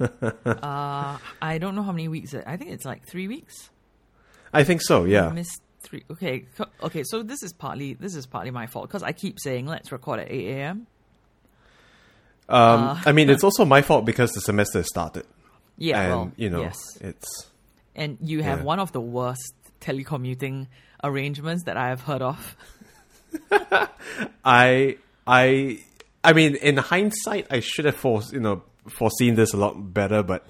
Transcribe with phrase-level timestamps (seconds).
[0.00, 2.34] uh, I don't know how many weeks.
[2.34, 3.70] I think it's like three weeks.
[4.52, 5.04] I think so.
[5.04, 5.28] I Yeah.
[5.30, 6.04] missed three.
[6.10, 6.46] Okay,
[6.82, 7.02] okay.
[7.04, 10.20] So this is partly this is partly my fault because I keep saying let's record
[10.20, 10.86] at eight a.m.
[12.48, 15.26] Um, Uh, I mean, it's also my fault because the semester started,
[15.76, 17.46] Yeah, and well, you know, yes, it's
[17.94, 18.64] and you have yeah.
[18.64, 20.66] one of the worst telecommuting
[21.04, 22.56] arrangements that I have heard of.
[24.44, 25.78] I I
[26.24, 30.22] I mean, in hindsight, I should have forced you know foreseen this a lot better,
[30.22, 30.46] but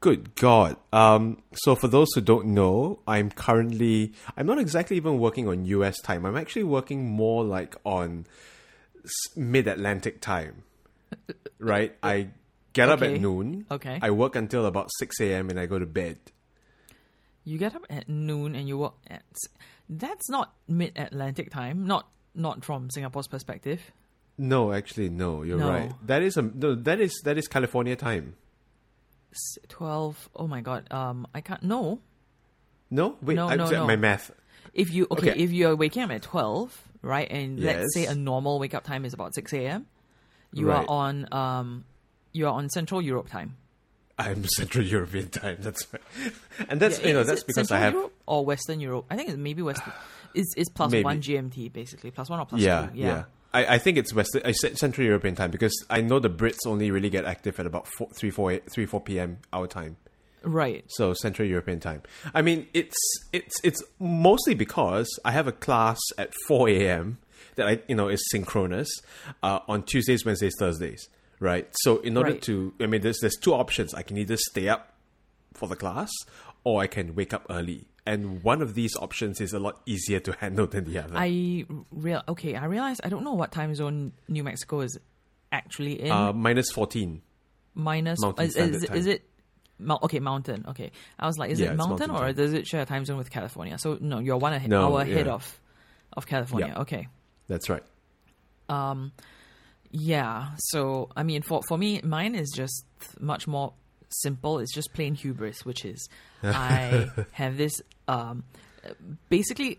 [0.00, 0.76] good God.
[0.92, 5.64] Um, so for those who don't know, I'm currently I'm not exactly even working on
[5.66, 6.24] US time.
[6.26, 8.26] I'm actually working more like on
[9.36, 10.62] mid Atlantic time.
[11.62, 11.94] Right?
[12.02, 12.28] I
[12.72, 13.66] get up at noon.
[13.70, 13.98] Okay.
[14.00, 15.50] I work until about six a.m.
[15.50, 16.16] and I go to bed.
[17.44, 19.22] You get up at noon and you work at.
[19.86, 21.86] That's not mid Atlantic time.
[21.86, 23.92] Not not from Singapore's perspective.
[24.42, 25.42] No, actually, no.
[25.42, 25.68] You're No.
[25.68, 25.92] right.
[26.06, 26.74] That is a no.
[26.74, 28.36] That is that is California time.
[29.68, 30.28] Twelve.
[30.34, 30.90] Oh my god.
[30.90, 31.62] Um, I can't.
[31.62, 32.00] No.
[32.90, 33.34] No, wait.
[33.34, 33.86] No, I'm no, no.
[33.86, 34.32] My math.
[34.74, 35.40] If you okay, Okay.
[35.42, 39.04] if you're waking up at twelve, right, and let's say a normal wake up time
[39.04, 39.86] is about six a.m.,
[40.52, 40.78] you Right.
[40.78, 41.84] are on um,
[42.32, 43.56] you are on Central Europe time.
[44.18, 45.58] I'm Central European time.
[45.60, 46.32] That's right,
[46.68, 49.04] and that's Yeah, you know is that's because Central I have Europe or Western Europe.
[49.10, 49.92] I think it's maybe Western.
[50.34, 51.04] It's it's plus Maybe.
[51.04, 52.98] one GMT basically, plus one or plus yeah two.
[52.98, 53.24] yeah.
[53.52, 54.12] I, I think it's
[54.44, 57.66] I said Central European time because I know the Brits only really get active at
[57.66, 59.38] about four, three, four, eight, three, four p.m.
[59.52, 59.96] our time.
[60.42, 60.84] Right.
[60.88, 62.02] So Central European time.
[62.34, 62.96] I mean, it's
[63.32, 67.18] it's it's mostly because I have a class at four a.m.
[67.56, 68.88] that I you know is synchronous
[69.42, 71.08] uh, on Tuesdays, Wednesdays, Thursdays.
[71.40, 71.68] Right.
[71.82, 72.42] So in order Right.
[72.42, 73.92] to, I mean, there's there's two options.
[73.94, 74.94] I can either stay up
[75.54, 76.10] for the class
[76.64, 77.86] or I can wake up early.
[78.06, 81.14] And one of these options is a lot easier to handle than the other.
[81.16, 82.56] I real okay.
[82.56, 84.98] I realize I don't know what time zone New Mexico is
[85.52, 86.10] actually in.
[86.10, 87.22] uh, minus fourteen.
[87.74, 89.22] minus Mountain is, is, is it
[90.02, 92.82] okay mountain okay i was like is Yeah, it mountain, mountain or does it share
[92.82, 95.32] a time zone with california so no you're one ahe- No, hour ahead yeah.
[95.32, 95.60] of
[96.12, 96.82] of california Yeah.
[96.82, 97.08] okay
[97.48, 97.82] That's right.
[98.68, 99.12] Um,
[99.90, 102.84] yeah so i mean for for me mine is just
[103.18, 103.72] much more
[104.10, 106.08] simple it's just plain hubris which is
[106.42, 108.44] i have this um
[109.28, 109.78] basically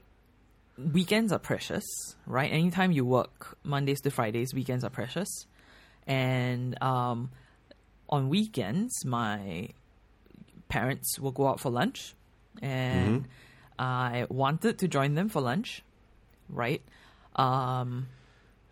[0.93, 1.83] weekends are precious
[2.25, 2.51] right?
[2.51, 5.45] Anytime you work mondays to fridays weekends are precious.
[6.07, 7.29] And um
[8.09, 9.69] on weekends my
[10.69, 12.15] parents will go out for lunch
[12.61, 13.27] and
[13.77, 15.83] I wanted to join them for lunch,
[16.49, 16.81] right?
[17.35, 18.07] Um,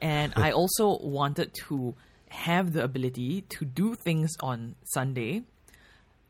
[0.01, 1.95] and I also wanted to
[2.29, 5.43] have the ability to do things on Sunday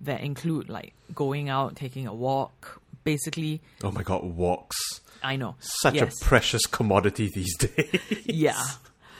[0.02, 2.82] that include like going out, taking a walk.
[3.04, 4.78] Basically, Oh my god, walks.
[5.24, 6.22] I know Such yes.
[6.22, 8.00] a precious commodity these days.
[8.26, 8.62] yeah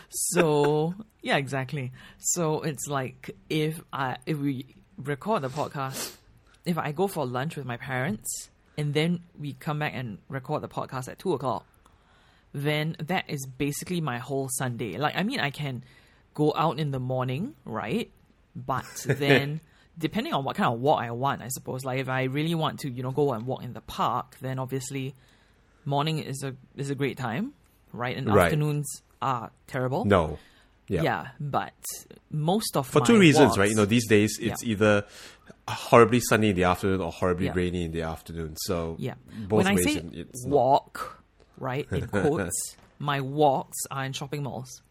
[0.10, 4.66] so yeah exactly so it's like if i if we
[4.98, 6.16] record the podcast
[6.66, 10.64] if i go for lunch with my parents and then we come back and record
[10.64, 11.64] the podcast at two o'clock
[12.54, 15.84] then that is basically my whole sunday like i mean i can
[16.34, 18.10] go out in the morning right
[18.56, 19.60] but then
[19.98, 22.80] depending on what kind of walk i want i suppose like if i really want
[22.80, 25.14] to you know go and walk in the park then obviously
[25.86, 27.54] morning is a is a great time
[27.94, 28.46] right and Right.
[28.46, 30.38] afternoons are terrible no.
[30.88, 31.02] yeah.
[31.04, 31.28] Yeah.
[31.40, 31.74] but
[32.32, 33.70] most of For two reasons, walks- right?
[33.70, 34.72] You know, these days it's Yeah.
[34.72, 35.06] either
[35.68, 37.54] horribly sunny in the afternoon or horribly Yeah.
[37.56, 38.56] rainy in the afternoon.
[38.58, 39.16] So yeah
[39.48, 41.24] both when i ways say it's not- walk
[41.58, 44.82] right in quotes my walks are in shopping malls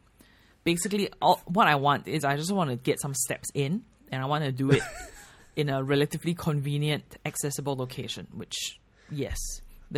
[0.71, 3.73] basically all, what i want is i just want to get some steps in
[4.13, 4.83] and i want to do it
[5.61, 8.57] in a relatively convenient accessible location which
[9.11, 9.39] yes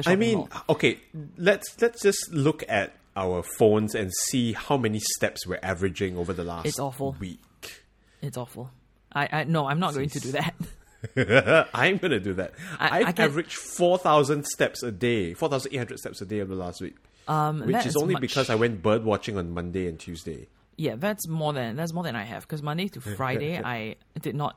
[0.07, 0.49] I mean, mall.
[0.75, 0.93] okay,
[1.37, 6.33] let's let's just look at our phones and see how many steps we're averaging over
[6.33, 7.17] the last It's awful.
[7.19, 7.41] week.
[8.23, 8.71] it's awful
[9.13, 10.55] i i no i'm not going to do that
[11.75, 12.53] I'm gonna do that.
[12.79, 16.27] I- I've I averaged four thousand steps a day, four thousand eight hundred steps a
[16.27, 16.95] day over the last week,
[17.27, 20.47] um which is only much- because I went bird watching on Monday and Tuesday.
[20.81, 24.35] Yeah, that's more than that's more than I have because Monday to Friday I did
[24.35, 24.57] not.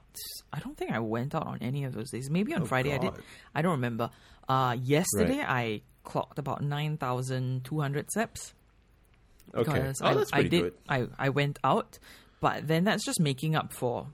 [0.54, 2.30] I don't think I went out on any of those days.
[2.30, 3.12] Maybe on Friday I did.
[3.14, 3.22] Oh,
[3.54, 4.10] I don't remember.
[4.48, 8.54] Uh, yesterday I clocked about nine thousand two hundred steps
[9.54, 10.62] Okay, because oh, I, that's I did.
[10.62, 10.74] good.
[10.88, 12.00] I I went out,
[12.40, 14.08] but then that's just making up for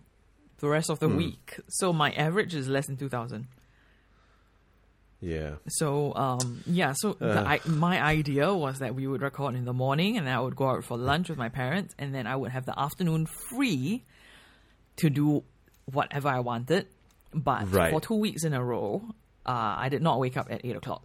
[0.58, 1.60] the rest of the week.
[1.68, 3.50] So my average is less than two thousand.
[5.22, 5.56] Yeah.
[5.68, 9.74] So um yeah, so the, I, my idea was that we would record in the
[9.74, 12.52] morning, and I would go out for lunch with my parents, and then I would
[12.52, 14.06] have the afternoon free
[14.98, 15.44] to do
[15.92, 16.88] whatever I wanted.
[17.34, 17.92] But Right.
[17.92, 19.04] for two weeks in a row,
[19.46, 21.04] uh, I did not wake up at eight o'clock.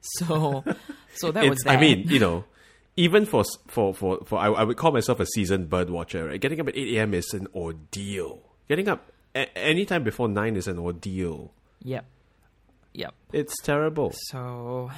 [0.00, 0.64] So
[1.14, 1.76] so that was that.
[1.76, 2.44] I mean, you know,
[2.96, 6.26] even for for for, for I, I would call myself a seasoned bird watcher.
[6.28, 6.40] Right?
[6.40, 7.12] Getting up at eight a.m.
[7.12, 8.40] is an ordeal.
[8.68, 11.52] Getting up a- anytime before nine is an ordeal.
[11.82, 12.04] Yep.
[12.96, 13.14] Yep.
[13.32, 14.12] It's terrible.
[14.28, 14.90] So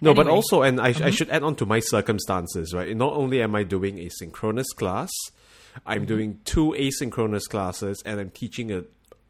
[0.00, 1.10] No, but also, and I, I mm-hmm.
[1.10, 2.96] should add on to my circumstances, right?
[2.96, 5.10] Not only am I doing a synchronous class,
[5.86, 6.06] I'm mm-hmm.
[6.06, 8.84] doing two asynchronous classes, and I'm teaching a.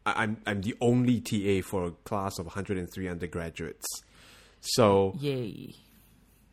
[0.05, 3.85] I'm I'm the only TA for a class of 103 undergraduates.
[4.61, 5.75] So yay.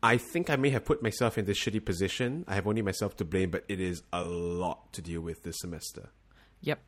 [0.03, 2.45] I think I may have put myself in this shitty position.
[2.47, 5.59] I have only myself to blame, but it is a lot to deal with this
[5.59, 6.09] semester.
[6.61, 6.79] Yep.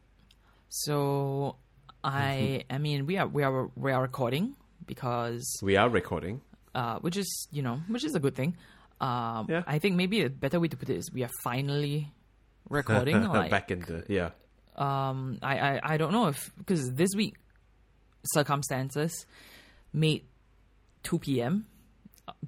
[0.70, 1.58] So
[2.04, 4.56] I I mean we are we are we are recording
[4.86, 6.42] because We are recording.
[6.76, 8.56] uh which is you know which is a good thing.
[9.00, 9.64] Um Yeah.
[9.68, 12.12] I think maybe a better way to put it is we are finally
[12.70, 14.32] recording like back in the yeah.
[14.76, 17.36] um I, I I don't know if because this week
[18.26, 19.26] circumstances
[19.92, 20.24] made
[21.04, 21.66] 2 p.m.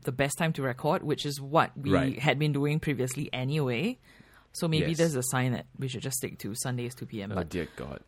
[0.03, 2.17] the best time to record, which is what we Right.
[2.19, 3.99] had been doing previously anyway.
[4.53, 4.97] So maybe Yes.
[4.99, 7.31] there's a sign that we should just stick to Sundays 2 p.m.
[7.33, 7.99] Oh But dear God.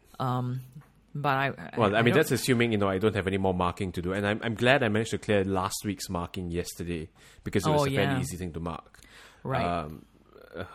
[1.15, 3.91] But I Well, I, mean, that's assuming you know I don't have any more marking
[3.93, 7.09] to do, and I'm I'm glad I managed to clear last week's marking yesterday
[7.43, 8.99] because it was Oh, a fairly easy thing to mark.
[9.43, 9.65] right.
[9.65, 10.05] Um,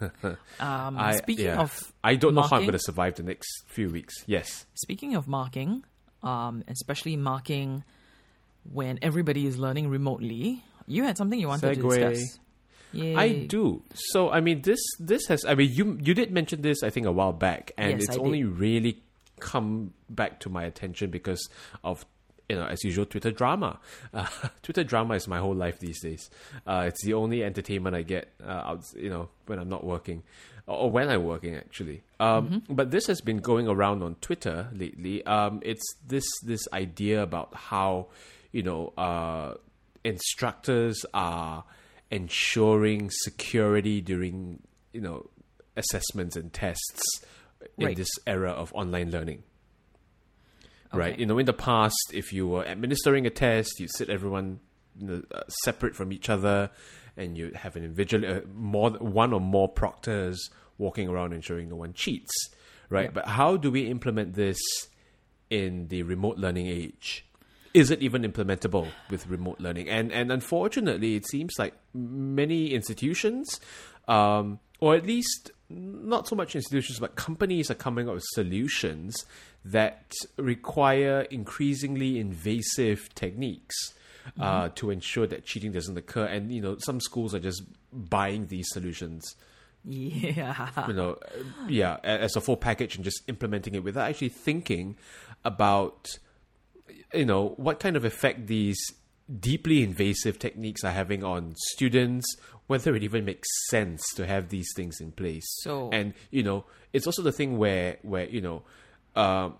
[0.00, 1.60] Um, I, speaking yeah.
[1.60, 4.14] of I don't know how I'm going to survive the next few weeks.
[4.26, 5.82] Yes, speaking of marking,
[6.22, 7.82] um, especially marking
[8.72, 11.94] when everybody is learning remotely, you had something you wanted Segue.
[11.98, 12.38] to discuss.
[12.92, 13.16] Yay.
[13.16, 13.82] I do.
[13.92, 15.44] So I mean, this this has.
[15.44, 18.16] I mean, you you did mention this I think a while back, and Yes, it's
[18.16, 19.02] I only really
[19.40, 21.48] come back to my attention because
[21.84, 22.04] of
[22.48, 23.78] you know as usual Twitter drama.
[24.12, 24.26] Uh,
[24.62, 26.30] Twitter drama is my whole life these days.
[26.66, 28.32] Uh, it's the only entertainment I get.
[28.44, 30.22] Uh, out, you know when I'm not working.
[30.66, 35.24] Or when I'm working, actually, um, but this has been going around on Twitter lately.
[35.24, 38.08] Um, it's this this idea about how,
[38.52, 39.54] you know, uh,
[40.04, 41.64] instructors are
[42.10, 44.62] ensuring security during
[44.92, 45.30] you know
[45.76, 47.00] assessments and tests
[47.78, 47.96] in Right.
[47.96, 49.42] this era of online learning.
[50.92, 51.18] Right?
[51.18, 54.60] You know in the past if you were administering a test you'd sit everyone
[54.98, 56.70] you know, uh, separate from each other
[57.16, 60.48] and you have an individual uh, more one or more proctors
[60.78, 62.32] walking around ensuring no one cheats.
[62.88, 63.12] Right?
[63.12, 64.58] But how do we implement this
[65.50, 67.26] in the remote learning age?
[67.74, 69.90] Is it even implementable with remote learning?
[69.90, 73.60] And and unfortunately, it seems like many institutions,
[74.08, 79.24] um, or at least not so much institutions, but companies are coming up with solutions
[79.64, 83.94] that require increasingly invasive techniques
[84.40, 86.24] uh, to ensure that cheating doesn't occur.
[86.24, 87.62] And you know, some schools are just
[87.92, 89.34] buying these solutions
[89.84, 90.84] Yeah.
[90.86, 94.96] you know, uh, yeah, as a full package and just implementing it without actually thinking
[95.44, 96.08] about,
[97.14, 98.78] you know, what kind of effect these
[99.40, 102.26] deeply invasive techniques are having on students,
[102.66, 105.46] whether it even makes sense to have these things in place.
[105.62, 108.62] So- and you know, it's also the thing where where you know,
[109.16, 109.54] um,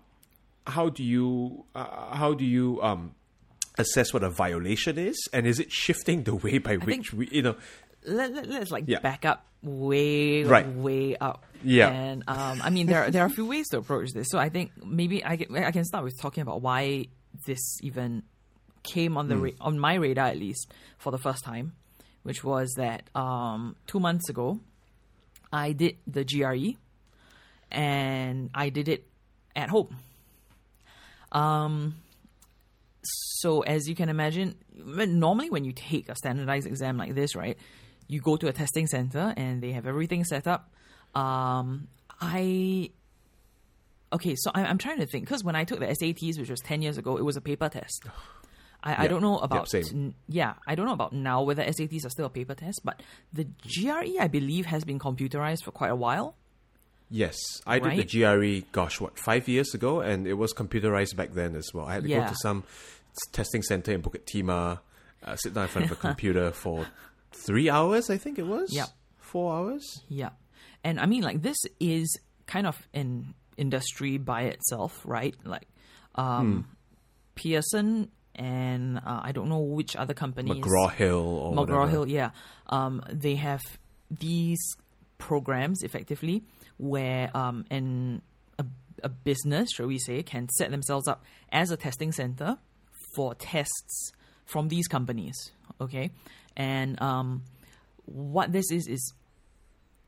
[0.65, 3.13] how do you uh, how do you um
[3.77, 7.41] assess what a violation is, and is it shifting the way by which we you
[7.41, 7.55] know
[8.05, 8.99] let, let, us like Yeah.
[8.99, 10.67] back up way Right.
[10.67, 11.89] way up Yeah.
[11.89, 14.39] and um, i mean there, are, there are a few ways to approach this so
[14.39, 17.07] i think maybe i can, I can start with talking about why
[17.45, 18.23] this even
[18.83, 19.43] came on the Hmm.
[19.43, 21.73] ra- on my radar at least for the first time
[22.23, 24.59] which was that um, two months ago
[25.51, 26.71] i did the gre
[27.71, 29.05] and i did it
[29.55, 29.95] at home
[31.31, 31.95] um,
[33.03, 37.55] so as you can imagine, normally when you take a standardized exam like this, right,
[38.07, 40.71] you go to a testing center and they have everything set up.
[41.15, 41.87] Um,
[42.19, 42.89] I
[44.11, 46.59] okay, so I, I'm trying to think because when I took the SATs, which was
[46.61, 48.03] ten years ago, it was a paper test.
[48.83, 52.05] I, I don't know Yep, about n- yeah, I don't know about now whether SATs
[52.05, 53.01] are still a paper test, but
[53.33, 56.35] the GRE I believe has been computerized for quite a while.
[57.09, 58.21] Yes, I did the
[58.61, 58.65] GRE.
[58.71, 61.85] Gosh, what five years ago, and it was computerized back then as well.
[61.85, 62.63] I had to go to some
[63.31, 64.79] testing center in Bukit Timah,
[65.25, 66.85] uh, sit down in front of a computer for
[67.33, 68.09] three hours.
[68.09, 68.71] I think it was.
[68.73, 68.89] Yep.
[69.17, 70.01] four hours.
[70.07, 70.29] Yeah.
[70.83, 75.35] And I mean, like, this is kind of an industry by itself, right?
[75.43, 75.67] Like,
[76.15, 76.73] um, Hmm.
[77.35, 78.09] Pearson
[78.39, 80.63] and uh, I don't know which other companies.
[80.63, 81.87] McGraw Hill or McGraw whatever.
[81.89, 82.31] Hill, yeah.
[82.67, 83.61] Um, they have
[84.09, 84.59] these
[85.17, 86.43] programs effectively
[86.77, 88.21] where um, an,
[88.57, 88.65] a,
[89.03, 92.57] a business, shall we say, can set themselves up as a testing center
[93.13, 94.13] for tests
[94.45, 95.51] from these companies.
[95.81, 96.11] Okay,
[96.55, 97.43] and um,
[98.05, 99.13] what this is is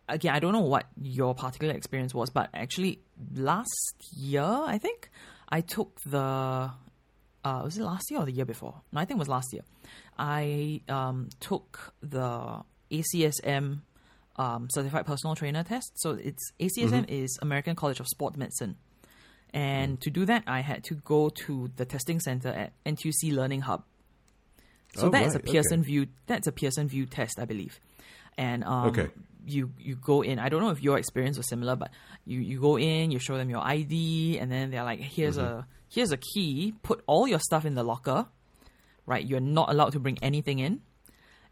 [0.07, 3.01] again, I don't know what your particular experience was, but actually
[3.35, 5.09] last year, I think
[5.49, 6.71] I took the
[7.43, 8.81] uh, was it last year or the year before?
[8.91, 9.63] No, I think it was last year.
[10.17, 13.79] I um, took the ACSM
[14.37, 15.91] um, certified personal trainer test.
[15.95, 18.75] So it's ACSM is American College of Sport Medicine.
[19.53, 23.61] And to do that, I had to go to the testing center at NTUC Learning
[23.61, 23.83] Hub.
[24.95, 25.91] So Oh, that's right, a Pearson okay.
[25.91, 26.07] VUE.
[26.27, 27.79] That's a Pearson VUE test, I believe.
[28.37, 29.09] And um, Okay.
[29.45, 30.39] You you go in.
[30.39, 31.91] I don't know if your experience was similar, but
[32.25, 35.59] you you go in, you show them your ID, and then they're like, "Here's Mm-hmm.
[35.61, 36.73] a here's a key.
[36.83, 38.27] Put all your stuff in the locker.
[39.05, 40.81] Right, you're not allowed to bring anything in."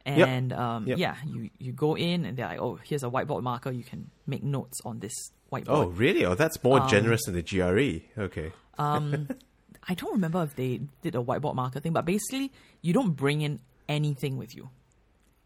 [0.06, 0.98] And um, Yep.
[0.98, 3.72] yeah, you you go in, and they're like, "Oh, here's a whiteboard marker.
[3.72, 5.14] You can make notes on this
[5.52, 6.26] whiteboard." Oh, really?
[6.26, 8.22] Oh, that's more Um, generous than the GRE.
[8.22, 8.52] Okay.
[8.78, 9.28] um,
[9.88, 13.42] I don't remember if they did a whiteboard marker thing, but basically, you don't bring
[13.42, 14.70] in anything with you,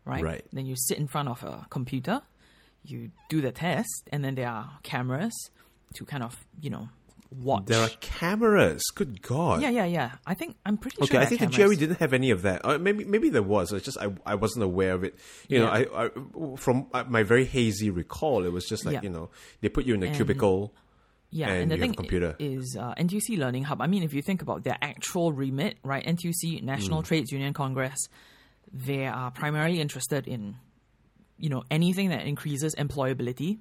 [0.05, 0.23] right?
[0.23, 0.45] Right.
[0.53, 2.21] Then you sit in front of a computer,
[2.83, 5.33] you do the test, and then there are cameras
[5.95, 6.89] to kind of, you know,
[7.31, 7.65] watch.
[7.65, 8.83] There are cameras.
[8.93, 9.61] Good God.
[9.61, 10.11] yeah, yeah, yeah.
[10.25, 11.15] I think I'm pretty Okay, sure.
[11.21, 12.61] I there are think the GRE didn't have any of that.
[12.63, 13.71] Uh, maybe maybe there was.
[13.73, 15.15] It's just I I wasn't aware of it.
[15.47, 16.09] You know, I, I
[16.57, 19.01] from uh, my very hazy recall, it was just like Yeah.
[19.03, 19.29] you know
[19.61, 20.73] they put you in a And- cubicle.
[21.35, 22.35] Yeah, and and, the thing computer.
[22.37, 23.81] is uh, NTUC Learning Hub.
[23.81, 26.05] I mean, if you think about their actual remit, right?
[26.05, 27.05] NTUC National Mm.
[27.05, 28.07] Trades Union Congress,
[28.71, 30.57] they are primarily interested in,
[31.37, 33.59] you know, anything that increases employability,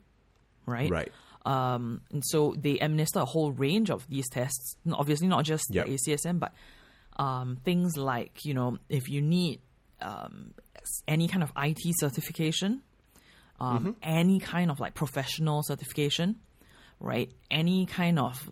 [0.67, 0.91] right?
[0.91, 1.13] Right.
[1.45, 4.77] Um, and so they administer a whole range of these tests.
[4.93, 5.87] Obviously, not just Yep.
[5.87, 6.53] the ACSM, but
[7.17, 9.61] um, things like you know, if you need
[10.01, 10.55] um,
[11.09, 12.83] any kind of IT certification,
[13.61, 13.91] um, Mm-hmm.
[14.03, 16.37] any kind of like professional certification,
[17.01, 17.31] right?
[17.51, 18.49] Any kind of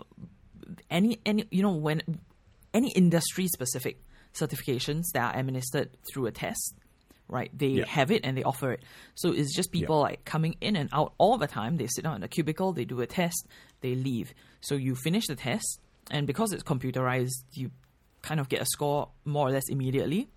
[0.90, 2.02] any any you know when
[2.74, 4.02] any industry specific
[4.34, 6.74] certifications that are administered through a test
[7.30, 7.86] right they Yeah.
[7.86, 8.82] have it and they offer it
[9.14, 12.16] so it's just people like coming in and out all the time they sit down
[12.16, 13.46] in a cubicle they do a test
[13.80, 17.70] they leave so you finish the test and because it's computerized you
[18.22, 20.28] kind of get a score more or less immediately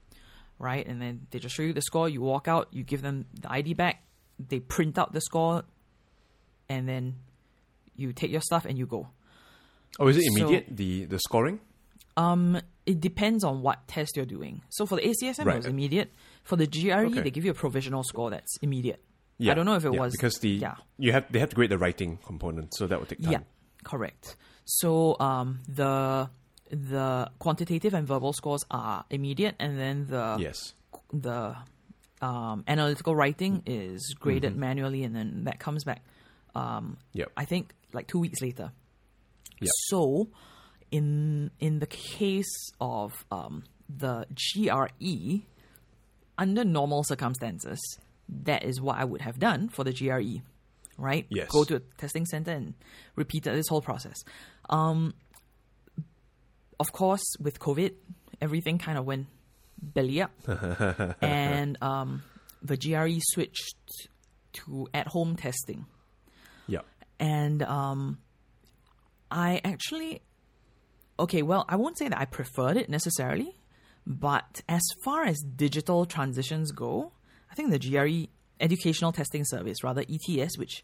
[0.60, 3.26] right and then they just show you the score you walk out you give them
[3.42, 4.04] the id back
[4.40, 5.64] they print out the score
[6.70, 7.16] and then
[7.96, 9.08] you take your stuff and you go
[10.00, 11.60] Oh, is it So- immediate the the scoring?
[12.18, 14.62] Um, it depends on what test you're doing.
[14.70, 15.54] So for the ACSM, Right.
[15.56, 16.12] it was immediate.
[16.44, 17.22] For the GRE, Okay.
[17.22, 19.02] they give you a provisional score that's immediate.
[19.38, 19.52] Yeah.
[19.52, 21.56] I don't know if it yeah, was because the yeah you have they have to
[21.56, 23.32] grade the writing component, so that would take time.
[23.32, 23.40] yeah
[23.84, 24.36] correct.
[24.66, 26.30] So um the
[26.70, 30.74] the quantitative and verbal scores are immediate, and then the Yes.
[31.12, 31.56] the
[32.22, 34.60] um, analytical writing is graded Mm-hmm.
[34.60, 36.04] manually, and then that comes back.
[36.56, 37.32] Um, Yep.
[37.36, 38.72] I think like two weeks later.
[39.60, 39.70] Yep.
[39.90, 40.30] So,
[40.92, 45.42] in in the case of um, the GRE,
[46.38, 47.80] under normal circumstances,
[48.30, 50.42] that is what I would have done for the GRE,
[50.98, 51.26] right?
[51.30, 51.50] Yes.
[51.50, 52.74] Go to a testing center and
[53.16, 54.18] repeat this whole process.
[54.70, 55.14] Um,
[56.80, 57.94] of course, with COVID,
[58.42, 59.28] everything kind of went
[59.82, 60.32] belly up,
[61.22, 62.24] and um,
[62.62, 63.76] the GRE switched
[64.54, 65.86] to at-home testing
[66.68, 66.82] Yeah.
[67.20, 68.20] and um,
[69.32, 70.22] I actually
[71.20, 71.42] okay.
[71.42, 73.56] Well, I won't say that I preferred it necessarily,
[74.06, 77.12] but as far as digital transitions go,
[77.52, 78.30] I think the GRE
[78.60, 80.84] Educational Testing Service, rather ETS, which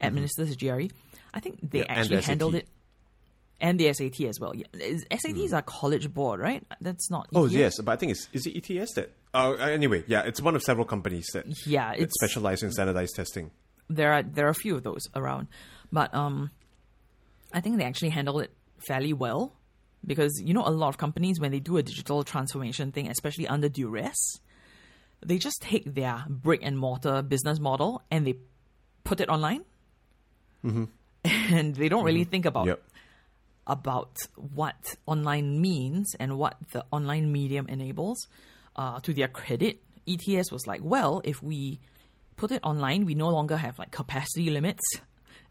[0.00, 0.92] administers the GRE,
[1.32, 2.68] I think they Yeah, actually the handled it.
[3.60, 4.54] And the SAT as well.
[4.54, 6.62] Yeah, Is- SATs are college board, right?
[6.80, 7.28] That's not.
[7.34, 9.12] Oh yes, but I think it's is it ETS that.
[9.32, 13.14] Oh, anyway, yeah, it's one of several companies that, Yeah, that it's specialize in standardized
[13.14, 13.52] testing.
[13.88, 15.46] there are there are a few of those around,
[15.92, 16.50] but um,
[17.52, 18.50] I think they actually handle it
[18.88, 19.52] fairly well
[20.06, 23.46] because you know a lot of companies when they do a digital transformation thing, especially
[23.48, 24.16] under duress,
[25.24, 28.34] they just take their brick and mortar business model and they
[29.04, 29.64] put it online,
[30.64, 30.84] mm-hmm.
[31.24, 32.82] and they don't really think about Yep.
[33.66, 34.18] about
[34.54, 38.26] what online means and what the online medium enables.
[38.76, 41.78] Uh, to their credit, ETS was like, well, if we
[42.36, 44.82] put it online, we no longer have like capacity limits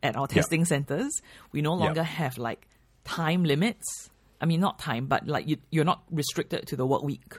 [0.03, 1.21] at our testing centers.
[1.53, 2.67] We no longer have like
[3.05, 4.09] time limits.
[4.43, 7.33] I mean, not time, but like you, you're not restricted to the work week.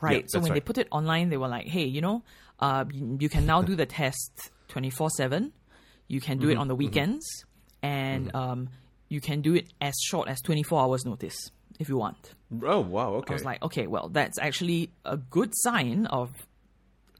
[0.00, 0.20] Right.
[0.22, 2.22] Yeah, so when they put it online, they were like, hey, you know,
[2.60, 5.52] uh, you, you can now do the test 24 7.
[6.08, 6.52] You can do Mm-hmm.
[6.52, 7.26] it on the weekends.
[7.82, 8.68] And um,
[9.08, 11.36] you can do it as short as 24 hours notice
[11.78, 12.34] if you want.
[12.62, 13.32] Oh wow, okay.
[13.32, 16.30] I was like, okay, well, that's actually a good sign of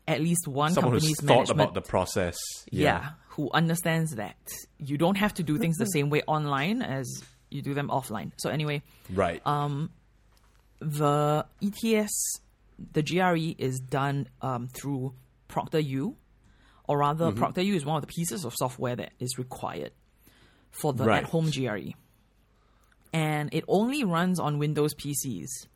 [0.07, 2.37] at least one Someone who's company's thought about the process.
[2.71, 3.11] yeah.
[3.31, 4.37] who understands that
[4.79, 7.07] you don't have to do things the same way online as
[7.55, 8.33] you do them offline.
[8.37, 9.41] So anyway, Right.
[9.47, 9.91] Um,
[10.81, 12.41] the ETS,
[12.93, 15.15] the GRE is done um, through
[15.49, 16.15] ProctorU,
[16.89, 17.43] or rather, Mm-hmm.
[17.43, 19.93] ProctorU is one of the pieces of software that is required
[20.71, 21.23] for the Right.
[21.23, 21.93] at-home GRE,
[23.13, 25.67] and it only runs on Windows PCs.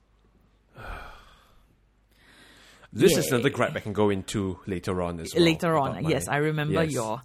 [2.90, 5.44] This is another gripe I can go into later on as well.
[5.44, 7.20] Later on, yes, I remember yes, your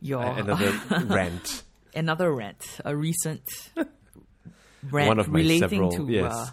[0.00, 0.72] your another
[1.06, 1.62] rant.
[1.94, 3.42] Another rant, a recent
[3.76, 6.32] rant One of my relating several, to yes.
[6.32, 6.46] uh,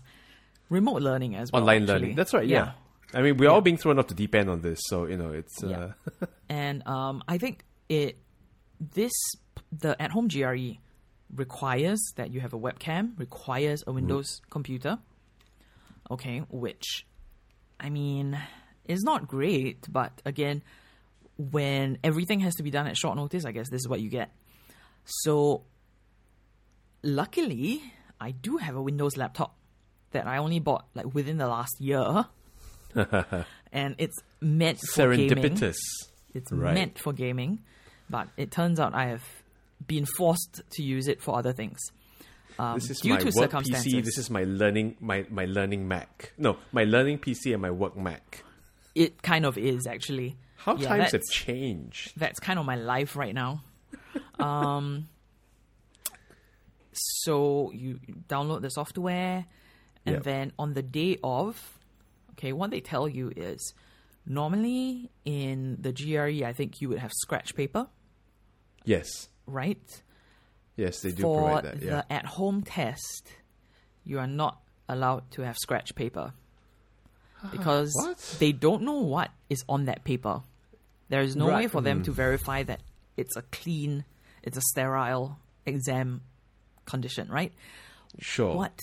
[0.69, 1.62] remote learning as well.
[1.62, 1.93] Online actually.
[1.93, 2.15] learning.
[2.15, 2.48] That's right.
[2.48, 2.74] Yeah.
[3.13, 5.31] I mean, we're all being thrown off the deep end on this, so you know
[5.31, 5.62] it's.
[5.62, 5.91] Yeah.
[6.21, 8.17] Uh, and um, I think it
[8.79, 9.12] this
[9.71, 10.77] the at home GRE
[11.36, 15.00] requires that you have a webcam, requires a Windows computer.
[16.10, 17.05] Okay, which
[17.79, 18.39] I mean
[18.86, 20.63] is not great, but again,
[21.38, 24.10] when everything has to be done at short notice, I guess this is what you
[24.10, 24.31] get.
[25.05, 25.63] So
[27.03, 27.81] luckily,
[28.20, 29.55] I do have a Windows laptop
[30.12, 32.25] that I only bought like within the last year.
[33.72, 35.29] and it's meant for gaming.
[35.55, 35.77] serendipitous.
[36.34, 36.74] It's Right.
[36.74, 37.60] meant for gaming,
[38.10, 39.24] but it turns out I have
[39.88, 41.79] been forced to use it for other things.
[42.60, 43.51] Um, This is due my to work.
[43.51, 44.03] PC.
[44.03, 46.34] This is my learning my my learning Mac.
[46.38, 48.43] No, my learning PC and my work Mac.
[48.93, 50.36] it kind of is actually.
[50.58, 52.12] How Yeah, times have changed.
[52.17, 53.63] That's kind of my life right now.
[54.41, 55.07] Um,
[56.93, 59.45] so you download the software,
[60.05, 60.24] and Yep.
[60.24, 61.79] then on the day of,
[62.31, 63.74] okay, what they tell you is
[64.25, 67.88] normally in the GRE, I think you would have scratch paper,
[68.83, 70.03] Yes, right?
[70.75, 71.81] yes, they do for provide that.
[71.81, 71.89] Yeah.
[71.89, 73.31] The at home test,
[74.03, 76.33] you are not allowed to have scratch paper
[77.51, 78.36] because what?
[78.39, 80.41] they don't know what is on that paper.
[81.10, 82.05] There is no way for them mm.
[82.05, 82.81] to verify that
[83.17, 84.05] it's a clean,
[84.43, 86.21] it's a sterile exam
[86.86, 87.53] condition, right?
[88.19, 88.55] Sure.
[88.55, 88.79] What?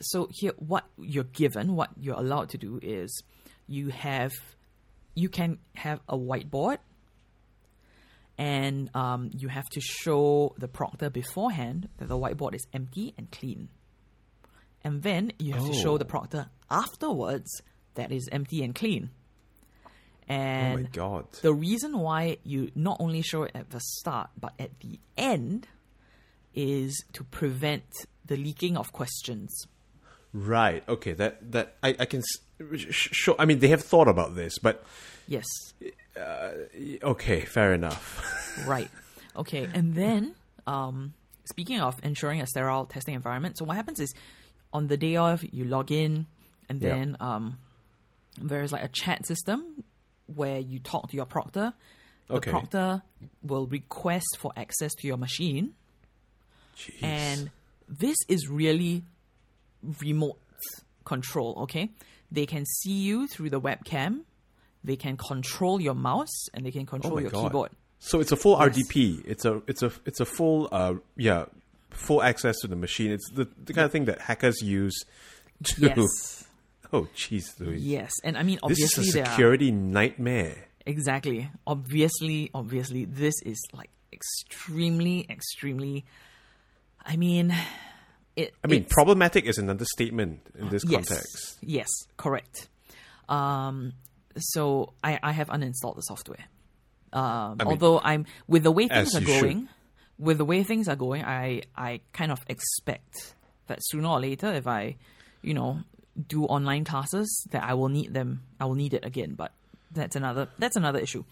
[0.00, 3.22] So here, what you're given, what you're allowed to do is,
[3.66, 4.32] you have,
[5.14, 6.78] you can have a whiteboard,
[8.36, 13.30] and um, you have to show the proctor beforehand that the whiteboard is empty and
[13.32, 13.68] clean,
[14.84, 15.98] and then you have to show Oh.
[15.98, 17.62] the proctor afterwards
[17.94, 19.10] that is empty and clean.
[20.30, 21.26] Oh And my god.
[21.42, 25.66] the reason why you not only show it at the start but at the end
[26.54, 27.84] is to prevent
[28.24, 29.50] the leaking of questions.
[30.32, 30.82] Right.
[30.88, 31.12] Okay.
[31.14, 32.22] That that I I can
[32.90, 33.34] show.
[33.38, 34.84] I mean, they have thought about this, but
[35.26, 35.44] Yes,
[37.02, 38.64] okay, fair enough.
[38.66, 38.90] right.
[39.36, 40.34] Okay, and then
[40.66, 41.14] um,
[41.44, 44.12] speaking of ensuring a sterile testing environment, so what happens is
[44.72, 46.26] on the day of you log in,
[46.68, 46.94] and Yeah.
[46.94, 47.58] then um,
[48.40, 49.84] there's like a chat system
[50.34, 51.72] where you talk to your proctor.
[52.28, 52.50] The Okay.
[52.50, 53.02] proctor
[53.42, 55.74] will request for access to your machine.
[56.76, 57.02] Jeez.
[57.02, 57.50] And
[57.88, 59.04] this is really
[60.00, 60.38] remote
[61.04, 61.90] control, okay?
[62.30, 64.20] They can see you through the webcam,
[64.84, 67.42] they can control your mouse, and they can oh control my your god.
[67.44, 67.70] keyboard.
[67.98, 68.76] So it's a full Yes.
[68.76, 69.22] RDP.
[69.26, 71.46] It's a it's a it's a full uh yeah
[71.90, 73.10] full access to the machine.
[73.10, 74.94] It's the, the kind of thing that hackers use
[75.64, 75.80] to.
[75.80, 76.44] Yes.
[76.92, 77.78] Oh jeez, Louis.
[77.78, 78.12] Yes.
[78.24, 80.68] And I mean, obviously, This is a security nightmare.
[80.86, 81.50] Exactly.
[81.66, 86.06] Obviously, obviously, this is like extremely, extremely.
[87.04, 87.54] I mean,
[88.36, 88.54] it.
[88.64, 91.58] I mean, problematic is an understatement in this yes, context.
[91.60, 92.68] Yes, correct.
[93.28, 93.92] Um,
[94.38, 96.44] so I, I have uninstalled the software.
[97.12, 99.40] Um, mean, although I'm with the way things are you should.
[99.40, 99.68] going,
[100.18, 103.34] with the way things are going, I I kind of expect
[103.66, 104.96] that sooner or later, if I,
[105.42, 105.80] you know,
[106.26, 108.42] do online classes, that I will need them.
[108.58, 109.34] I will need it again.
[109.34, 109.52] But
[109.92, 111.24] that's another that's another issue.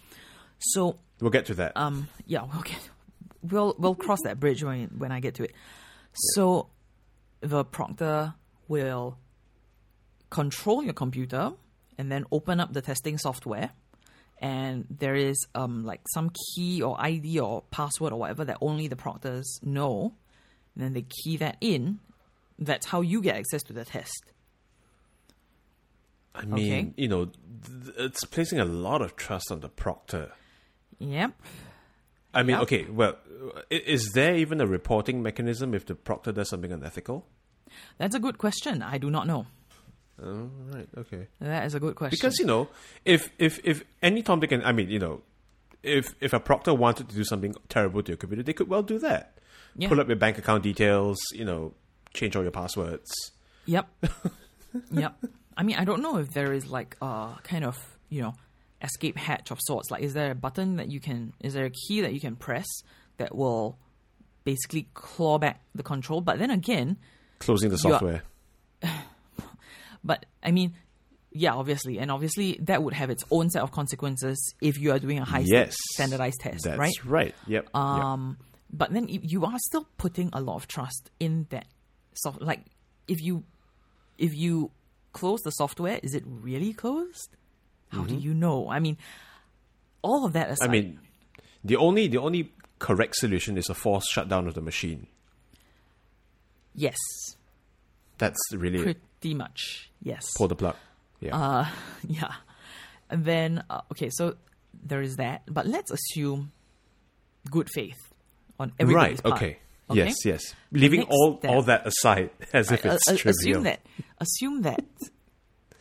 [0.59, 1.73] So We'll get to that.
[1.77, 2.91] um, yeah, we'll get,
[3.43, 5.53] we'll we'll cross that bridge when when I get to it.
[6.13, 6.69] So,
[7.41, 8.35] the proctor
[8.69, 9.19] will
[10.31, 11.53] control your computer
[11.99, 13.71] and then open up the testing software,
[14.39, 18.89] and there is um like some key or ID or password or whatever that only
[18.89, 20.13] the proctors know,
[20.75, 21.99] and then they key that in.
[22.59, 24.33] That's how you get access to the test.
[26.37, 26.93] I mean, okay.
[26.97, 30.33] you know, th- it's placing a lot of trust on the proctor.
[30.99, 31.33] Yep.
[32.35, 32.63] I mean, Yeah.
[32.63, 33.17] okay, well,
[33.71, 37.27] is there even a reporting mechanism if the proctor does something unethical?
[37.99, 38.83] That's a good question.
[38.83, 39.47] I do not know.
[40.23, 41.27] Oh, right, okay.
[41.41, 42.17] That is a good question.
[42.17, 42.69] Because you know,
[43.05, 45.23] if if if any Tom Dick and I mean, you know,
[45.83, 48.83] if if a proctor wanted to do something terrible to your computer, they could well
[48.83, 49.39] do that.
[49.77, 49.89] Yeah.
[49.89, 51.75] Pull up your bank account details, you know,
[52.15, 53.11] change all your passwords.
[53.67, 53.89] Yep.
[54.91, 55.17] yep.
[55.57, 58.35] I mean, I don't know if there is like a kind of, you know,
[58.83, 59.91] escape hatch of sorts.
[59.91, 62.37] Like, is there a button that you can, is there a key that you can
[62.37, 62.67] press
[63.17, 63.79] that will
[64.45, 66.21] basically claw back the control?
[66.21, 66.99] But then again,
[67.39, 68.23] Closing the software.
[70.05, 70.75] but I mean,
[71.33, 71.99] yeah, obviously.
[71.99, 75.25] And obviously, that would have its own set of consequences if you are doing a
[75.25, 75.77] high Yes.
[75.95, 77.05] standardized test, That's right?
[77.05, 77.35] right.
[77.47, 77.65] Yep.
[77.65, 77.75] yep.
[77.75, 78.39] Um,
[78.73, 81.67] but then you- you are still putting a lot of trust in that
[82.15, 82.41] soft.
[82.41, 82.65] Like
[83.09, 83.45] if you
[84.19, 84.71] if you
[85.17, 87.31] close the software, is it really closed?
[87.89, 88.69] How do you know?
[88.69, 88.99] I mean,
[90.03, 90.69] all of that aside.
[90.69, 90.99] I mean,
[91.65, 95.07] the only the only correct solution is a forced shutdown of the machine.
[96.75, 96.99] yes,
[98.19, 99.91] That's really pretty much.
[100.03, 100.37] Yes.
[100.37, 100.77] Pull the plug.
[101.21, 101.37] Yeah.
[101.37, 101.67] Uh,
[102.07, 102.33] yeah.
[103.09, 104.37] And then, uh, okay, so
[104.85, 105.43] there is that.
[105.49, 106.53] But let's assume
[107.51, 108.13] good faith
[108.59, 109.31] on everybody's right.
[109.31, 109.43] part.
[109.43, 109.59] Okay.
[109.91, 110.07] Okay?
[110.07, 110.25] Yes.
[110.25, 110.55] Yes.
[110.73, 113.61] Leaving all step- all that aside, as if it's uh, trivial.
[113.61, 113.81] assume that
[114.19, 114.85] assume that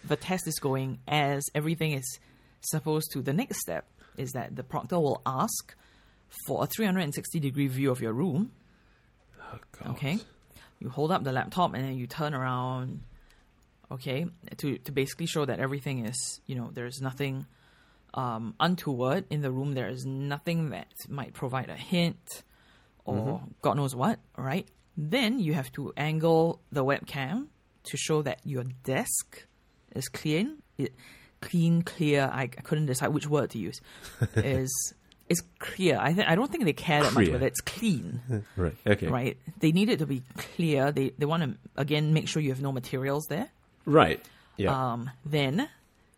[0.03, 2.19] the test is going as everything is
[2.61, 3.21] supposed to.
[3.21, 3.85] The next step
[4.17, 5.75] is that the proctor will ask
[6.45, 8.51] for a 360 degree view of your room.
[9.41, 9.91] Oh, God.
[9.91, 10.19] Okay,
[10.79, 13.01] you hold up the laptop and then you turn around.
[13.91, 14.25] Okay,
[14.57, 17.45] to to basically show that everything is you know there's nothing
[18.13, 19.73] um, untoward in the room.
[19.73, 22.43] There is nothing that might provide a hint
[23.05, 24.19] or God knows what.
[24.37, 24.67] right?
[24.97, 27.47] then you have to angle the webcam
[27.83, 29.45] to show that your desk
[29.93, 30.61] is clean.
[30.77, 30.93] It,
[31.41, 32.29] clean, clear.
[32.31, 33.81] I, I couldn't decide which word to use.
[34.35, 34.93] is
[35.27, 35.97] is clear.
[35.99, 37.33] I think I don't think they care that much Clear.
[37.33, 38.21] whether it's clean
[38.55, 38.75] Right.
[38.87, 39.07] Okay.
[39.07, 39.37] right?
[39.59, 40.91] They need it to be clear.
[40.91, 43.49] They they want to again make sure you have no materials there.
[43.85, 44.23] Right.
[44.55, 44.71] Yeah.
[44.93, 45.67] Um, then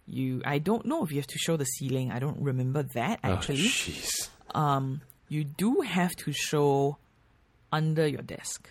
[0.05, 2.11] you I don't know if you have to show the ceiling.
[2.11, 3.57] I don't remember that oh, actually.
[3.63, 4.29] jeez.
[4.53, 6.97] um, you do have to show
[7.71, 8.69] under your desk.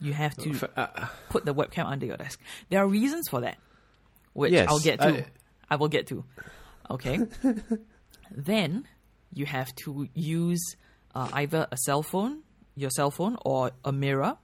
[0.00, 2.40] You have to uh, put the webcam under your desk.
[2.70, 3.58] There are reasons for that,
[4.34, 5.06] which Yes, I'll get to.
[5.06, 5.26] I-
[5.68, 6.24] I will get to.
[6.90, 7.18] Okay.
[8.30, 8.86] then
[9.32, 10.76] you have to use
[11.14, 12.42] uh, either a cell phone,
[12.76, 14.36] your cell phone, or a mirror,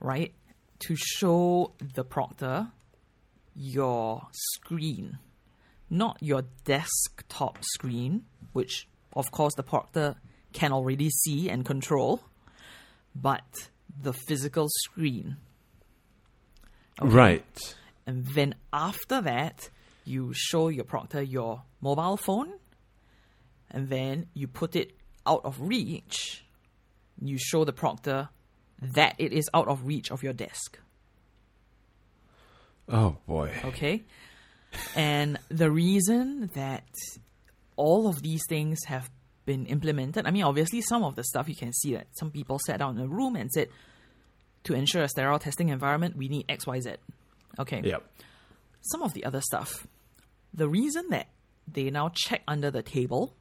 [0.00, 0.32] right,
[0.80, 2.68] to show the proctor
[3.54, 5.18] your screen,
[5.90, 10.16] not your desktop screen, which of course the proctor
[10.58, 12.20] can already see and control,
[13.14, 13.68] but
[14.02, 15.36] the physical screen.
[17.00, 17.76] Right.
[18.06, 19.70] And then after that,
[20.04, 22.54] you show your proctor your mobile phone,
[23.70, 26.44] and then you put it out of reach.
[27.20, 28.30] You show the proctor
[28.82, 30.78] that it is out of reach of your desk.
[32.88, 33.52] Oh boy.
[33.64, 34.02] Okay?
[34.94, 36.88] and the reason that
[37.76, 39.08] all of these things have
[39.48, 42.58] been implemented, I mean, obviously, some of the stuff you can see that some people
[42.66, 43.68] sat down in a room and said,
[44.64, 46.96] to ensure a sterile testing environment, we need XYZ.
[47.58, 48.02] Okay Yep.
[48.92, 49.86] some of the other stuff.
[50.52, 51.26] The reason that
[51.66, 53.34] they now check under the table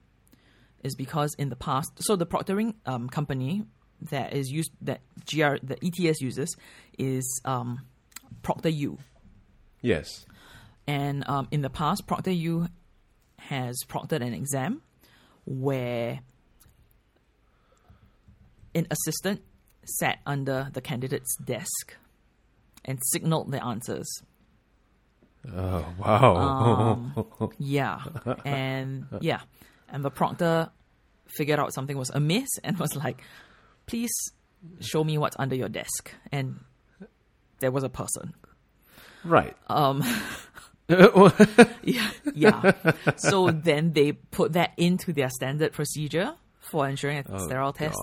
[0.83, 3.65] is because in the past, so the proctoring um, company
[4.11, 6.55] that is used that GR the ETS uses
[6.97, 7.81] is um,
[8.43, 8.97] ProctorU,
[9.81, 10.25] Yes.
[10.87, 12.69] and um, in the past, ProctorU
[13.39, 14.81] has proctored an exam
[15.47, 16.19] where
[18.75, 19.41] an assistant
[19.85, 21.95] sat under the candidate's desk
[22.83, 24.07] and signaled the answers.
[25.55, 27.49] Oh wow.
[27.57, 28.01] Yeah.
[28.43, 29.39] And yeah.
[29.89, 30.69] And the proctor
[31.27, 33.21] figured out something was amiss and was like,
[33.85, 34.11] please
[34.81, 36.11] show me what's under your desk.
[36.31, 36.59] And
[37.59, 38.33] there was a person.
[39.23, 39.55] right.
[39.67, 40.03] Um,
[41.83, 42.09] yeah.
[42.33, 42.71] yeah.
[43.17, 47.99] So then they put that into their standard procedure for ensuring a Oh, sterile test.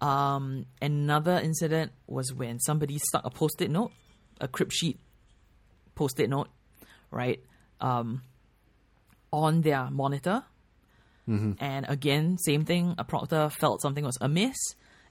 [0.00, 3.92] Um, another incident was when somebody stuck a post-it note,
[4.40, 4.98] a crib sheet
[5.94, 6.48] post-it note,
[7.10, 7.40] right,
[7.80, 8.22] um,
[9.32, 10.44] on their monitor.
[11.60, 12.94] And again, same thing.
[12.98, 14.56] A proctor felt something was amiss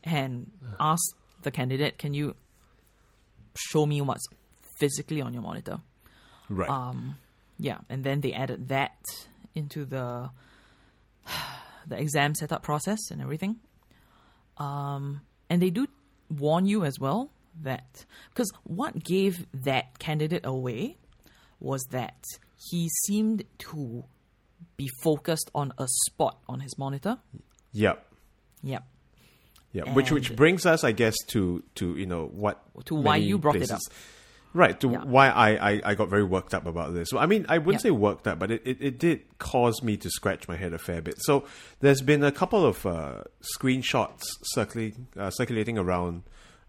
[0.04, 2.36] and asked the candidate, "Can you
[3.56, 4.28] show me what's
[4.78, 5.80] physically on your monitor?"
[6.52, 6.70] Right.
[6.70, 7.18] Um,
[7.58, 8.98] yeah, and then they added that
[9.56, 10.30] into the
[11.88, 13.58] the exam setup process and everything.
[14.58, 15.88] Um, and they do
[16.30, 17.32] warn you as well
[17.64, 20.98] that because what gave that candidate away
[21.60, 22.24] was that
[22.70, 24.04] he seemed to
[24.78, 27.18] be focused on a spot on his monitor.
[27.72, 28.06] yep.
[28.64, 28.84] Yep.
[29.74, 33.38] Yeah, which which brings us, I guess, to to you know what To why you
[33.38, 33.90] brought it places-
[34.54, 34.80] right?
[34.82, 35.04] To Yeah.
[35.04, 37.14] why I, I I got very worked up about this.
[37.14, 37.90] I mean, I wouldn't Yeah.
[37.90, 40.78] say worked up, but it, it, it did cause me to scratch my head a
[40.78, 41.16] fair bit.
[41.20, 41.46] So
[41.80, 43.24] there's been a couple of uh,
[43.58, 46.24] screenshots circulating uh, circulating around.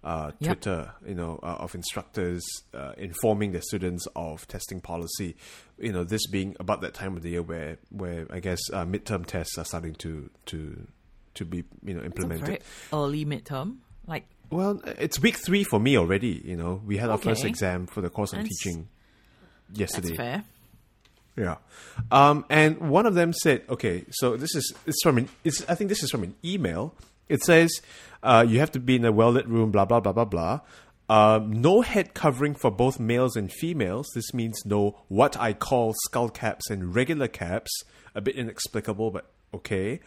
[0.04, 0.60] Uh, Yep.
[0.62, 2.42] Twitter, you know, uh, of instructors
[2.74, 5.36] uh, informing their students of testing policy.
[5.78, 8.84] You know, this being about that time of the year where, where I guess uh,
[8.84, 10.88] midterm tests are starting to to
[11.34, 12.64] to be you know implemented.
[12.92, 13.76] early midterm.
[14.08, 16.42] Like Well, it's week three for me already.
[16.44, 18.88] You know, we had our first exam for the course I'm teaching
[19.68, 20.16] that's yesterday.
[20.16, 20.44] fair.
[21.36, 21.56] Yeah,
[22.10, 25.74] um, and one of them said, "Okay, so this is it's from an it's I
[25.74, 26.94] think this is from an email.
[27.30, 27.70] It says
[28.22, 30.60] uh, you have to be in a well lit room, blah blah blah blah blah.
[31.08, 34.06] Um, no head covering for both males and females.
[34.14, 37.70] This means no what I call skull caps and regular caps.
[38.14, 40.00] A bit inexplicable, but okay.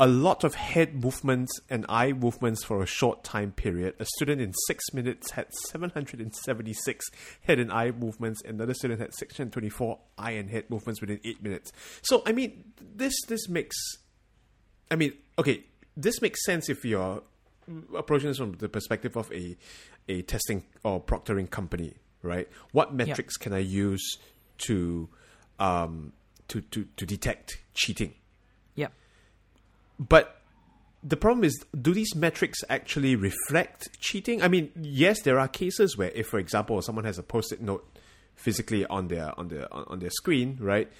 [0.00, 3.94] A lot of head movements and eye movements for a short time period.
[3.98, 7.06] A student in six minutes had 776
[7.40, 8.40] head and eye movements.
[8.44, 11.72] Another student had 624 eye and head movements within eight minutes.
[12.02, 13.76] So, I mean, this this makes.
[14.88, 15.64] I mean, okay,
[15.96, 17.22] this makes sense if you're
[17.96, 19.56] approaching this from the perspective of a
[20.08, 22.48] a testing or proctoring company, right?
[22.70, 24.18] What metrics can I use
[24.58, 25.08] to
[25.58, 26.12] um,
[26.48, 28.14] to, to to detect cheating?
[29.98, 30.40] But
[31.02, 34.42] the problem is, do these metrics actually reflect cheating?
[34.42, 37.88] I mean, yes, there are cases where, if, for example, someone has a post-it note
[38.34, 40.90] physically on their on their on their screen, right?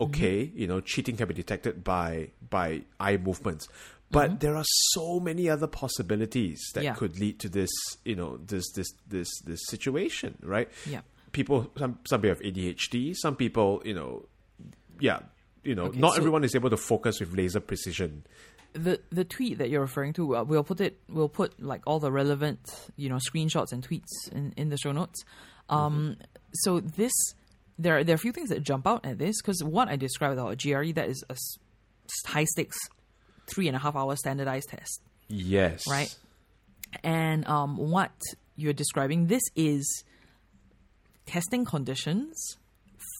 [0.00, 0.58] Okay, mm-hmm.
[0.58, 3.68] you know, cheating can be detected by by eye movements,
[4.10, 4.38] but mm-hmm.
[4.38, 6.94] there are so many other possibilities that yeah.
[6.94, 7.70] could lead to this,
[8.04, 10.68] you know, this this this this situation, right?
[10.88, 11.00] Yeah.
[11.32, 13.14] People, some some people have ADHD.
[13.16, 14.26] Some people, you know,
[15.00, 15.20] yeah,
[15.66, 18.24] you know, okay, not so everyone is able to focus with laser precision.
[18.72, 21.98] The the tweet that you're referring to, uh, we'll put it, we'll put like all
[21.98, 22.58] the relevant,
[22.96, 25.24] you know, screenshots and tweets in, in the show notes.
[25.68, 26.22] Um, mm-hmm.
[26.52, 27.12] so this,
[27.78, 29.96] there are, there are a few things that jump out at this because what I
[29.96, 31.36] described about GRE that is a
[32.26, 32.76] high stakes
[33.48, 35.00] three and a half hour standardized test.
[35.28, 35.84] Yes.
[35.88, 36.14] Right.
[37.02, 38.12] And um, what
[38.56, 40.04] you're describing, this is
[41.26, 42.58] testing conditions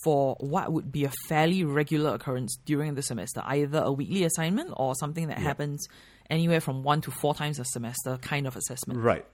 [0.07, 4.73] for what would be a fairly regular occurrence during the semester, either a weekly assignment
[4.77, 5.89] or something that happens
[6.31, 9.01] anywhere from one to four times a semester kind of assessment.
[9.01, 9.27] Right.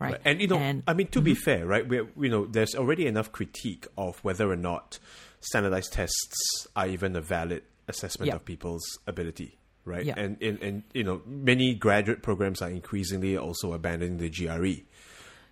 [0.00, 0.14] Right.
[0.14, 0.20] right.
[0.24, 1.24] And you know, and, I mean, to mm-hmm.
[1.24, 1.86] be fair, right?
[1.86, 4.98] We you know, there's already enough critique of whether or not
[5.38, 10.04] standardized tests are even a valid assessment of people's ability, right?
[10.04, 10.14] Yeah.
[10.16, 14.82] And, and and you know, many graduate programs are increasingly also abandoning the GRE.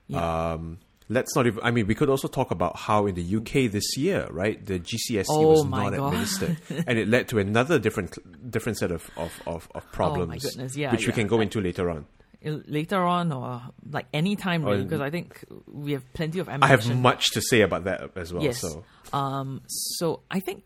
[0.08, 0.52] Yeah.
[0.54, 1.60] Um, let's not even.
[1.62, 4.78] I mean, we could also talk about how in the UK this year, right, the
[4.78, 6.06] GCSE oh was not God.
[6.06, 10.48] administered, and it led to another different different set of of, of, of problems, oh
[10.48, 11.08] goodness, yeah, which yeah.
[11.08, 12.06] we can go into later on.
[12.42, 16.48] Later on, or like any time, really, because I think we have plenty of.
[16.48, 16.62] Ammunition.
[16.62, 18.42] I have much to say about that as well.
[18.42, 18.60] Yes.
[18.60, 20.62] So, um, so I think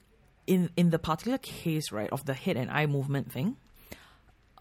[0.46, 3.56] in in the particular case, right, of the head and eye movement thing,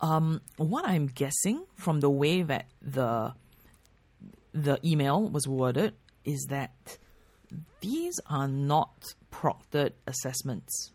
[0.01, 3.33] um, what I'm guessing from the way that the
[4.53, 5.93] the email was worded
[6.25, 6.97] is that
[7.81, 10.91] these are not proctored assessments.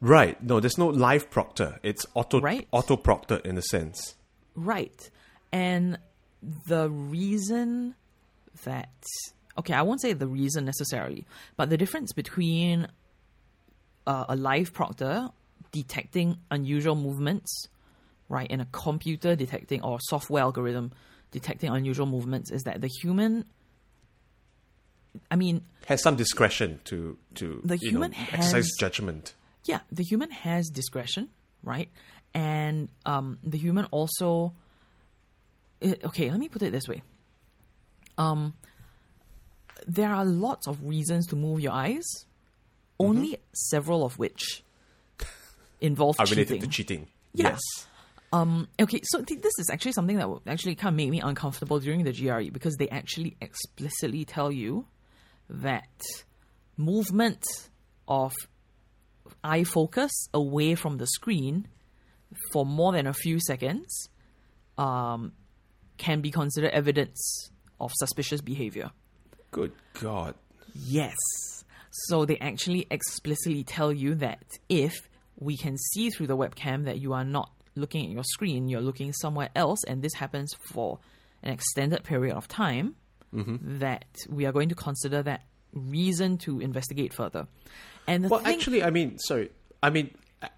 [0.00, 0.42] Right.
[0.42, 1.78] No, there's no live proctor.
[1.82, 2.66] It's auto right?
[2.72, 4.14] auto proctor in a sense.
[4.54, 5.10] Right.
[5.52, 5.98] And
[6.66, 7.94] the reason
[8.64, 8.88] that
[9.58, 12.88] okay, I won't say the reason necessarily, but the difference between
[14.06, 15.28] uh, a live proctor
[15.70, 17.68] detecting unusual movements,
[18.28, 20.92] right, and a computer detecting or software algorithm
[21.30, 23.44] detecting unusual movements is that the human
[25.30, 29.34] I mean has some discretion to to the human know, has, exercise judgment.
[29.64, 31.28] Yeah, the human has discretion,
[31.62, 31.90] right?
[32.32, 34.54] And um, the human also
[35.82, 37.02] okay, let me put it this way.
[38.18, 38.54] Um,
[39.86, 42.06] there are lots of reasons to move your eyes,
[42.98, 43.42] only mm-hmm.
[43.54, 44.62] several of which
[45.80, 46.44] involve are cheating.
[46.44, 47.06] related to cheating.
[47.32, 47.60] Yes.
[48.32, 51.20] Um, okay, so th- this is actually something that will actually kind of made me
[51.20, 54.86] uncomfortable during the GRE because they actually explicitly tell you
[55.48, 56.00] that
[56.76, 57.44] movement
[58.06, 58.32] of
[59.42, 61.66] eye focus away from the screen
[62.52, 64.08] for more than a few seconds
[64.78, 65.32] um,
[65.98, 68.90] can be considered evidence of suspicious behavior.
[69.50, 70.34] Good God.
[70.74, 71.16] Yes.
[71.90, 77.00] So they actually explicitly tell you that if we can see through the webcam that
[77.00, 80.98] you are not looking at your screen, you're looking somewhere else, and this happens for
[81.42, 82.94] an extended period of time,
[83.34, 83.78] mm-hmm.
[83.78, 87.46] that we are going to consider that reason to investigate further.
[88.06, 89.50] And well, thing- actually, I mean, sorry,
[89.82, 90.10] I mean,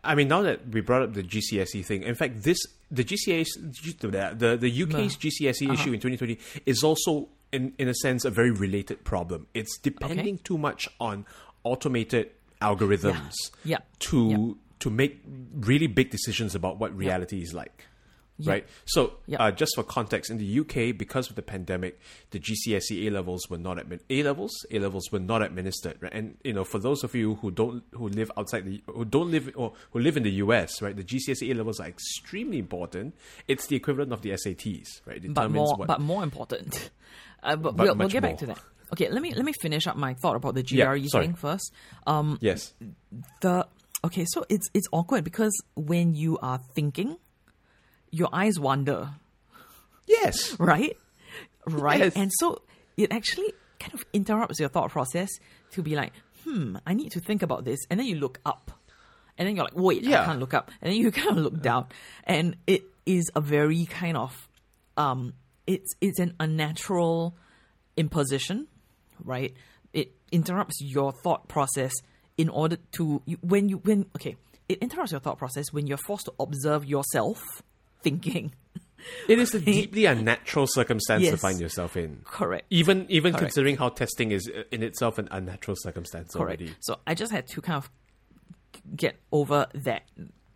[0.04, 2.58] I mean, now that we brought up the GCSE thing, in fact, this
[2.90, 5.72] the GCSE, the the UK's GCSE uh-huh.
[5.72, 9.46] issue in 2020 is also, in in a sense, a very related problem.
[9.54, 10.42] It's depending okay.
[10.44, 11.26] too much on
[11.64, 12.30] automated
[12.60, 13.32] algorithms
[13.64, 13.78] yeah.
[13.78, 13.78] Yeah.
[13.98, 15.22] to to make
[15.54, 17.44] really big decisions about what reality yep.
[17.44, 17.86] is like.
[18.38, 18.48] Yep.
[18.48, 18.66] Right.
[18.84, 19.40] So, yep.
[19.40, 23.48] uh, just for context, in the UK, because of the pandemic, the GCSE A levels
[23.48, 24.50] were not admin A levels.
[24.72, 25.98] A levels were not administered.
[26.00, 26.12] Right?
[26.12, 29.30] And you know, for those of you who don't who live outside the who don't
[29.30, 33.14] live or who live in the US, right, the GCSE A levels are extremely important.
[33.46, 35.24] It's the equivalent of the SATs, right?
[35.24, 36.90] It but more, what, but more important.
[37.44, 38.30] Uh, but, but we'll, we'll get more.
[38.30, 38.60] back to that.
[38.92, 41.72] Okay, let me let me finish up my thought about the GRE yeah, thing first.
[42.06, 42.72] Um, yes.
[43.40, 43.66] The
[44.04, 47.16] Okay, so it's it's awkward because when you are thinking,
[48.10, 49.10] your eyes wander.
[50.06, 50.58] Yes.
[50.58, 50.96] Right?
[51.66, 52.00] right?
[52.00, 52.16] Yes.
[52.16, 52.62] And so
[52.96, 55.28] it actually kind of interrupts your thought process
[55.72, 56.12] to be like,
[56.44, 57.78] hmm, I need to think about this.
[57.90, 58.72] And then you look up.
[59.38, 60.22] And then you're like, wait, Yeah.
[60.22, 60.70] I can't look up.
[60.80, 61.86] And then you kind of look down.
[62.24, 64.48] And it is a very kind of
[64.96, 65.32] um
[65.66, 67.36] it's it's an unnatural
[67.96, 68.66] imposition,
[69.22, 69.54] right?
[69.92, 71.92] It interrupts your thought process
[72.36, 74.36] in order to when you when okay,
[74.68, 77.42] it interrupts your thought process when you're forced to observe yourself
[78.02, 78.52] thinking.
[79.28, 82.20] It is a deeply unnatural circumstance to find yourself in.
[82.24, 82.66] Correct.
[82.70, 83.46] Even even Correct.
[83.46, 86.60] considering how testing is uh, in itself an unnatural circumstance Correct.
[86.60, 86.74] already.
[86.80, 87.90] So I just had to kind of
[88.96, 90.02] get over that,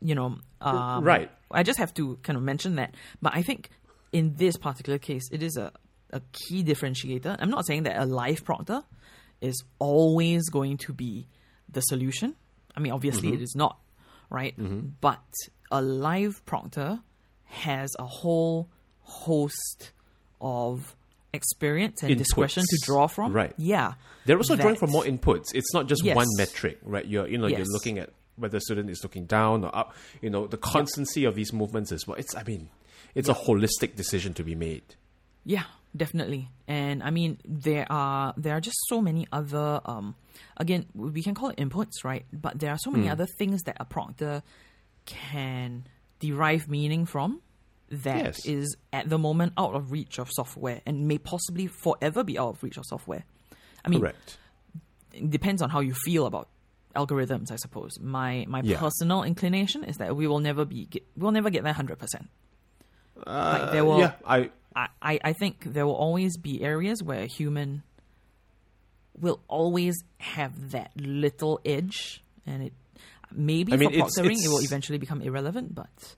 [0.00, 0.38] you know.
[0.60, 1.30] Um, Right.
[1.50, 2.94] I just have to kind of mention that.
[3.20, 3.70] But I think
[4.12, 5.72] in this particular case, it is a,
[6.12, 7.36] a key differentiator.
[7.38, 8.82] I'm not saying that a live proctor
[9.40, 11.28] is always going to be
[11.76, 12.34] the solution.
[12.76, 13.36] I mean, obviously Mm-hmm.
[13.40, 13.78] it is not,
[14.28, 14.54] right?
[15.00, 15.22] But
[15.70, 17.00] a live proctor
[17.44, 18.68] has a whole
[19.02, 19.92] host
[20.40, 20.94] of
[21.32, 23.32] experience and discretion to draw from.
[23.32, 23.52] Right.
[23.56, 23.94] Yeah.
[24.24, 25.46] They're also drawing from more inputs.
[25.54, 26.16] It's not just Yes.
[26.16, 27.06] one metric, right?
[27.06, 29.94] You're you know you're looking at whether the student is looking down or up.
[30.20, 32.16] You know the constancy of these movements as well.
[32.18, 32.68] It's I mean,
[33.14, 34.82] it's a holistic decision to be made.
[35.44, 35.64] Yeah,
[35.96, 36.48] definitely.
[36.66, 39.80] And I mean, there are there are just so many other.
[39.84, 40.14] Um,
[40.56, 42.24] again, we can call it inputs, right?
[42.32, 44.42] But there are so many other things that a proctor
[45.04, 45.84] can
[46.20, 47.40] derive meaning from
[47.90, 49.02] that is Yes.
[49.04, 52.62] at the moment out of reach of software and may possibly forever be out of
[52.62, 53.24] reach of software.
[53.84, 54.38] I mean, Correct.
[55.12, 56.48] it depends on how you feel about
[56.96, 58.00] algorithms, I suppose.
[58.00, 58.78] My my Yeah.
[58.80, 62.28] personal inclination is that we will never be get, we'll never get there hundred percent.
[63.26, 67.02] Uh, like there will yeah, I I, I I think there will always be areas
[67.02, 67.82] where a human
[69.20, 72.72] will always have that little edge, and it
[73.32, 75.74] maybe I mean, for it's- proctoring it will eventually become irrelevant.
[75.74, 76.14] But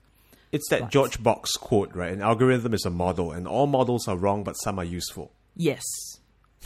[0.51, 2.11] it's that But- George Box quote, right?
[2.13, 5.31] An algorithm is a model, and all models are wrong, but some are useful.
[5.55, 5.83] yes,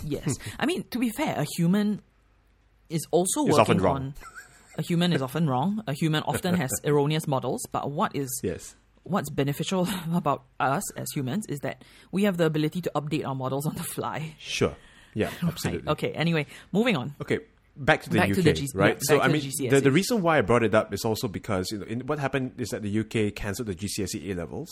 [0.03, 0.37] yes.
[0.59, 2.01] I mean, to be fair, a human
[2.89, 3.95] is also often working wrong.
[3.97, 4.13] on.
[4.77, 5.83] A human is often wrong.
[5.87, 7.61] A human often has erroneous models.
[7.71, 8.75] But what is Yes.
[9.03, 13.35] what's beneficial about us as humans is that we have the ability to update our
[13.35, 14.35] models on the fly.
[14.39, 14.75] Sure.
[15.13, 15.81] Yeah, absolutely.
[15.83, 15.91] Right.
[15.93, 16.11] Okay.
[16.11, 17.15] Anyway, moving on.
[17.21, 17.39] Okay,
[17.75, 18.95] back to the Back UK, to the G- right?
[18.95, 21.27] yeah, so I mean, the the, the reason why I brought it up is also
[21.27, 24.69] because you know, in, what happened is that the UK cancelled the GCSE A levels.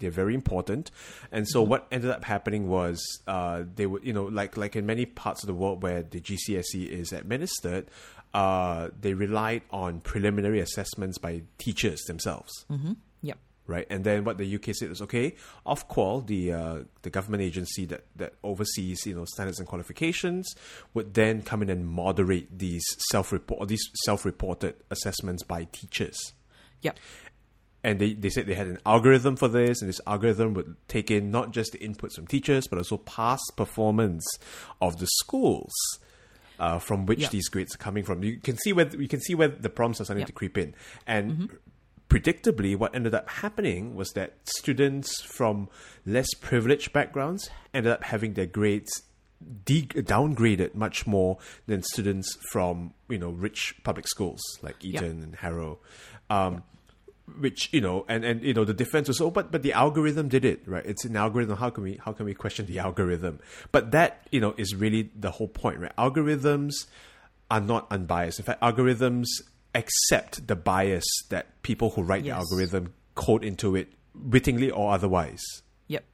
[0.00, 0.90] They're very important,
[1.30, 1.50] and Mm-hmm.
[1.52, 5.06] so what ended up happening was uh, they would, you know, like like in many
[5.06, 7.86] parts of the world where the GCSE is administered,
[8.34, 12.96] uh, they relied on preliminary assessments by teachers themselves Yep.
[13.66, 13.86] Right?
[13.90, 15.34] And then what the UK said was okay.
[15.66, 20.54] Ofqual, the uh, the government agency that that oversees you know standards and qualifications,
[20.94, 26.32] would then come in and moderate these self report these self reported assessments by teachers.
[26.82, 26.98] Yep.
[27.82, 31.10] And they, they said they had an algorithm for this, and this algorithm would take
[31.10, 34.24] in not just the inputs from teachers, but also past performance
[34.80, 35.70] of the schools
[36.58, 37.28] uh, from which Yeah.
[37.28, 38.24] these grades are coming from.
[38.24, 40.26] You can see where you can see where the problems are starting Yeah.
[40.26, 40.74] to creep in,
[41.06, 41.50] and
[42.08, 45.68] predictably, what ended up happening was that students from
[46.06, 49.02] less privileged backgrounds ended up having their grades
[49.64, 55.36] de- downgraded much more than students from you know rich public schools like Eton and
[55.36, 55.78] Harrow.
[56.30, 56.62] Um,
[57.38, 60.28] which you know and and you know the defense was oh but but the algorithm
[60.28, 60.84] did it right?
[60.84, 61.56] It's an algorithm.
[61.56, 63.40] How can we how can we question the algorithm?
[63.72, 65.96] But that you know is really the whole point right?
[65.96, 66.86] Algorithms
[67.50, 68.38] are not unbiased.
[68.38, 69.26] In fact algorithms
[69.74, 72.34] accept the bias that people who write Yes.
[72.34, 75.42] the algorithm code into it wittingly or otherwise
[75.88, 76.04] Yep.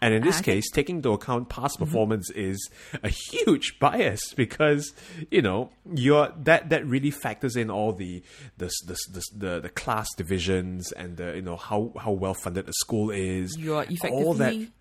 [0.00, 0.52] and in this I think- Mm-hmm.
[0.58, 2.68] case, taking into account past performance is
[3.02, 4.92] a huge bias because
[5.30, 8.22] you know you're that that really factors in all the
[8.56, 12.68] the the the, the, the class divisions and the you know how how well funded
[12.68, 13.56] a school is.
[13.58, 14.52] You are all that.
[14.52, 14.72] effectively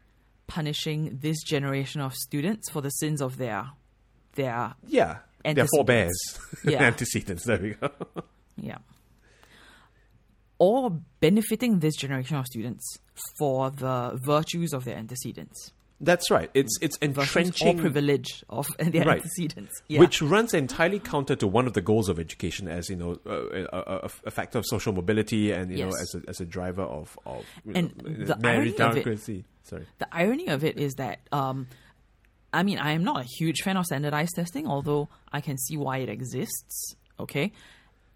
[0.47, 3.69] punishing this generation of students for the sins of their
[4.35, 6.83] their Yeah, they're forebears, Yeah.
[6.83, 7.43] antecedents.
[7.45, 7.89] There we go.
[8.57, 8.77] yeah.
[10.59, 12.97] Or benefiting this generation of students
[13.37, 15.71] for the virtues of their antecedents.
[15.99, 16.49] That's right.
[16.53, 19.17] It's it's Virtues or privilege of their Right.
[19.17, 19.71] antecedents.
[19.87, 19.99] Yeah.
[19.99, 23.31] which runs entirely counter to one of the goals of education as you know uh,
[23.31, 23.65] a,
[24.05, 27.17] a, a factor of social mobility and you know as a, as a driver of
[27.25, 29.85] of And know, the irony of it- Sorry.
[29.99, 31.67] the irony of it is that um,
[32.53, 35.77] I mean I am not a huge fan of standardized testing, although I can see
[35.77, 36.95] why it exists.
[37.19, 37.51] Okay,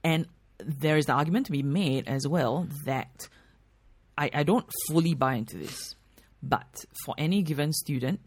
[0.04, 0.28] and
[0.60, 3.28] there is the argument to be made as well that
[4.18, 5.96] I, I don't fully buy into this,
[6.44, 8.22] but for any given student,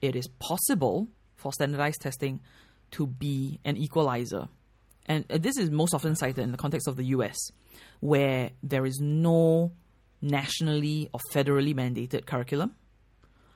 [0.00, 2.40] it is possible for standardized testing
[2.92, 4.48] to be an equalizer.
[5.06, 7.36] And uh, this is most often cited in the context of the US,
[8.00, 9.72] where there is no
[10.20, 12.74] nationally or federally mandated curriculum.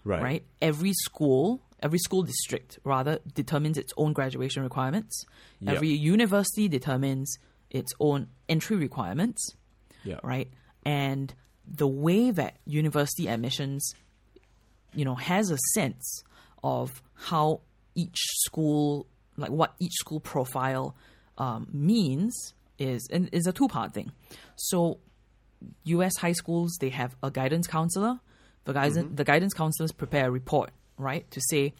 [0.04, 0.22] Right.
[0.22, 0.44] right?
[0.60, 5.24] Every school, every school district rather determines its own graduation requirements.
[5.60, 5.74] Yep.
[5.76, 7.38] Every university determines
[7.70, 9.54] its own entry requirements,
[10.04, 10.20] Yeah.
[10.22, 10.48] right?
[10.84, 11.34] And
[11.66, 13.94] the way that university admissions,
[14.94, 16.22] you know, has a sense
[16.62, 17.60] of how
[17.94, 19.06] each school,
[19.36, 20.94] like what each school profile
[21.38, 24.12] um, means, is and is a two part thing.
[24.56, 24.98] So,
[25.84, 26.16] U.S.
[26.16, 28.20] high schools they have a guidance counselor.
[28.64, 30.70] The guidance the guidance counselors prepare a report,
[31.02, 31.74] right, to say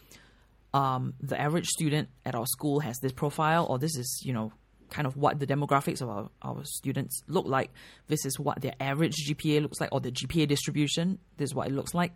[0.75, 4.53] um, the average student at our school has this profile, or this is you know
[4.91, 7.71] kind of what the demographics of our, our students look like.
[8.09, 11.19] This is what their average GPA looks like, or the GPA distribution.
[11.39, 12.13] This is what it looks like.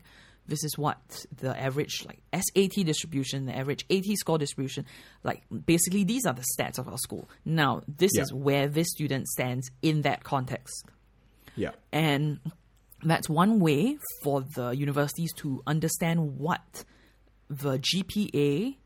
[0.48, 0.98] This is what
[1.38, 4.84] the average like SAT distribution, the average AT score distribution,
[5.24, 7.28] like basically these are the stats of our school.
[7.44, 8.22] Now, this Yeah.
[8.22, 10.84] is where this student stands in that context.
[11.57, 11.72] Yeah.
[11.92, 12.38] And
[13.02, 16.84] that's one way for the universities to understand what
[17.49, 18.76] the GPA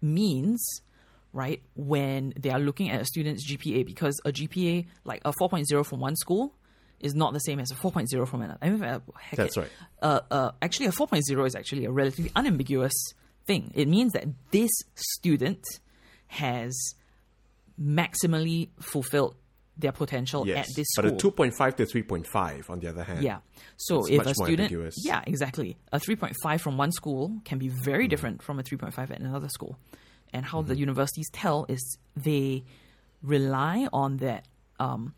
[0.00, 0.64] means,
[1.32, 5.84] right, when they are looking at a student's GPA, because a GPA, like a 4.0
[5.86, 6.54] from one school,
[7.00, 8.58] is not the same as a 4.0 from another.
[8.62, 9.60] I mean, uh, heck That's it.
[9.60, 9.70] right.
[10.00, 12.92] Uh, uh, actually, a 4.0 is actually a relatively unambiguous
[13.44, 13.72] thing.
[13.74, 15.64] It means that this student
[16.28, 16.94] has
[17.80, 19.34] maximally fulfilled
[19.76, 20.68] their potential Yes.
[20.68, 21.10] at this school.
[21.12, 23.22] but a 2.5 to 3.5, on the other hand.
[23.22, 23.38] Yeah.
[23.76, 27.58] So It's if a student, yeah, exactly, a three point five from one school can
[27.58, 27.82] be Mm-hmm.
[27.82, 29.78] very different from a three point five at another school,
[30.32, 32.64] and how the universities tell is they
[33.22, 34.46] rely on that
[34.78, 35.14] um,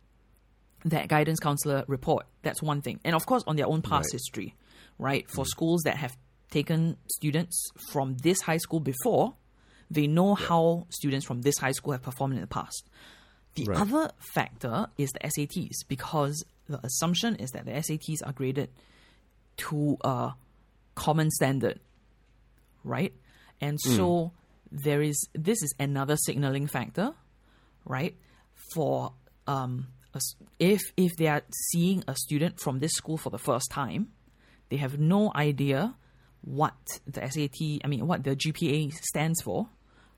[0.85, 2.27] that guidance counselor report.
[2.43, 4.13] That's one thing, and of course on their own past Right.
[4.13, 4.55] history,
[4.99, 5.27] right?
[5.27, 5.31] Mm.
[5.35, 6.17] For schools that have
[6.51, 9.35] taken students from this high school before,
[9.91, 12.89] they know how students from this high school have performed in the past.
[13.55, 13.81] The Right.
[13.81, 18.71] other factor is the SATs because the assumption is that the SATs are graded
[19.59, 20.33] to a
[20.95, 21.79] common standard,
[22.83, 23.13] right?
[23.61, 24.33] And so
[24.73, 27.15] there is this is another signaling factor,
[27.85, 28.17] right?
[28.75, 29.13] For
[29.47, 30.21] um, a
[30.59, 34.09] if if they are seeing a student from this school for the first time,
[34.69, 35.95] they have no idea
[36.41, 36.75] what
[37.07, 39.69] the SAT, I mean, what the GPA stands for,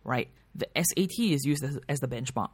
[0.04, 0.28] right?
[0.54, 2.50] The SAT is used as, as the benchmark.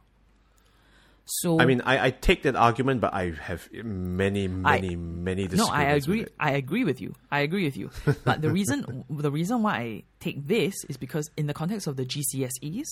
[1.25, 5.67] So I mean, I, I take that argument, but I have many, many, many no.
[5.67, 6.25] I agree.
[6.39, 7.15] I agree with you.
[7.31, 7.91] I agree with you.
[8.25, 11.95] But the reason the reason why I take this is because in the context of
[11.95, 12.85] the GCSEs,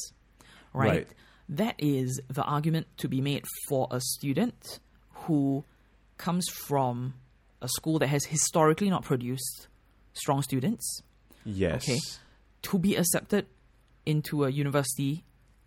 [0.74, 1.08] right, Right.
[1.50, 4.80] that is the argument to be made for a student
[5.26, 5.66] who
[6.18, 7.16] comes from
[7.62, 9.68] a school that has historically not produced
[10.14, 11.02] strong students
[11.44, 11.84] Yes.
[11.90, 12.00] Okay.
[12.64, 13.46] to be accepted
[14.06, 15.24] into a university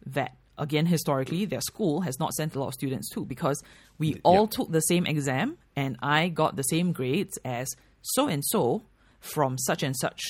[0.06, 3.62] that again historically their school has not sent a lot of students to because
[3.98, 7.68] we all took the same exam and I got the same grades as
[8.02, 8.82] so and so
[9.20, 10.20] from such and such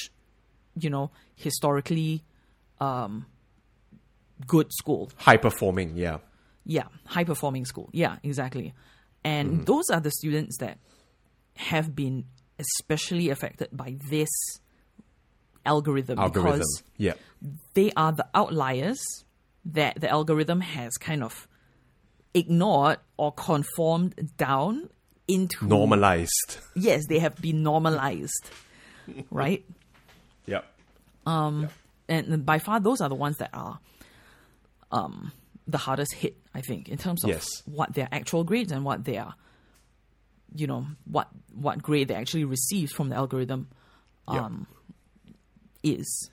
[0.78, 2.22] you know historically
[2.80, 3.26] um
[4.46, 6.18] good school High performing, yeah.
[6.66, 7.88] yeah, high performing school.
[7.92, 8.74] Yeah, exactly.
[9.24, 9.64] And Mm-hmm.
[9.64, 10.78] those are the students that
[11.56, 12.24] have been
[12.58, 14.28] especially affected by this
[15.64, 16.58] algorithm, Algorithm.
[16.58, 17.14] because Yeah.
[17.74, 19.00] they are the outliers
[19.66, 21.48] that the algorithm has kind of
[22.34, 24.88] ignored or conformed down
[25.28, 26.58] into Normalized.
[26.74, 28.50] Yes, they have been normalized,
[29.30, 29.64] right?
[30.46, 30.64] Yep.
[31.26, 33.78] and by far those are the ones that are
[34.92, 35.32] um
[35.66, 37.46] the hardest hit i think in terms of Yes.
[37.64, 39.32] what their actual grades and what their
[40.54, 43.68] you know what what grade they actually received from the algorithm
[44.28, 44.66] um
[45.82, 46.28] is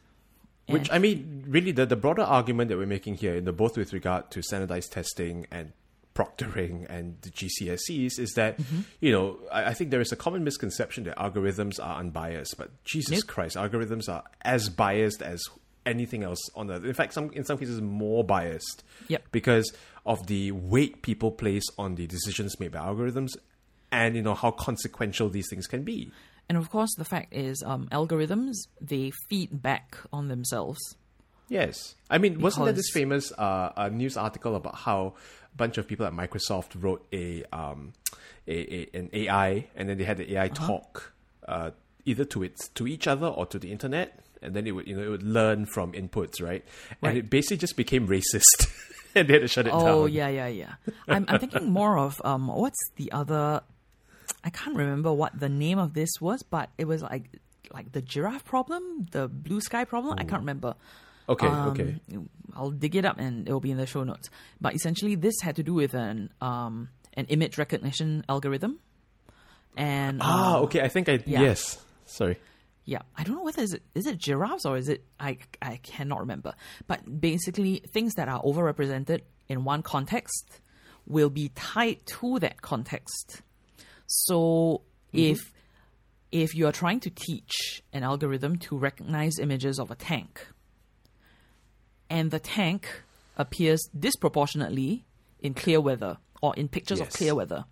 [0.68, 3.78] Which I mean, really, the, the broader argument that we're making here, in the both
[3.78, 5.74] with regard to standardized testing and
[6.14, 8.82] proctoring and the GCSEs, is that Mm-hmm.
[9.00, 12.70] you know I, I think there is a common misconception that algorithms are unbiased, but
[12.84, 13.24] Jesus.
[13.24, 15.44] Christ, algorithms are as biased as
[15.86, 16.86] anything else on earth.
[16.86, 18.84] In fact, some in some cases more biased.
[19.08, 19.24] Yep.
[19.32, 19.74] Because
[20.06, 23.32] of the weight people place on the decisions made by algorithms,
[23.92, 26.12] and you know how consequential these things can be.
[26.52, 28.56] And of course the fact is um algorithms
[28.92, 30.82] they feed back on themselves
[31.48, 35.16] Yes, I mean, wasn't there this famous uh, a news article about how
[35.54, 37.92] a bunch of people at Microsoft wrote a um,
[38.48, 40.66] a, a an AI, and then they had the AI Uh-huh.
[40.68, 41.12] talk
[41.54, 41.72] uh,
[42.06, 44.08] either to its to each other or to the internet,
[44.42, 46.64] and then it would you know it would learn from inputs, right?
[47.04, 48.72] And it basically just became racist,
[49.16, 49.82] and they had to shut it down.
[49.90, 50.74] oh yeah yeah yeah
[51.10, 53.60] I'm, I'm thinking more of um what's the other
[54.44, 57.40] i can't remember what the name of this was but it was like
[57.74, 60.76] like the giraffe problem the blue sky problem i can't remember
[61.30, 61.96] Okay, Um, okay,
[62.56, 64.30] I'll dig it up and it'll be in the show notes.
[64.60, 68.80] But essentially, this had to do with an um, an image recognition algorithm,
[69.78, 70.82] and ah, um, okay.
[70.82, 71.42] I think I yeah.
[71.42, 71.80] yes.
[72.06, 72.38] Sorry.
[72.84, 75.78] Yeah, I don't know whether is it is it giraffes or is it I I
[75.78, 76.54] cannot remember.
[76.88, 80.60] But basically, things that are overrepresented in one context
[81.06, 83.42] will be tied to that context.
[84.14, 84.82] So
[85.14, 85.40] if
[86.32, 90.48] if you are trying to teach an algorithm to recognize images of a tank,
[92.10, 92.88] and the tank
[93.38, 95.06] appears disproportionately
[95.40, 97.66] in clear weather or in pictures of clear weather,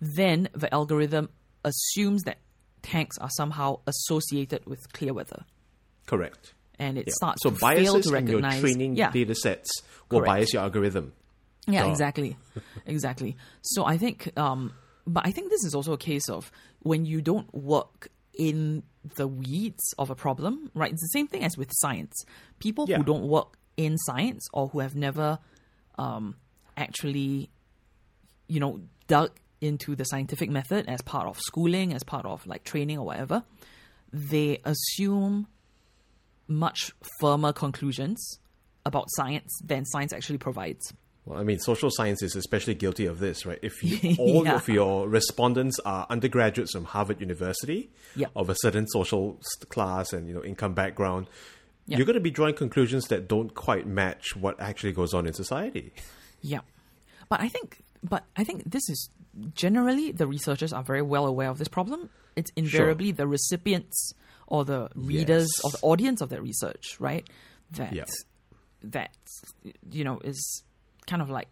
[0.00, 1.28] then the algorithm
[1.64, 2.38] assumes that
[2.82, 5.44] tanks are somehow associated with clear weather,
[6.06, 6.52] Correct.
[6.78, 7.12] and it Yeah.
[7.14, 9.70] starts so to biases to in your training yeah, data sets
[10.10, 10.26] will Correct.
[10.26, 11.12] bias your algorithm.
[11.66, 11.90] Yeah, Duh.
[11.90, 12.36] exactly,
[12.86, 13.36] exactly.
[13.62, 14.72] So I think, um,
[15.06, 16.50] but I think this is also a case of
[16.80, 18.82] when you don't work in
[19.16, 20.92] the weeds of a problem, right?
[20.92, 22.14] It's the same thing as with science.
[22.60, 22.98] People Yeah.
[22.98, 25.38] who don't work in science or who have never
[25.98, 26.36] um,
[26.76, 27.50] actually,
[28.48, 29.30] you know, dug
[29.60, 33.44] into the scientific method as part of schooling, as part of like training or whatever,
[34.12, 35.46] they assume
[36.48, 38.38] much firmer conclusions
[38.84, 40.92] about science than science actually provides.
[41.24, 43.58] Well, I mean, social science is especially guilty of this, right?
[43.62, 44.56] If you, all Yeah.
[44.56, 48.26] of your respondents are undergraduates from Harvard University Yeah.
[48.34, 51.28] of a certain social class and you know income background,
[51.86, 51.98] Yeah.
[51.98, 55.32] you're going to be drawing conclusions that don't quite match what actually goes on in
[55.32, 55.92] society.
[56.40, 56.60] Yeah,
[57.28, 59.08] but I think, but I think this is
[59.54, 62.10] generally the researchers are very well aware of this problem.
[62.34, 64.12] It's invariably the recipients
[64.48, 65.64] or the readers Yes.
[65.64, 67.28] or the audience of that research, right?
[67.72, 68.04] That Yeah.
[68.82, 69.14] that
[69.92, 70.64] you know is
[71.06, 71.48] kind of like,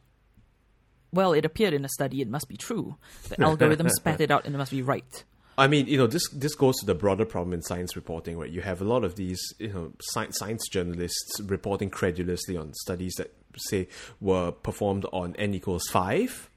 [1.12, 2.96] well, it appeared in a study; it must be true.
[3.28, 5.24] The algorithm spat it out, and it must be right.
[5.58, 8.48] I mean, you know, this this goes to the broader problem in science reporting, right?
[8.50, 13.14] You have a lot of these, you know, science, science journalists reporting credulously on studies
[13.18, 13.88] that say
[14.20, 16.48] were performed on n equals five,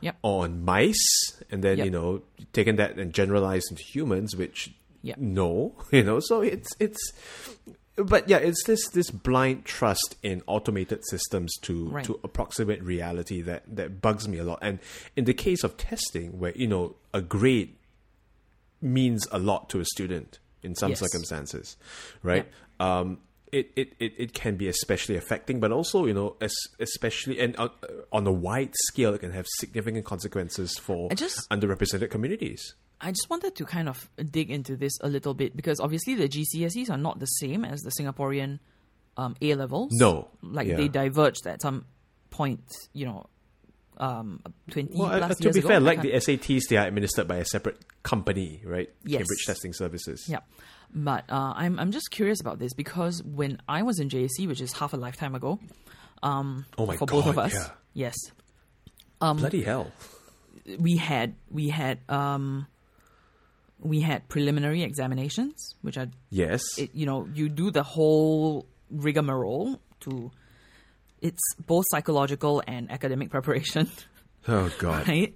[0.00, 0.16] Yep.
[0.22, 1.84] on mice, and then Yep.
[1.84, 2.22] you know,
[2.52, 4.74] taken that and generalized into humans, which
[5.18, 7.12] no, you know, so it's it's.
[8.02, 12.04] But yeah, it's this this blind trust in automated systems to Right.
[12.04, 14.60] to approximate reality that that bugs me a lot.
[14.62, 14.78] And
[15.16, 17.74] in the case of testing, where you know a grade
[18.80, 21.00] means a lot to a student in some Yes.
[21.00, 21.76] circumstances,
[22.22, 22.46] right?
[22.78, 23.18] Um,
[23.50, 27.56] it, it, it, it can be especially affecting, but also, you know, es- especially and
[27.56, 27.70] on,
[28.12, 32.74] on a wide scale, it can have significant consequences for just- underrepresented communities.
[33.00, 36.28] I just wanted to kind of dig into this a little bit because obviously the
[36.28, 38.58] GCSEs are not the same as the Singaporean
[39.16, 39.92] um, A levels.
[39.92, 40.28] No.
[40.42, 40.76] like Yeah.
[40.76, 41.84] they diverged at some
[42.30, 42.62] point.
[42.92, 43.26] You know,
[43.98, 44.40] um,
[44.70, 45.68] twenty Well, uh, plus to years be ago.
[45.68, 48.90] fair, like the SATs, they are administered by a separate company, right?
[49.04, 49.18] Yes.
[49.20, 50.28] Cambridge Testing Services.
[50.28, 50.40] Yeah.
[50.94, 54.60] But uh, I'm I'm just curious about this because when I was in JC, which
[54.60, 55.58] is half a lifetime ago,
[56.22, 57.68] um, Oh my for both of us, yeah.
[57.92, 58.14] yes,
[59.20, 59.92] Bloody hell.
[60.78, 62.66] we had we had um,
[63.80, 66.62] we had preliminary examinations, which are Yes.
[66.78, 70.30] it, you know you do the whole rigmarole to
[71.20, 73.90] it's both psychological and academic preparation,
[74.46, 75.08] oh, God.
[75.08, 75.34] right?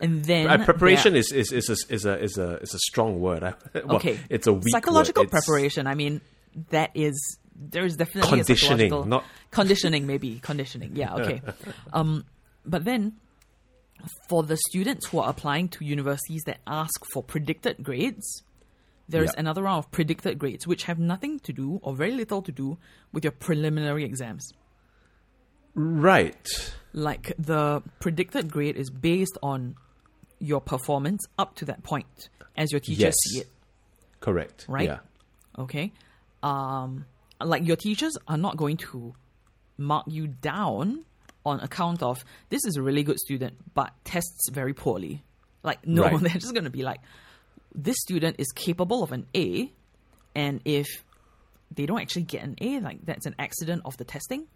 [0.00, 3.18] And then Uh, preparation is, is, is, a, is, a, is, a, is a strong
[3.20, 3.42] word.
[3.74, 4.18] Well, okay.
[4.30, 5.26] It's a weak psychological.
[5.26, 5.86] Preparation.
[5.88, 6.20] I mean,
[6.70, 10.06] that is there is definitely Conditioning, not- conditioning.
[10.06, 10.94] Maybe conditioning.
[10.94, 11.14] Yeah.
[11.14, 11.42] Okay.
[11.92, 12.24] um,
[12.64, 13.14] but then
[14.28, 18.42] for the students who are applying to universities that ask for predicted grades,
[19.08, 19.40] there's Yeah.
[19.40, 22.78] another round of predicted grades which have nothing to do or very little to do
[23.12, 24.52] with your preliminary exams.
[25.74, 26.46] Right.
[26.92, 29.76] Like the predicted grade is based on
[30.38, 33.14] your performance up to that point as your teachers Yes.
[33.28, 33.48] see it.
[34.20, 34.66] Correct.
[34.68, 34.88] Right?
[34.88, 34.98] Yeah.
[35.56, 35.92] okay
[36.42, 37.06] um
[37.40, 39.14] like your teachers are not going to
[39.78, 41.04] mark you down
[41.44, 45.22] on account of this is a really good student but tests very poorly
[45.62, 46.20] like no Right.
[46.20, 47.00] they're just going to be like
[47.74, 49.70] this student is capable of an a
[50.34, 50.86] and if
[51.70, 54.46] they don't actually get an a like that's an accident of the testing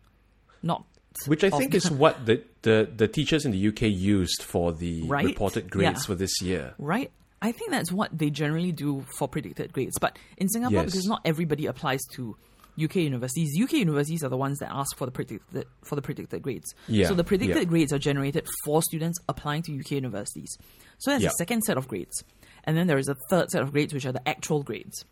[0.63, 0.85] not
[1.27, 4.73] Which I think the- is what the, the, the teachers in the UK used for
[4.73, 5.25] the Right?
[5.25, 6.07] reported grades Yeah.
[6.07, 6.75] for this year.
[6.79, 7.11] right
[7.41, 10.93] i think that's what they generally do for predicted grades but in singapore Yes.
[10.93, 12.37] because not everybody applies to
[12.83, 13.51] UK universities.
[13.61, 16.75] UK universities are the ones that ask for the predicted for the predicted grades.
[16.87, 17.65] Yeah, So the predicted yeah.
[17.65, 20.57] grades are generated for students applying to UK universities.
[20.99, 21.29] So there's Yeah.
[21.29, 22.23] a second set of grades,
[22.65, 25.05] and then there is a third set of grades, which are the actual grades,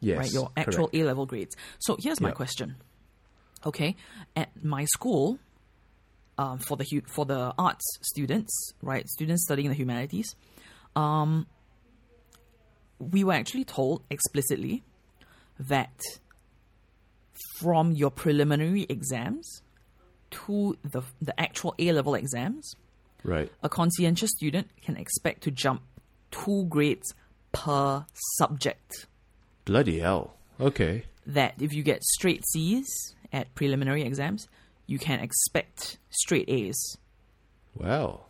[0.00, 0.18] Yes.
[0.18, 0.32] right?
[0.32, 0.90] Your actual.
[0.92, 1.54] A level grades.
[1.78, 2.76] So here's my question.
[3.64, 3.94] Okay,
[4.34, 5.38] at my school,
[6.38, 10.34] um, for the hu- for the arts students, right, students studying the humanities,
[10.96, 11.46] um,
[12.98, 14.82] we were actually told explicitly
[15.58, 15.92] that
[17.58, 19.62] from your preliminary exams
[20.30, 22.74] to the the actual A level exams,
[23.24, 23.50] Right.
[23.62, 25.82] a conscientious student can expect to jump
[26.30, 27.14] two grades
[27.52, 28.04] per
[28.38, 29.06] subject.
[29.64, 30.34] Bloody hell.
[30.60, 31.04] Okay.
[31.26, 32.88] that if you get straight C's
[33.32, 34.48] at preliminary exams,
[34.86, 36.96] you can expect straight A's.
[37.74, 38.28] Well.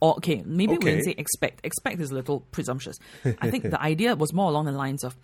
[0.00, 0.94] Or okay, maybe we Okay.
[0.96, 1.60] can say expect.
[1.64, 2.96] Expect is a little presumptuous.
[3.40, 5.16] I think the idea was more along the lines of,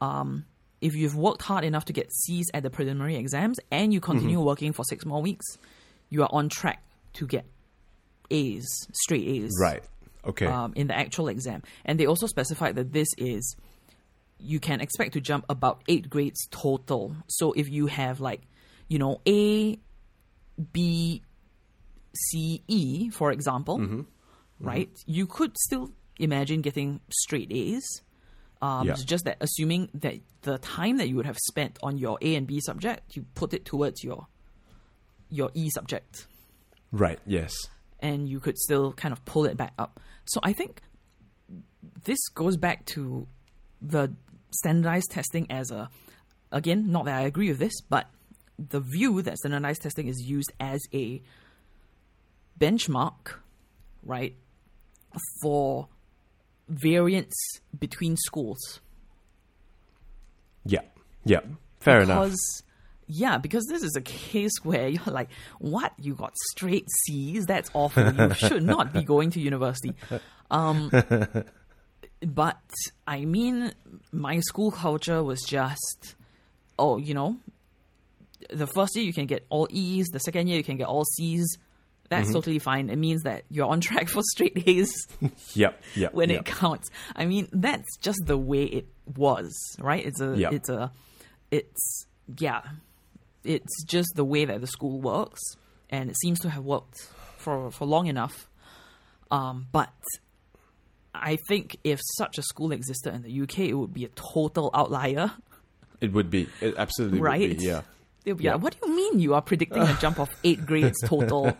[0.00, 0.44] um,
[0.82, 4.36] if you've worked hard enough to get C's at the preliminary exams and you continue
[4.38, 4.46] Mm-hmm.
[4.46, 5.46] working for six more weeks,
[6.10, 6.82] you are on track
[7.14, 7.46] to get
[8.30, 9.82] A's, straight A's, Right.
[10.26, 10.46] Okay.
[10.46, 11.62] um, in the actual exam.
[11.84, 13.56] And they also specified that this is
[14.38, 17.14] you can expect to jump about eight grades total.
[17.28, 18.42] So if you have like,
[18.88, 19.78] you know, A,
[20.72, 21.22] B,
[22.14, 24.04] C, E, for example,
[24.60, 24.90] right?
[25.06, 27.84] You could still imagine getting straight A's.
[28.62, 28.92] Um, Yeah.
[28.92, 32.36] It's just that assuming that the time that you would have spent on your A
[32.36, 34.28] and B subject, you put it towards your
[35.28, 36.26] your E subject
[36.92, 37.18] right.
[37.26, 37.52] Yes.
[38.00, 39.98] and you could still kind of pull it back up.
[40.26, 40.80] So I think
[42.04, 43.26] this goes back to
[43.80, 44.12] the
[44.50, 45.88] standardized testing as a
[46.52, 48.06] again, not that I agree with this, but
[48.58, 51.22] the view that standardized testing is used as a
[52.60, 53.34] benchmark,
[54.04, 54.36] right,
[55.42, 55.88] for
[56.72, 57.34] variance
[57.78, 58.80] between schools.
[60.64, 60.80] Yeah.
[61.24, 61.40] Yeah.
[61.80, 62.24] Fair enough.
[62.24, 62.62] because,
[63.06, 65.92] Yeah, because this is a case where you're like, what?
[65.98, 67.46] You got straight C's?
[67.46, 68.10] That's awful.
[68.10, 69.94] You should not be going to university.
[70.50, 70.90] Um,
[72.26, 72.60] but
[73.06, 73.72] I mean,
[74.12, 76.14] my school culture was just,
[76.78, 77.36] oh, you know,
[78.50, 81.04] the first year you can get all E's, the second year you can get all
[81.16, 81.58] C's.
[82.12, 82.90] That's totally fine.
[82.90, 84.92] It means that you're on track for straight A's
[85.54, 85.82] Yep.
[85.96, 86.14] Yep.
[86.14, 86.40] when yep.
[86.40, 86.90] it counts.
[87.16, 88.86] I mean, that's just the way it
[89.16, 90.04] was, right?
[90.04, 90.50] It's a, Yeah.
[90.52, 90.92] it's a,
[91.50, 92.06] it's
[92.38, 92.62] yeah,
[93.44, 95.40] it's just the way that the school works,
[95.90, 96.98] and it seems to have worked
[97.38, 98.48] for for long enough.
[99.30, 99.92] Um, but
[101.14, 104.70] I think if such a school existed in the UK, it would be a total
[104.74, 105.32] outlier,
[106.00, 106.48] It would be.
[106.60, 107.58] It absolutely would right?
[107.58, 107.64] be.
[107.64, 107.82] Yeah.
[108.24, 108.54] They'll be Yeah.
[108.54, 111.56] like, "What do you mean you are predicting a jump of eight grades total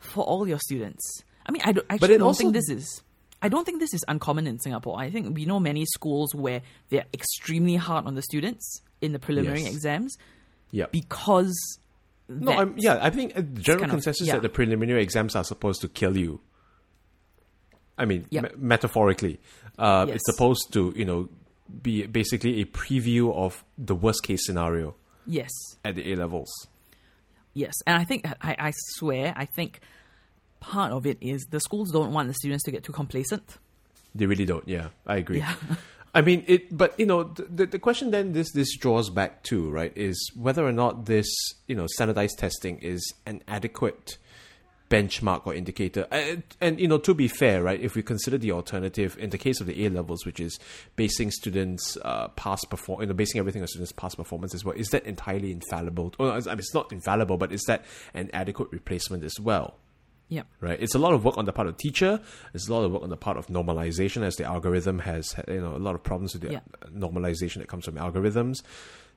[0.00, 3.02] for all your students?" I mean, I don't, actually don't also- think this is.
[3.40, 4.98] I don't think this is uncommon in Singapore.
[4.98, 9.20] I think we know many schools where they're extremely hard on the students in the
[9.20, 9.74] preliminary Yes.
[9.74, 10.18] exams
[10.72, 10.86] Yeah.
[10.90, 11.56] because
[12.28, 14.34] No, I'm, yeah, I think a general kind of- consensus yeah.
[14.34, 16.40] that the preliminary exams are supposed to kill you.
[17.96, 19.38] I mean, me- metaphorically,
[19.78, 20.16] uh, Yes.
[20.16, 21.28] it's supposed to, you know,
[21.82, 24.94] be basically a preview of the worst case scenario
[25.28, 25.50] yes,
[25.84, 26.50] at the A levels.
[27.54, 29.80] yes, and I think I, I swear I think
[30.60, 33.58] part of it is the schools don't want the students to get too complacent.
[34.14, 34.66] They really don't.
[34.66, 35.38] Yeah, I agree.
[35.38, 35.54] Yeah.
[36.14, 36.76] I mean, it.
[36.76, 40.66] But you know, the the question then this this draws back to right is whether
[40.66, 41.28] or not this
[41.68, 44.16] you know standardized testing is an adequate
[44.90, 46.06] benchmark or indicator.
[46.10, 49.38] And, and you know, to be fair, right, if we consider the alternative in the
[49.38, 50.58] case of the A levels, which is
[50.96, 54.74] basing students' uh, past perform, you know, basing everything on students' past performance as well,
[54.74, 56.14] is that entirely infallible?
[56.18, 57.84] Well, I mean, it's not infallible, but is that
[58.14, 59.76] an adequate replacement as well?
[60.30, 60.78] Yeah, right?
[60.78, 62.20] It's a lot of work on the part of teacher.
[62.52, 65.60] It's a lot of work on the part of normalization, as the algorithm has, you
[65.60, 66.60] know, a lot of problems with the Yeah.
[66.94, 68.62] normalization that comes from algorithms.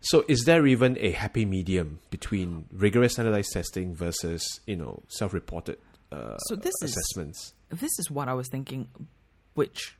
[0.01, 5.77] So, is there even a happy medium between rigorous standardized testing versus, you know, self-reported
[6.11, 7.53] uh, So this is- assessments?
[7.69, 8.87] this is what I was thinking,
[9.53, 9.95] which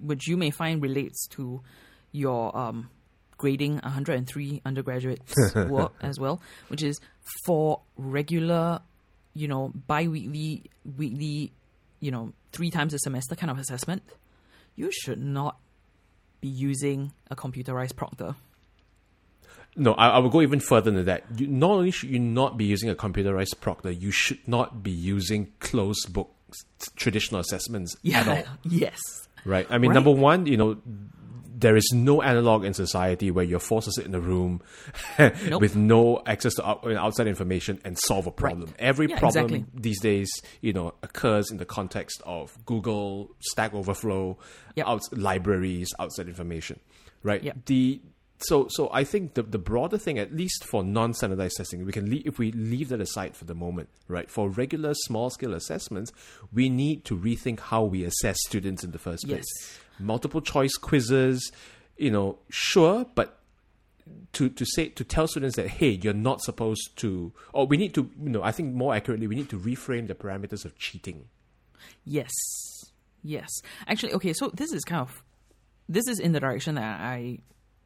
[0.00, 1.60] which you may find relates to
[2.12, 2.88] your um,
[3.38, 6.98] grading 103 undergraduates work as well, which is
[7.44, 8.80] for regular,
[9.34, 10.64] you know, bi-weekly,
[10.96, 11.52] weekly,
[12.00, 14.02] you know, three times a semester kind of assessment.
[14.76, 15.58] You should not
[16.40, 18.34] be using a computerized proctor.
[19.76, 21.24] No, I, I will go even further than that.
[21.36, 24.90] You, not only should you not be using a computerized proctor, you should not be
[24.90, 26.30] using closed book
[26.96, 28.44] traditional assessments at all.
[28.64, 28.98] yes.
[29.44, 29.66] Right.
[29.70, 29.94] I mean, Right.
[29.94, 30.76] number one, you know,
[31.54, 34.60] there is no analog in society where you're forced to sit in a room
[35.18, 35.60] Nope.
[35.60, 36.66] with no access to
[36.98, 38.66] outside information and solve a problem.
[38.70, 38.76] Right.
[38.80, 39.64] Every Yeah, problem exactly.
[39.80, 40.28] these days,
[40.60, 44.36] you know, occurs in the context of Google, Stack Overflow,
[44.76, 44.86] Yep.
[44.86, 46.80] outs- libraries, outside information.
[47.22, 47.42] Right.
[47.42, 47.64] Yep.
[47.66, 48.00] The
[48.42, 52.08] so so I think the the broader thing, at least for non-standardized testing, we can
[52.10, 54.30] leave, if we leave that aside for the moment, right?
[54.30, 56.12] For regular small scale assessments,
[56.52, 59.44] we need to rethink how we assess students in the first place.
[59.58, 59.80] Yes.
[59.98, 61.50] Multiple choice quizzes,
[61.96, 63.38] you know, sure, but
[64.32, 67.94] to to say to tell students that hey, you're not supposed to, or we need
[67.94, 71.26] to, you know, I think more accurately, we need to reframe the parameters of cheating.
[72.04, 72.30] Yes.
[73.22, 73.48] Yes.
[73.86, 75.22] Actually, okay, so this is kind of
[75.88, 77.38] this is in the direction that I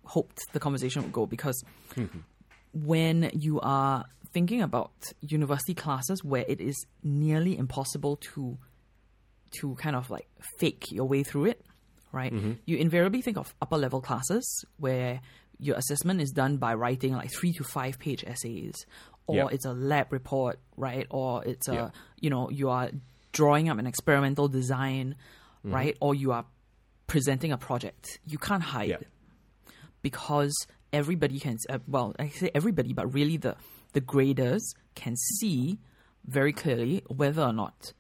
[0.07, 1.63] hoped the conversation would go because
[2.73, 8.59] when you are thinking about university classes where it is nearly impossible to
[9.61, 10.29] to kind of like
[10.59, 11.65] fake your way through it,
[12.13, 12.33] right?
[12.67, 15.21] You invariably think of upper level classes where
[15.59, 18.75] your assessment is done by writing like three to five page essays,
[19.27, 19.47] or Yeah.
[19.53, 21.07] it's a lab report, right?
[21.11, 21.91] Or it's a Yeah.
[22.21, 22.91] you know you are
[23.33, 25.15] drawing up an experimental design,
[25.65, 25.75] Mm-hmm.
[25.75, 25.97] right?
[26.01, 26.45] Or you are
[27.07, 28.19] presenting a project.
[28.27, 28.97] You can't hide Yeah.
[30.11, 30.55] Because
[30.93, 31.57] everybody can.
[31.69, 33.55] Uh, well, I say everybody, but really the
[33.97, 35.79] the graders can see
[36.39, 37.93] very clearly whether or not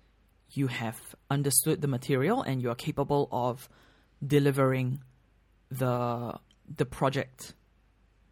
[0.58, 0.98] you have
[1.36, 3.68] understood the material and you are capable of
[4.34, 4.88] delivering
[5.80, 6.32] the
[6.80, 7.54] the project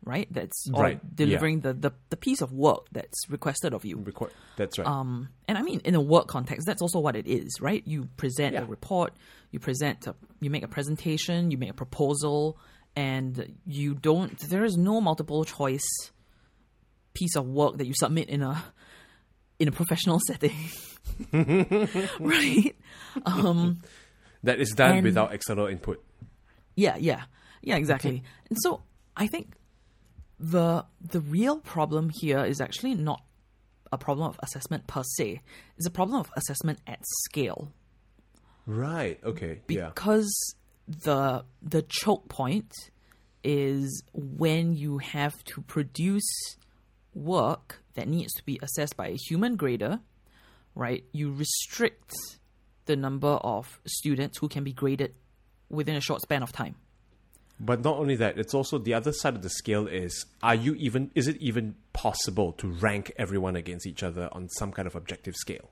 [0.04, 1.10] right that's Right, yeah.
[1.22, 4.30] delivering the, the the piece of work that's requested of you Record.
[4.56, 4.86] That's right.
[4.86, 7.82] um, and I mean, in a work context, that's also what it is, right?
[7.86, 8.62] You present Yeah.
[8.62, 9.10] a report,
[9.52, 12.58] you present, a, you make a presentation, you make a proposal,
[12.96, 14.38] and you don't.
[14.38, 15.86] There is no multiple choice
[17.14, 18.62] piece of work that you submit in a
[19.58, 20.56] in a professional setting,
[22.20, 22.74] right?
[23.26, 23.80] Um,
[24.42, 26.02] that is done and- without external input.
[26.76, 27.22] yeah, yeah,
[27.62, 28.22] yeah, exactly.
[28.48, 28.82] And so
[29.16, 29.54] I think
[30.38, 33.22] the the real problem here is actually not
[33.92, 35.40] a problem of assessment per se.
[35.76, 37.70] It's a problem of assessment at scale.
[38.66, 39.20] Right.
[39.22, 39.60] Okay.
[39.68, 39.90] yeah.
[40.86, 42.72] The the choke point
[43.42, 46.56] is when you have to produce
[47.14, 50.00] work that needs to be assessed by a human grader,
[50.74, 51.04] right?
[51.12, 52.14] You restrict
[52.86, 55.14] the number of students who can be graded
[55.70, 56.76] within a short span of time.
[57.60, 60.74] But not only that, it's also the other side of the scale is are you
[60.74, 64.96] even is it even possible to rank everyone against each other on some kind of
[64.96, 65.70] objective scale?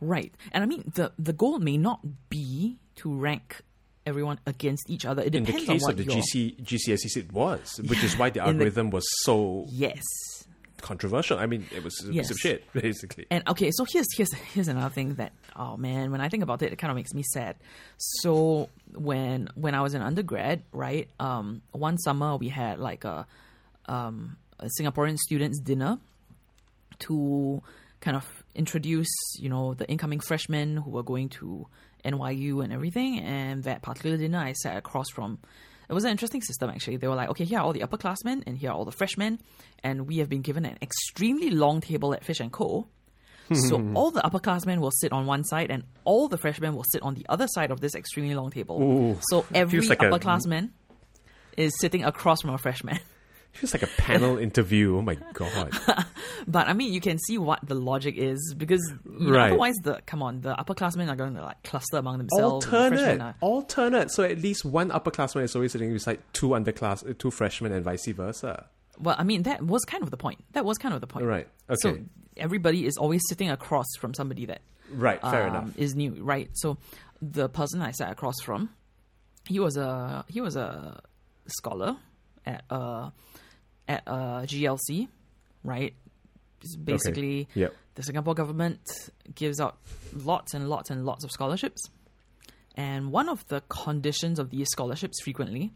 [0.00, 0.34] Right.
[0.52, 3.62] And I mean the the goal may not be to rank
[4.06, 5.22] everyone against each other.
[5.22, 8.40] It In the case on of the GC, GCSEs, it was, which is why the
[8.40, 10.02] In the- algorithm was so Yes.
[10.80, 11.38] controversial.
[11.38, 13.26] I mean, it was a piece of shit, basically.
[13.30, 16.60] And okay, so here's here's here's another thing that oh man, when I think about
[16.62, 17.54] it, it kind of makes me sad.
[17.98, 23.26] So when when I was in undergrad, right, um, one summer we had like a
[23.86, 25.98] um a Singaporean students dinner
[27.00, 27.62] to
[28.00, 31.66] kind of introduce, you know, the incoming freshmen who were going to
[32.04, 33.18] NYU and everything.
[33.20, 35.38] And that particular dinner, I sat across from.
[35.88, 36.96] It was an interesting system actually.
[36.96, 39.40] They were like, okay, here are all the upperclassmen and here are all the freshmen,
[39.82, 42.88] and we have been given an extremely long table at Fish and Co.
[43.54, 47.02] So all the upperclassmen will sit on one side, and all the freshmen will sit
[47.02, 48.80] on the other side of this extremely long table.
[48.82, 50.70] Ooh, so every like a- upperclassman
[51.58, 52.98] is sitting across from a freshman.
[53.52, 54.96] Feels like a panel interview.
[54.96, 55.72] Oh my god!
[56.48, 59.48] But I mean, you can see what the logic is because you know, Right.
[59.50, 62.64] otherwise, the come on, the upperclassmen are going to like cluster among themselves.
[62.66, 64.10] and the alternate, are- alternate.
[64.10, 68.06] So at least one upperclassman is always sitting beside two underclass, two freshmen, and vice
[68.08, 68.66] versa.
[68.98, 70.42] well, I mean, that was kind of the point.
[70.52, 71.26] That was kind of the point.
[71.26, 71.46] Right.
[71.70, 71.76] Okay.
[71.80, 71.98] So
[72.36, 75.20] everybody is always sitting across from somebody that Right.
[75.20, 75.78] Fair um, enough.
[75.78, 76.50] is new, right?
[76.54, 76.78] So
[77.20, 78.70] the person I sat across from,
[79.48, 81.00] he was a he was a
[81.46, 81.96] scholar
[82.44, 83.10] at uh
[83.88, 85.08] at uh GLC,
[85.64, 85.94] right?
[86.60, 87.74] It's basically Yep.
[87.96, 88.80] the Singapore government
[89.34, 89.78] gives out
[90.14, 91.82] lots and lots and lots of scholarships.
[92.76, 95.72] And one of the conditions of these scholarships frequently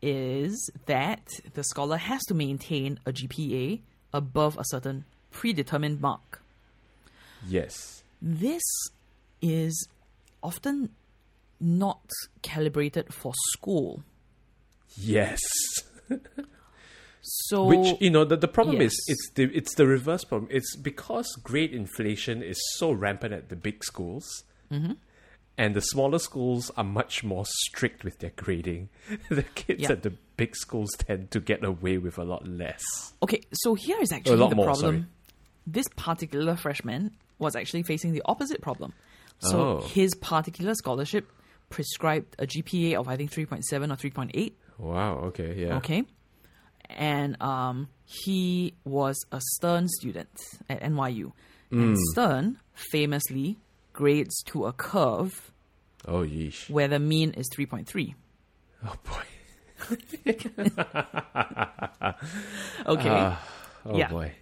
[0.00, 3.80] is that the scholar has to maintain a GPA
[4.12, 6.40] above a certain predetermined mark.
[7.46, 8.02] Yes.
[8.20, 8.62] This
[9.40, 9.88] is
[10.42, 10.90] often
[11.60, 12.00] not
[12.42, 14.02] calibrated for school.
[14.96, 15.40] Yes.
[17.22, 20.48] So Which you know the, the problem is it's the it's the reverse problem.
[20.52, 24.26] It's because grade inflation is so rampant at the big schools,
[24.72, 24.92] Mm-hmm.
[25.58, 28.88] and the smaller schools are much more strict with their grading.
[29.28, 29.92] the kids Yeah.
[29.92, 32.82] at the big schools tend to get away with a lot less.
[33.22, 34.80] Okay, so here is actually the more, problem.
[34.80, 35.04] sorry.
[35.66, 38.94] This particular freshman was actually facing the opposite problem.
[39.38, 39.80] So Oh.
[39.82, 41.30] his particular scholarship
[41.70, 45.18] prescribed a GPA of I think 3.7 or 3.8, Wow.
[45.26, 45.54] Okay.
[45.66, 45.76] Yeah.
[45.76, 46.02] okay?
[46.90, 50.28] And um, he was a Stern student
[50.68, 51.32] at NYU.
[51.72, 51.82] Mm.
[51.82, 53.58] And Stern famously
[53.92, 55.52] grades to a curve
[56.06, 56.68] Oh yeesh.
[56.70, 58.14] where the mean is 3.3.
[58.84, 59.22] Oh boy.
[62.86, 63.08] Okay.
[63.08, 63.48] Ah,
[63.86, 64.08] oh Yeah.
[64.08, 64.32] boy.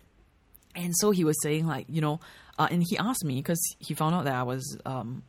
[0.75, 2.21] And so he was saying, like, you know,
[2.59, 5.23] uh, and he asked me because he found out that I was um,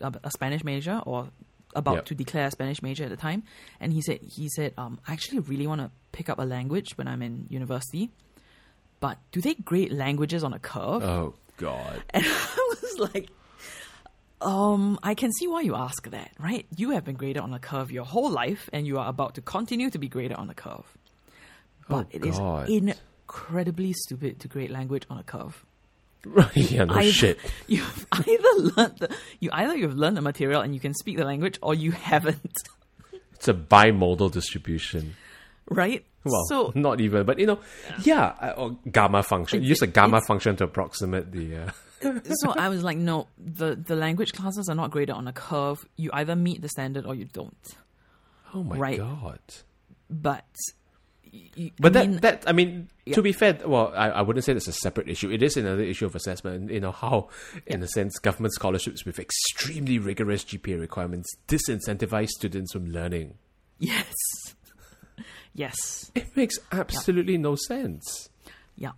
[0.00, 1.28] a, a Spanish major or
[1.74, 2.04] about Yep.
[2.06, 3.42] to declare a Spanish major at the time.
[3.80, 6.96] And he said, he said, um, I actually really want to pick up a language
[6.98, 8.10] when I'm in university.
[9.00, 11.02] But do they grade languages on a curve?
[11.02, 12.02] Oh god.
[12.14, 13.30] And I was like,
[14.40, 16.66] um, I can see why you ask that, right?
[16.76, 19.42] You have been graded on a curve your whole life, and you are about to
[19.42, 20.86] continue to be graded on a curve.
[21.88, 25.64] But Oh, it is incredibly stupid to grade language on a curve.
[26.54, 27.38] yeah, no Either- shit.
[27.66, 31.24] You've either learned the, you either you've learned the material and you can speak the
[31.24, 32.56] language, or you haven't.
[33.34, 35.16] It's a bimodal distribution.
[35.70, 36.04] Right?
[36.24, 37.58] Well, so not even, but you know,
[38.02, 39.62] yeah, uh, or gamma function.
[39.62, 41.56] It- Use a gamma function to approximate the.
[42.02, 45.32] Uh, so I was like, no, the the language classes are not graded on a
[45.32, 45.86] curve.
[45.96, 47.56] You either meet the standard or you don't.
[48.52, 48.98] oh my Right.
[48.98, 49.40] god!
[50.10, 50.44] But
[51.32, 53.14] y- y- But I that mean, that I mean, Yeah.
[53.16, 55.30] to be fair, well, I, I wouldn't say that's a separate issue.
[55.30, 56.70] It is another issue of assessment.
[56.70, 57.28] You know how,
[57.66, 63.34] in a sense, government scholarships with extremely rigorous GPA requirements disincentivize students from learning.
[63.78, 64.14] yes,
[65.54, 68.28] yes, It makes absolutely no sense.
[68.76, 68.94] yep.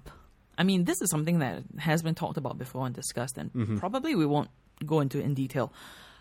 [0.58, 3.78] I mean, this is something that has been talked about before and discussed, and Mm-hmm.
[3.78, 4.50] probably we won't
[4.84, 5.72] go into it in detail.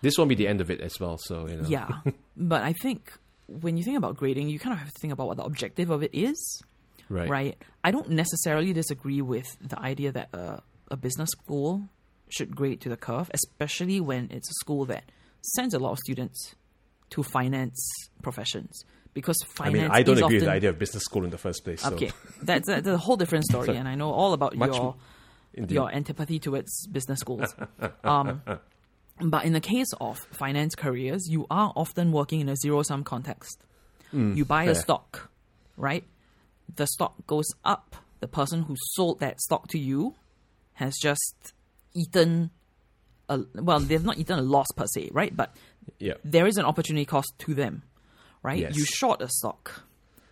[0.02, 1.18] This won't be the end of it as well.
[1.20, 1.90] So you know, Yeah,
[2.38, 3.12] but I think
[3.48, 5.90] when you think about grading, you kind of have to think about what the objective
[5.90, 6.64] of it is.
[7.12, 7.64] Right, right?
[7.84, 11.90] I don't necessarily disagree with the idea that a, a business school
[12.30, 15.04] should grade to the curve, especially when it's a school that
[15.42, 16.56] sends a lot of students
[17.12, 17.80] to finance
[18.22, 18.84] professions
[19.14, 21.64] because I mean, I don't agree with the idea of business school in the first
[21.64, 21.82] place.
[21.82, 21.94] So.
[21.94, 23.78] Okay, that's, that's a whole different story, Sorry.
[23.78, 24.96] and I know all about your
[25.54, 25.76] Indeed.
[25.76, 27.54] your antipathy towards business schools.
[28.04, 28.42] um,
[29.20, 33.04] but in the case of finance careers, you are often working in a zero sum
[33.04, 33.64] context.
[34.14, 35.30] you buy a stock,
[35.78, 36.06] right?
[36.76, 37.96] The stock goes up.
[38.20, 40.16] The person who sold that stock to you
[40.74, 41.54] has just
[41.94, 42.52] eaten
[43.30, 45.36] a well, they've not eaten a loss per se, right?
[45.36, 45.56] But
[46.00, 47.84] yeah, there is an opportunity cost to them,
[48.44, 48.60] right?
[48.60, 48.76] Yes.
[48.78, 49.84] You short a stock.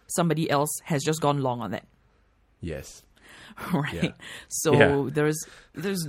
[0.07, 1.85] Somebody else has just gone long on that
[2.61, 3.03] yes.
[3.73, 3.93] right?
[4.03, 4.11] Yeah.
[4.47, 5.09] So Yeah.
[5.11, 5.37] there's
[5.73, 6.07] there's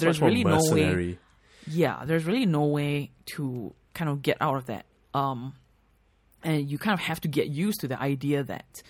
[0.00, 1.18] there's really no way.
[1.66, 4.86] Yeah, there's really no way to kind of get out of that.
[5.14, 5.54] Um,
[6.42, 8.82] and you kind of have to get used to the idea that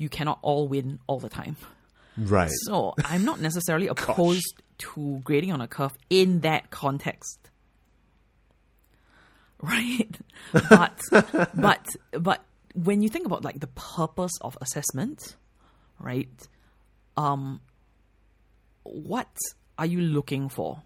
[0.00, 1.56] you cannot all win all the time.
[2.16, 2.50] Right.
[2.64, 7.38] So I'm not necessarily opposed to grading on a curve in that context.
[9.62, 10.16] Right?
[10.52, 10.98] But
[11.54, 12.42] but but
[12.74, 15.36] when you think about like the purpose of assessment,
[15.98, 16.48] right?
[17.18, 17.60] Um
[18.84, 19.28] what
[19.78, 20.82] are you looking for?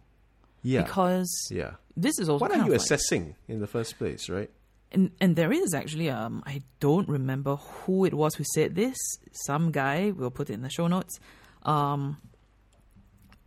[0.63, 0.83] yeah.
[0.83, 1.75] Because yeah.
[1.97, 4.51] this is also What are you like- assessing in the first place, right?
[4.95, 8.97] And and there is actually um I don't remember who it was who said this.
[9.33, 11.19] Some guy we'll put it in the show notes.
[11.63, 12.19] Um,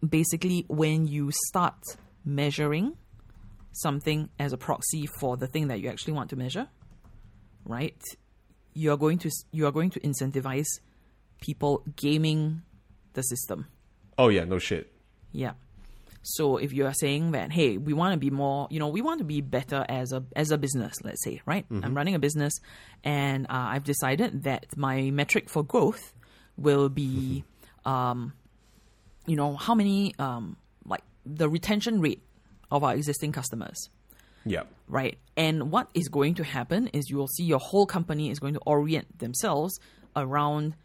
[0.07, 1.75] basically, when you start
[2.25, 2.97] measuring
[3.71, 6.67] something as a proxy for the thing that you actually want to measure,
[7.65, 8.01] right?
[8.73, 10.67] You are going to you are going to incentivize
[11.41, 12.61] people gaming
[13.13, 13.67] the system.
[14.17, 14.91] Oh yeah, no shit.
[15.31, 15.53] Yeah.
[16.23, 19.01] So if you are saying that, hey, we want to be more, you know, we
[19.01, 21.65] want to be better as a as a business, let's say, right?
[21.71, 22.53] I'm running a business,
[23.03, 26.13] and uh, I've decided that my metric for growth
[26.57, 27.43] will be,
[27.85, 28.33] um,
[29.25, 32.21] you know, how many, um, like the retention rate
[32.71, 33.77] of our existing customers
[34.43, 34.63] Yeah.
[34.87, 35.17] right?
[35.37, 38.55] And what is going to happen is you will see your whole company is going
[38.55, 39.79] to orient themselves
[40.15, 40.75] around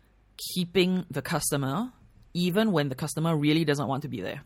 [0.55, 1.93] keeping the customer,
[2.35, 4.43] even when the customer really doesn't want to be there.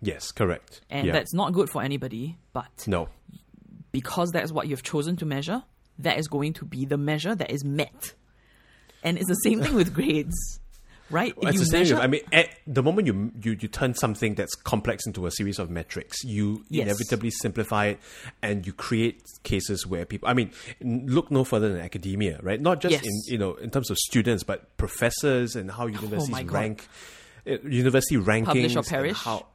[0.00, 0.80] Yes, correct.
[0.90, 1.12] And yeah.
[1.12, 3.08] that's not good for anybody, but no.
[3.92, 5.62] because that's what you've chosen to measure,
[5.98, 8.14] that is going to be the measure that is met.
[9.02, 10.60] And it's the same thing with grades,
[11.10, 11.36] right?
[11.36, 11.80] Well, it's you the same.
[11.80, 15.30] measure, I mean, at the moment you, you you turn something that's complex into a
[15.30, 16.84] series of metrics, you Yes.
[16.86, 18.00] inevitably simplify it,
[18.42, 20.28] and you create cases where people.
[20.28, 22.60] I mean, look no further than academia, right?
[22.60, 23.02] Not just Yes.
[23.04, 26.54] in you know in terms of students, but professors and how universities Oh my God.
[26.54, 26.88] rank,
[27.48, 29.16] uh, university rankings, Publish or perish.
[29.16, 29.46] how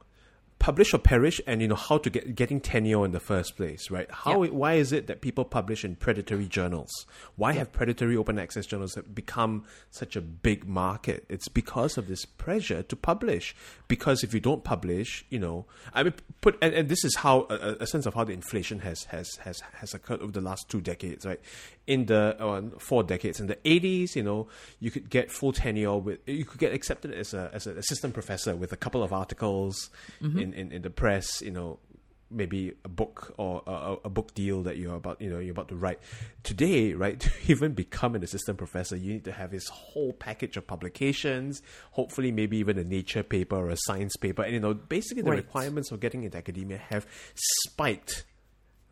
[0.58, 3.90] publish or perish, and you know how to get getting tenure in the first place,
[3.90, 4.10] right?
[4.10, 4.50] How Yeah.
[4.50, 6.90] why is it that people publish in predatory journals?
[7.36, 11.26] Why have predatory open access journals become such a big market?
[11.28, 13.54] It's because of this pressure to publish.
[13.88, 17.46] Because if you don't publish, you know, I mean, put and, and this is how
[17.50, 20.68] a, a sense of how the inflation has has has has occurred over the last
[20.70, 21.40] two decades, right?
[21.86, 24.48] In the uh, four decades, in the eighties, you know,
[24.80, 28.14] you could get full tenure with you could get accepted as a as an assistant
[28.14, 29.90] professor with a couple of articles
[30.22, 31.78] in, in in the press, you know,
[32.30, 35.68] maybe a book or a, a book deal that you're about you know you're about
[35.68, 36.00] to write
[36.42, 40.56] today right to even become an assistant professor you need to have this whole package
[40.56, 44.74] of publications hopefully maybe even a nature paper or a science paper and you know
[44.74, 45.36] basically the Right.
[45.36, 48.24] requirements of getting into academia have spiked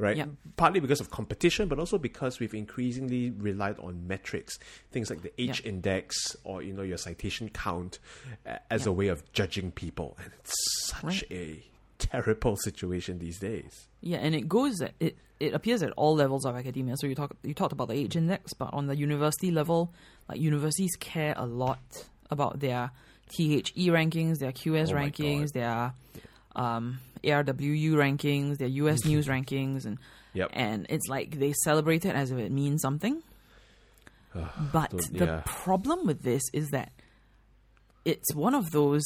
[0.02, 0.26] right Yeah.
[0.56, 4.58] partly because of competition but also because we've increasingly relied on metrics
[4.90, 5.70] things like the h Yeah.
[5.70, 7.98] index or you know your citation count
[8.46, 8.90] uh, as Yeah.
[8.90, 10.54] a way of judging people and it's
[10.88, 11.32] such Right.
[11.32, 11.44] a
[11.98, 14.74] terrible situation these days Yeah, and it goes
[15.06, 15.14] it
[15.46, 16.94] it appears at all levels of academia.
[17.00, 19.80] So you talk you talked about the H index, but on the university level,
[20.28, 21.80] like universities care a lot
[22.30, 22.90] about their
[23.36, 23.62] THE
[23.98, 25.94] rankings, their QS Oh rankings, their
[26.64, 26.84] um,
[27.24, 29.08] ARWU rankings, there are US mm-hmm.
[29.10, 29.98] news rankings, and
[30.34, 30.50] Yep.
[30.54, 33.22] and it's like they celebrate it as if it means something.
[34.72, 35.42] but the yeah.
[35.44, 36.92] problem with this is that
[38.04, 39.04] it's one of those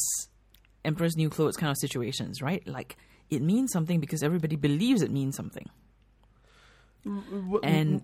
[0.85, 2.65] Emperor's New Clothes kind of situations, right?
[2.67, 2.97] Like
[3.29, 5.69] it means something because everybody believes it means something.
[7.63, 8.01] And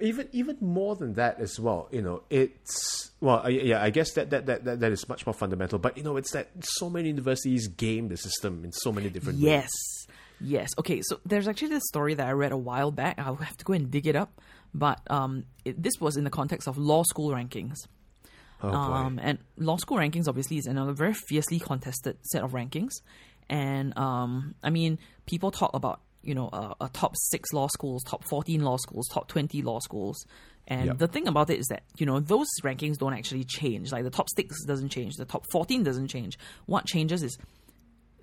[0.00, 4.28] even even more than that as well you know it's well yeah i guess that
[4.28, 7.08] that, that that that is much more fundamental but you know it's that so many
[7.08, 9.62] universities game the system in so many different Yes.
[9.62, 10.16] ways Yes.
[10.44, 10.68] Yes.
[10.76, 11.00] Okay.
[11.04, 13.16] So there's actually this story that I read a while back.
[13.18, 14.40] I'll have to go and dig it up.
[14.74, 17.76] But um, it, this was in the context of law school rankings.
[18.60, 22.90] oh Um, and law school rankings obviously is another very fiercely contested set of rankings.
[23.48, 28.02] And um, I mean, people talk about you know a, a top six law schools,
[28.04, 30.24] top fourteen law schools, top twenty law schools.
[30.68, 30.98] And Yep.
[30.98, 33.90] the thing about it is that you know those rankings don't actually change.
[33.92, 36.38] Like the top six doesn't change, the top fourteen doesn't change.
[36.66, 37.36] What changes is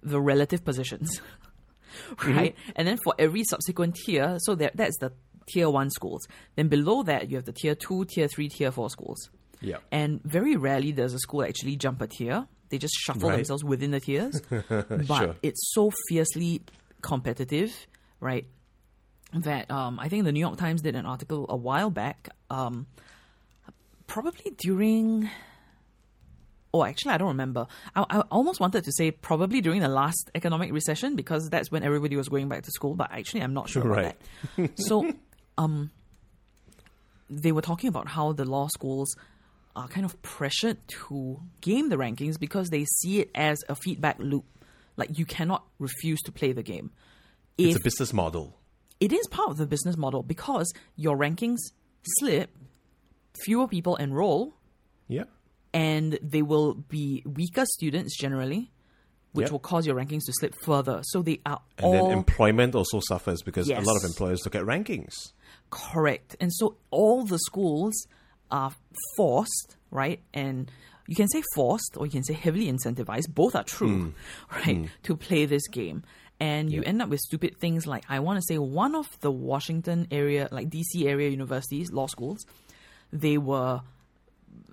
[0.02, 1.20] the relative positions,
[2.12, 2.38] mm-hmm.
[2.38, 2.56] right?
[2.76, 5.12] And then for every subsequent tier, so that that's the
[5.52, 6.28] tier one schools.
[6.56, 9.30] Then below that, you have the tier two, tier three, tier four schools.
[9.62, 12.48] yeah And very rarely does a school actually jump a tier.
[12.70, 13.38] They just shuffle Right.
[13.38, 14.42] themselves within the tiers.
[14.50, 15.36] but Sure.
[15.42, 16.62] it's so fiercely
[17.02, 17.88] competitive,
[18.20, 18.46] right?
[19.34, 22.88] That um, I think the New York Times did an article a while back, um,
[24.08, 25.30] probably during.
[26.72, 27.66] Oh, actually, I don't remember.
[27.96, 31.84] I, I almost wanted to say probably during the last economic recession because that's when
[31.84, 32.94] everybody was going back to school.
[32.96, 34.16] But actually, I'm not sure about Right.
[34.58, 34.80] that.
[34.80, 35.12] So,
[35.58, 35.90] um,
[37.30, 39.16] they were talking about how the law schools
[39.76, 44.18] are kind of pressured to game the rankings because they see it as a feedback
[44.20, 44.46] loop.
[44.98, 46.92] Like you cannot refuse to play the game.
[47.58, 48.56] it's a business model
[49.00, 51.58] it is part of the business model because your rankings
[52.18, 52.50] slip,
[53.46, 54.54] fewer people enroll,
[55.08, 55.24] yeah
[55.74, 58.72] and they will be weaker students generally,
[59.34, 59.52] which Yep.
[59.52, 61.00] will cause your rankings to slip further.
[61.04, 64.56] So they are and all then employment also suffers because a lot of employers look
[64.56, 65.14] at rankings
[65.70, 66.36] Correct.
[66.42, 67.94] And so all the schools
[68.50, 68.72] are
[69.16, 70.20] forced, right?
[70.34, 70.72] And
[71.10, 73.34] you can say forced or you can say heavily incentivized.
[73.34, 74.14] Both are true,
[74.52, 74.88] right?
[75.04, 76.04] To play this game.
[76.40, 79.32] And you end up with stupid things like I want to say one of the
[79.32, 82.46] Washington area, like DC area universities, law schools,
[83.12, 83.82] they were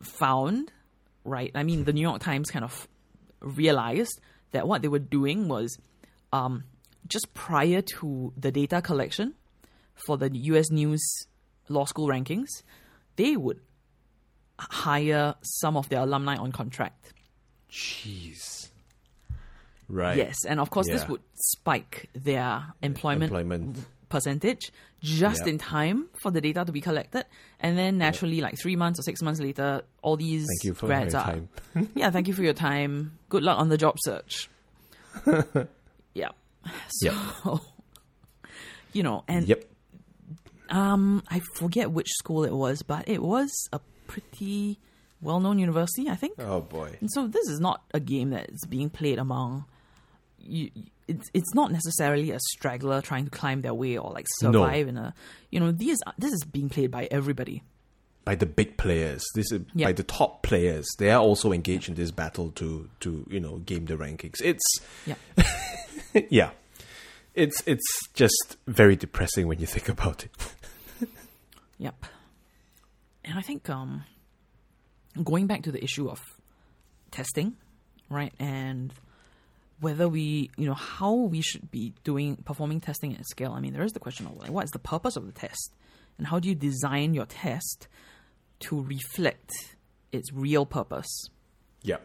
[0.02, 0.70] found,
[1.24, 1.50] right?
[1.54, 2.86] I mean, the New York Times kind of
[3.40, 4.20] realized
[4.50, 5.78] that what they were doing was
[6.34, 6.64] um,
[7.08, 9.34] just prior to the data collection
[9.94, 11.02] for the US News
[11.70, 12.48] Law School rankings,
[13.16, 13.60] they would
[14.58, 17.12] hire some of their alumni on contract.
[17.70, 18.68] jeez
[19.88, 23.78] right Yes, and of course, this would spike their employment, employment
[24.08, 25.48] percentage just Yep.
[25.48, 27.24] in time for the data to be collected,
[27.60, 30.86] and then naturally, like three months or six months later, all these thank you for
[30.86, 31.48] grads your are time
[31.94, 33.18] yeah, thank you for your time.
[33.28, 34.48] Good luck on the job search.
[36.14, 36.30] yeah.
[36.88, 37.12] So,
[37.44, 37.60] Yep.
[38.92, 39.64] you know, and yep
[40.68, 44.78] um, I forget which school it was, but it was a pretty
[45.20, 46.34] well-known university, I think.
[46.38, 49.64] oh boy And so this is not a game that is being played among.
[50.38, 50.70] You,
[51.08, 54.52] it's it's not necessarily a straggler trying to climb their way or like No.
[54.52, 55.14] survive in a.
[55.50, 57.62] You know, these this is being played by everybody.
[58.24, 59.24] by the big players.
[59.34, 59.86] This is Yeah.
[59.86, 60.86] by the top players.
[60.98, 64.40] They are also engaged in this battle to to you know game the rankings.
[64.42, 64.64] It's
[65.06, 65.14] Yeah.
[66.30, 66.50] yeah,
[67.34, 70.30] it's it's just very depressing when you think about it.
[71.78, 72.06] Yep.
[73.26, 74.04] And I think um,
[75.22, 76.20] going back to the issue of
[77.10, 77.56] testing,
[78.08, 78.92] right, and
[79.80, 83.52] whether we, you know, how we should be doing performing testing at scale.
[83.52, 85.74] I mean, there is the question of like, what is the purpose of the test,
[86.18, 87.88] and how do you design your test
[88.60, 89.50] to reflect
[90.12, 91.28] its real purpose?
[91.82, 91.98] Yeah,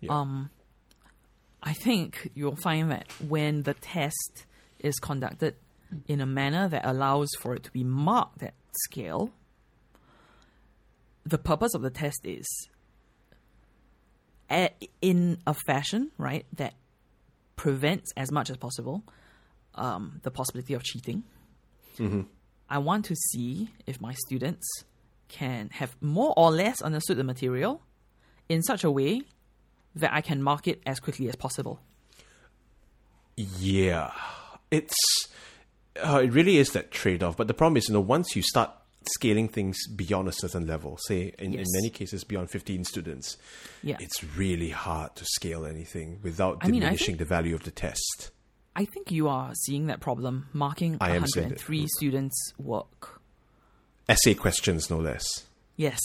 [0.00, 0.50] yeah, Um,
[1.62, 4.46] I think you'll find that when the test
[4.78, 5.54] is conducted
[6.06, 9.30] in a manner that allows for it to be marked at scale,
[11.28, 12.46] the purpose of the test is
[15.02, 16.74] in a fashion, right, that
[17.56, 19.02] prevents as much as possible
[19.74, 21.24] um, the possibility of cheating.
[22.70, 24.66] I want to see if my students
[25.28, 27.82] can have more or less understood the material
[28.48, 29.22] in such a way
[29.94, 31.80] that I can mark it as quickly as possible.
[33.36, 34.12] yeah.
[34.70, 34.94] It's
[36.02, 37.36] uh, it really is that trade off.
[37.36, 38.70] But the problem is, you know, once you start
[39.08, 43.36] scaling things beyond a certain level, say in, in many cases beyond fifteen students,
[43.82, 43.96] Yeah.
[44.00, 47.64] it's really hard to scale anything without I mean, I diminishing think- the value of
[47.64, 48.30] the test.
[48.76, 53.20] I think you are seeing that problem marking I am 103 students' work.
[54.08, 55.24] Essay questions, no less.
[55.76, 55.98] Yes.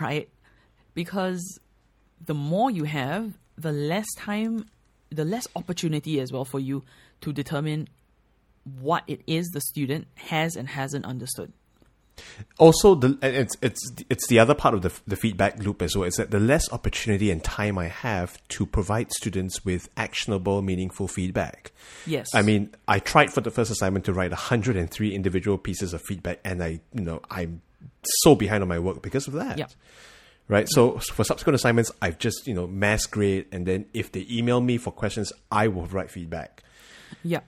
[0.00, 0.28] Right?
[0.94, 1.42] Because
[2.24, 4.66] the more you have, the less time,
[5.10, 6.84] the less opportunity as well for you
[7.22, 7.88] to determine
[8.80, 11.52] what it is the student has and hasn't understood.
[12.58, 16.06] Also, the it's it's it's the other part of the the feedback loop as well.
[16.06, 21.08] Is that the less opportunity and time I have to provide students with actionable, meaningful
[21.08, 21.72] feedback.
[22.06, 22.28] Yes.
[22.34, 26.40] I mean, I tried for the first assignment to write 103 individual pieces of feedback,
[26.44, 27.62] and I, you know, I'm
[28.22, 29.58] so behind on my work because of that.
[29.58, 29.66] Yeah.
[30.48, 30.66] Right.
[30.68, 34.60] So for subsequent assignments, I've just you know mass grade, and then if they email
[34.60, 36.62] me for questions, I will write feedback.
[37.22, 37.40] Yeah.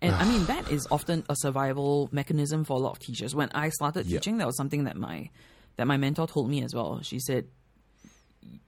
[0.00, 3.34] And I mean that is often a survival mechanism for a lot of teachers.
[3.34, 5.30] When I started teaching, that was something that my
[5.76, 7.00] that my mentor told me as well.
[7.02, 7.46] She said,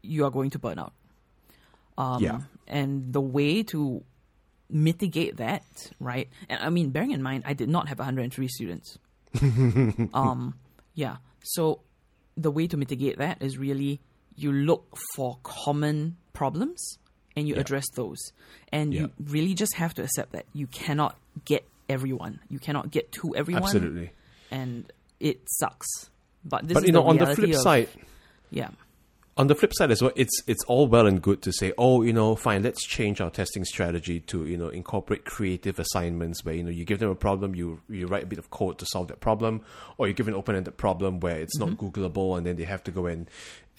[0.02, 0.92] "You are going to burn out."
[1.98, 2.40] Um, Yeah.
[2.66, 4.04] And the way to
[4.68, 5.64] mitigate that,
[5.98, 6.28] right?
[6.48, 8.98] And I mean, bearing in mind, I did not have 103 students.
[10.14, 10.54] um,
[10.94, 11.16] yeah.
[11.42, 11.80] So
[12.36, 14.00] the way to mitigate that is really
[14.36, 16.98] you look for common problems
[17.36, 18.18] and you address those.
[18.72, 19.00] And Yeah.
[19.02, 22.40] you really just have to accept that you cannot get everyone.
[22.48, 23.62] You cannot get to everyone.
[23.64, 24.10] Absolutely.
[24.50, 26.10] And it sucks.
[26.44, 27.88] But this But is you know, the on the flip of- side,
[28.50, 28.70] yeah.
[29.40, 32.02] On the flip side as well, it's it's all well and good to say, oh,
[32.02, 36.54] you know, fine, let's change our testing strategy to you know incorporate creative assignments where
[36.54, 38.84] you know you give them a problem, you you write a bit of code to
[38.84, 39.62] solve that problem,
[39.96, 41.86] or you give an open-ended problem where it's not mm-hmm.
[41.86, 43.30] Googleable and then they have to go and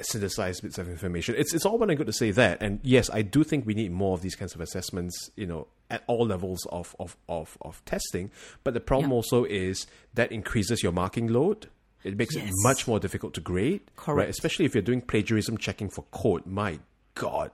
[0.02, 1.36] synthesize bits of information.
[1.38, 3.76] It's it's all well and good to say that, and yes, I do think we
[3.76, 7.56] need more of these kinds of assessments, you know, at all levels of of of,
[7.62, 8.32] of testing.
[8.64, 9.18] But the problem Yeah.
[9.18, 9.86] also is
[10.16, 11.70] that increases your marking load.
[12.04, 13.96] It makes it much more difficult to grade, right?
[13.96, 14.30] Correct.
[14.30, 16.46] Especially if you're doing plagiarism checking for code.
[16.46, 16.80] My
[17.16, 17.52] God,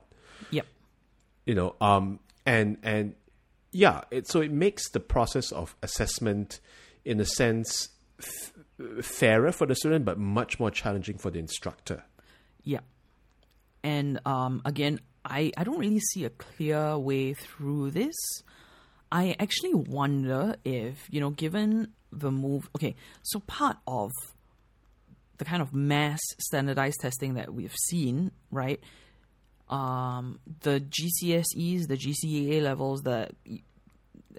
[0.52, 0.66] Yep.
[1.46, 3.16] you know, um, and and
[3.72, 6.60] yeah, it so it makes the process of assessment,
[7.04, 7.90] in a sense,
[8.20, 8.54] f-
[9.04, 12.04] fairer for the student, but much more challenging for the instructor.
[12.64, 12.80] Yeah.
[13.84, 18.16] And um, again, I, I don't really see a clear way through this.
[19.12, 22.70] I actually wonder if, you know, given the move.
[22.76, 24.12] Okay, so part of
[25.38, 28.80] the kind of mass standardized testing that we've seen, right?
[29.70, 33.30] Um, the GCSEs, the GCE A levels, the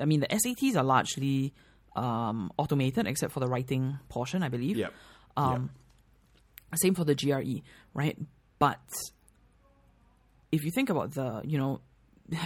[0.00, 1.52] I mean, the SATs are largely
[1.96, 4.76] um, automated except for the writing portion, I believe.
[4.76, 4.92] Yep.
[5.36, 5.70] Um,
[6.76, 7.62] Same for the GRE,
[7.94, 8.16] right?
[8.58, 8.80] But
[10.52, 11.80] if you think about the, you know,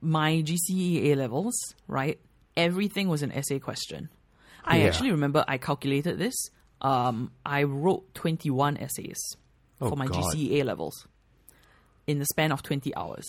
[0.00, 1.54] my GCE A levels,
[1.86, 2.18] right?
[2.56, 4.08] Everything was an essay question.
[4.64, 4.86] I Yeah.
[4.86, 6.34] actually remember I calculated this.
[6.80, 9.18] Um, I wrote 21 essays
[9.80, 10.22] Oh, for my God.
[10.34, 11.06] GCE A levels
[12.06, 13.24] in the span of 20 hours.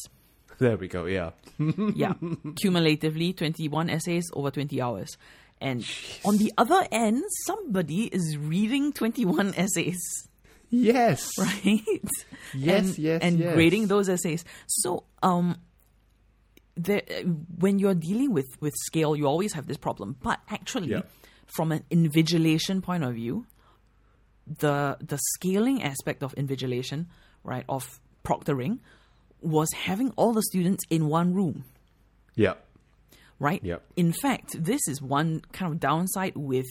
[0.60, 1.06] There we go.
[1.06, 1.32] Yeah.
[1.96, 2.14] Yeah,
[2.56, 5.18] cumulatively 21 essays over 20 hours.
[5.62, 5.86] And
[6.24, 10.00] on the other end, somebody is reading 21 essays,
[10.70, 11.30] Yes.
[11.38, 11.82] right?
[12.54, 13.54] Yes, and, yes, and yes.
[13.56, 14.46] grading those essays.
[14.68, 15.58] So, um,
[16.76, 17.02] there,
[17.58, 20.16] when you're dealing with, with scale, you always have this problem.
[20.22, 20.90] But actually.
[21.56, 23.46] From an invigilation point of view,
[24.60, 27.06] the the scaling aspect of invigilation,
[27.44, 28.80] right, of proctoring,
[29.42, 31.64] was having all the students in one room
[32.36, 32.56] Yeah.
[33.40, 33.64] right?
[33.64, 33.82] Yep.
[33.96, 36.68] In fact, this is one kind of downside with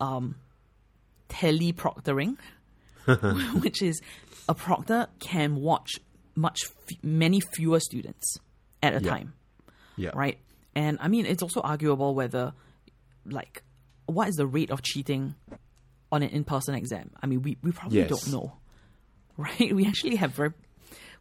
[0.00, 0.36] um,
[1.28, 2.36] teleproctoring,
[3.62, 4.00] which is
[4.48, 5.90] a proctor can watch
[6.36, 8.36] much f- many fewer students
[8.82, 9.10] at a Yeah.
[9.10, 9.32] time,
[9.96, 10.10] Yeah.
[10.14, 10.38] right?
[10.74, 12.52] And I mean, it's also arguable whether,
[13.26, 13.62] like,
[14.10, 15.34] what is the rate of cheating
[16.12, 17.10] on an in-person exam?
[17.22, 18.08] I mean, we, we probably Yes.
[18.08, 18.52] don't know,
[19.36, 19.74] right?
[19.74, 20.52] We actually have very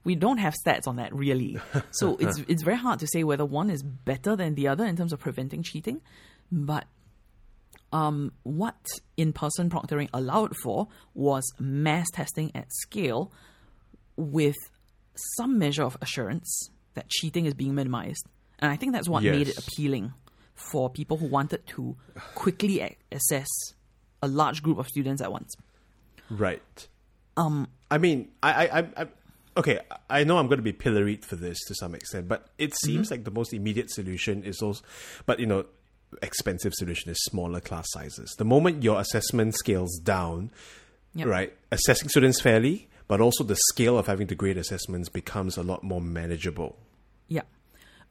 [0.05, 1.57] we don't have stats on that really.
[1.91, 4.95] So it's it's very hard to say whether one is better than the other in
[4.95, 6.01] terms of preventing cheating.
[6.51, 6.85] But
[7.91, 8.77] um, what
[9.17, 13.31] in-person proctoring allowed for was mass testing at scale
[14.15, 14.55] with
[15.37, 18.25] some measure of assurance that cheating is being minimized.
[18.59, 20.13] And I think that's what made it appealing
[20.59, 21.95] for people who wanted to
[22.35, 23.47] quickly a- assess
[24.21, 25.55] a large group of students at once.
[26.29, 26.87] Right.
[27.37, 27.67] Um.
[27.91, 29.07] I mean, I, I, I, I
[29.57, 29.79] okay.
[30.09, 33.09] I know I'm going to be pilloried for this to some extent, but it seems
[33.09, 34.83] like the most immediate solution is also,
[35.25, 35.65] but you know,
[36.21, 38.35] expensive solution is smaller class sizes.
[38.37, 40.51] The moment your assessment scales down,
[41.15, 41.27] Yep.
[41.27, 45.63] right, assessing students fairly, but also the scale of having to grade assessments becomes a
[45.63, 46.77] lot more manageable.
[47.27, 47.41] Yeah.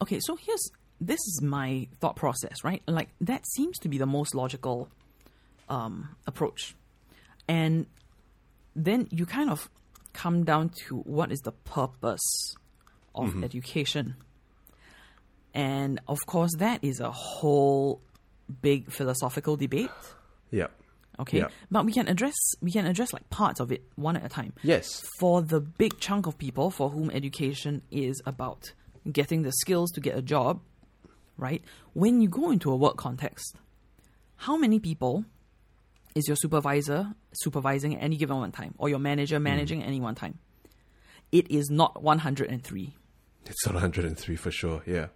[0.01, 0.71] Okay, so here's
[1.01, 2.81] this is my thought process, right?
[2.87, 4.89] Like that seems to be the most logical
[5.69, 6.75] um, approach,
[7.47, 7.85] and
[8.75, 9.69] then you kind of
[10.13, 12.55] come down to what is the purpose
[13.15, 14.15] of education,
[15.53, 18.01] and of course that is a whole
[18.61, 19.89] big philosophical debate.
[20.51, 20.67] Yeah.
[21.19, 21.49] Okay, Yeah.
[21.69, 24.53] but we can address we can address like parts of it one at a time.
[24.63, 25.03] Yes.
[25.19, 28.71] For the big chunk of people for whom education is about
[29.11, 30.61] getting the skills to get a job,
[31.39, 31.63] right?
[31.93, 33.55] When you go into a work context,
[34.37, 35.25] how many people
[36.15, 39.43] is your supervisor supervising at any given one time, or your manager hmm.
[39.43, 40.39] managing at any one time?
[41.31, 42.95] It is not 103.
[43.45, 44.81] It's not 103 for sure.
[44.85, 45.07] Yeah.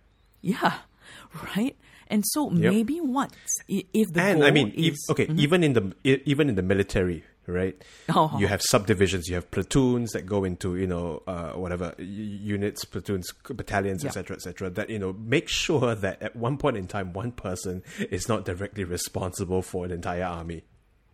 [0.41, 0.79] Yeah,
[1.55, 1.75] right.
[2.07, 2.73] And so Yep.
[2.73, 3.33] maybe what
[3.67, 5.39] if the and I mean, is ev- okay, mm-hmm.
[5.39, 7.81] even in the even in the military, right?
[8.09, 8.35] Oh.
[8.39, 12.85] You have subdivisions, you have platoons that go into you know uh, whatever y- units,
[12.85, 14.09] platoons, battalions, Yeah.
[14.09, 14.69] etc., etc.
[14.69, 18.45] That you know make sure that at one point in time, one person is not
[18.45, 20.63] directly responsible for an entire army.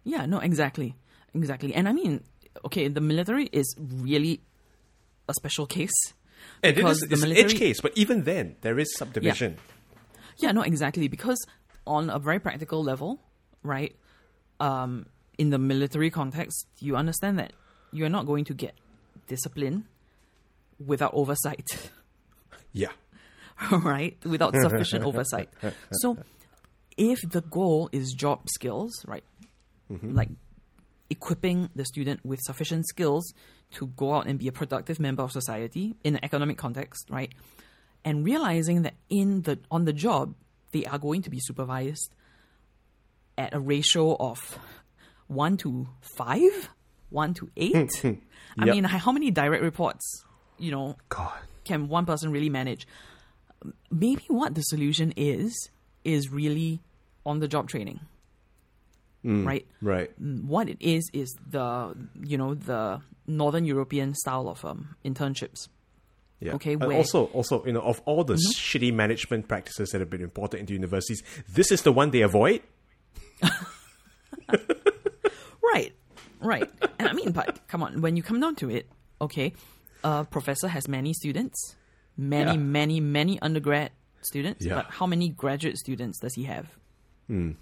[0.04, 0.96] Yeah, no, exactly.
[1.34, 1.74] Exactly.
[1.76, 2.24] And I mean,
[2.66, 4.42] okay, the military is really
[5.28, 5.92] a special case.
[6.64, 9.58] And it is the it's an edge case, but even then, there is subdivision.
[10.38, 11.08] Yeah, no, exactly.
[11.08, 11.38] Because
[11.86, 13.22] on a very practical level,
[13.62, 13.96] right,
[14.60, 15.06] um,
[15.40, 17.54] in the military context, you understand that
[17.92, 18.76] you're not going to get
[19.28, 19.86] discipline
[20.86, 21.66] without oversight,
[22.72, 22.92] Yeah.
[23.72, 24.18] right?
[24.24, 25.50] Without sufficient oversight.
[25.92, 26.18] So
[26.98, 29.24] if the goal is job skills, right,
[29.92, 30.16] mm-hmm.
[30.16, 30.30] like
[31.10, 33.34] equipping the student with sufficient skills
[33.72, 37.34] to go out and be a productive member of society in an economic context, right?
[38.06, 40.36] And realizing that in the on the job
[40.72, 42.14] they are going to be supervised
[43.38, 44.60] at a ratio of
[45.30, 45.88] one to
[46.18, 46.70] five,
[47.10, 47.74] one to eight.
[48.02, 48.14] Hmm, hmm.
[48.62, 48.76] I Yep.
[48.76, 50.26] mean, how many direct reports,
[50.58, 51.32] you know, God.
[51.64, 52.86] can one person really manage?
[53.92, 55.70] Maybe what the solution is
[56.04, 56.82] is really
[57.26, 58.00] on the job training,
[59.24, 59.66] mm, right?
[59.82, 60.10] Right.
[60.22, 65.68] Mm, what it is is the you know the northern European style of um, internships.
[66.42, 66.54] Yeah.
[66.56, 68.52] Okay, And where- also, also, you know, of all the mm-hmm.
[68.52, 71.22] shitty management practices that have been imported into universities,
[71.54, 72.62] this is the one they avoid.
[75.74, 75.94] Right,
[76.42, 76.70] right.
[77.00, 78.90] and I mean, but come on, when you come down to it,
[79.22, 79.54] okay,
[80.04, 81.76] a professor has many students,
[82.18, 82.58] many, Yeah.
[82.58, 83.92] many, many undergrad
[84.22, 84.66] students.
[84.66, 84.76] Yeah.
[84.76, 86.68] But how many graduate students does he have?
[87.30, 87.56] Mm.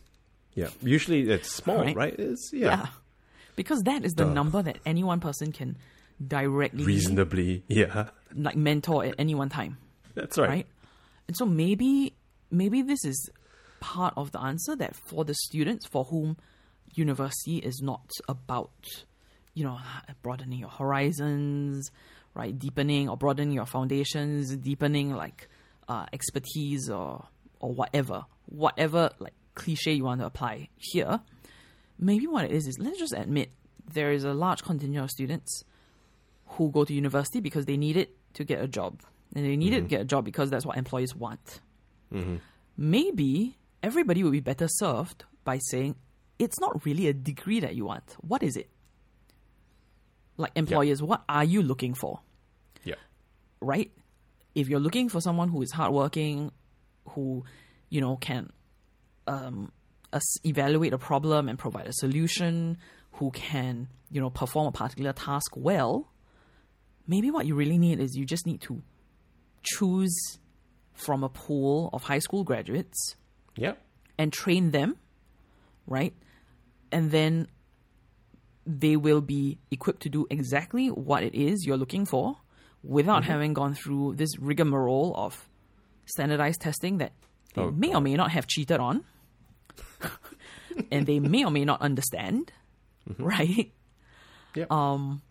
[0.54, 0.70] Yeah.
[0.82, 1.96] Usually it's small, Right.
[1.96, 2.16] right?
[2.18, 2.88] It's yeah.
[3.56, 4.34] because that is the Duh.
[4.34, 5.78] number that any one person can
[6.26, 8.10] directly Reasonably, yeah.
[8.34, 9.78] like mentor at any one time.
[10.16, 10.50] That's right.
[10.50, 10.68] right?
[11.28, 12.14] And so maybe
[12.50, 13.30] maybe this is
[13.80, 16.38] part of the answer that for the students for whom
[16.98, 18.72] university is not about
[19.53, 19.80] you know
[20.22, 21.91] broadening your horizons,
[22.34, 22.57] right?
[22.57, 25.48] Deepening or broadening your foundations, deepening like
[25.88, 27.26] uh, expertise or
[27.60, 31.19] or whatever, whatever like cliche you want to apply here.
[31.99, 33.52] Maybe what it is is let's just admit
[33.91, 35.64] there is a large contingent of students
[36.52, 39.02] who go to university because they need it to get a job.
[39.36, 41.60] And they need it to get a job because that's what employees want.
[42.78, 45.95] Maybe everybody would be better served by saying,
[46.40, 48.16] it's not really a degree that you want.
[48.22, 48.70] What is it?
[50.38, 52.20] Like employers, what are you looking for?
[52.84, 52.96] Yeah.
[53.60, 53.92] Right?
[54.54, 56.52] If you're looking for someone who is hardworking,
[57.10, 57.44] who,
[57.90, 58.52] you know, can
[59.28, 59.72] um,
[60.44, 62.78] evaluate a problem and provide a solution,
[63.14, 66.12] who can, you know, perform a particular task well,
[67.08, 68.82] maybe what you really need is you just need to
[69.64, 70.16] choose
[70.94, 73.16] from a pool of high school graduates
[73.56, 73.74] Yeah.
[74.20, 74.98] and train them,
[75.88, 76.14] right?
[76.92, 77.48] And then
[78.66, 82.38] they will be equipped to do exactly what it is you're looking for
[82.84, 85.48] without having gone through this rigmarole of
[86.06, 87.14] standardized testing that
[87.54, 89.04] they Oh, may or may not have cheated on
[90.92, 92.52] and they may or may not understand,
[93.18, 93.72] right?
[94.56, 94.66] Yeah.
[94.70, 95.22] Um,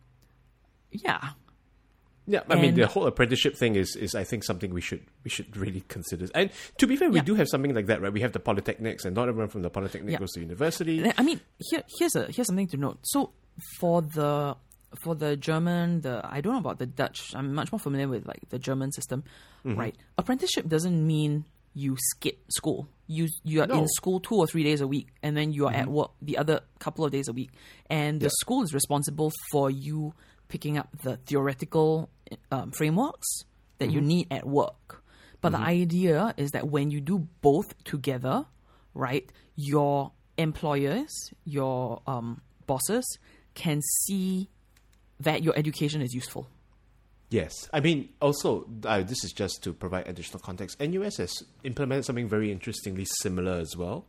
[0.91, 1.31] yeah.
[2.27, 5.31] Yeah, I mean the whole apprenticeship thing is, is I think something we should we
[5.31, 6.27] should really consider.
[6.35, 7.23] And to be fair, we Yeah.
[7.25, 8.13] do have something like that, right?
[8.13, 10.19] We have the polytechnics, and not everyone from the polytechnic Yeah.
[10.19, 11.05] goes to university.
[11.17, 12.99] I mean, here here's a here's something to note.
[13.05, 13.33] So
[13.79, 14.57] for the
[15.03, 17.33] for the German, the I don't know about the Dutch.
[17.35, 19.23] I'm much more familiar with like the German system,
[19.65, 19.79] Mm-hmm.
[19.79, 19.97] right?
[20.19, 21.45] Apprenticeship doesn't mean
[21.75, 22.89] you skip school.
[23.07, 23.75] You you are No.
[23.75, 23.83] Mm-hmm.
[23.83, 26.39] in school two or three days a week, and then you are at work the
[26.39, 27.51] other couple of days a week,
[27.91, 30.13] and the school is responsible for you
[30.49, 32.09] picking up the theoretical
[32.51, 33.27] um, frameworks
[33.79, 33.95] that Mm-hmm.
[33.95, 35.03] you need at work.
[35.43, 38.47] But the idea is that when you do both together,
[38.95, 41.11] right, your employers,
[41.45, 43.05] your um, bosses
[43.55, 44.49] can see
[45.21, 46.49] that your education is useful.
[47.37, 50.81] Yes, I mean also uh, this is just to provide additional context.
[50.81, 51.33] NUS has
[51.65, 54.07] implemented something very interestingly similar as well.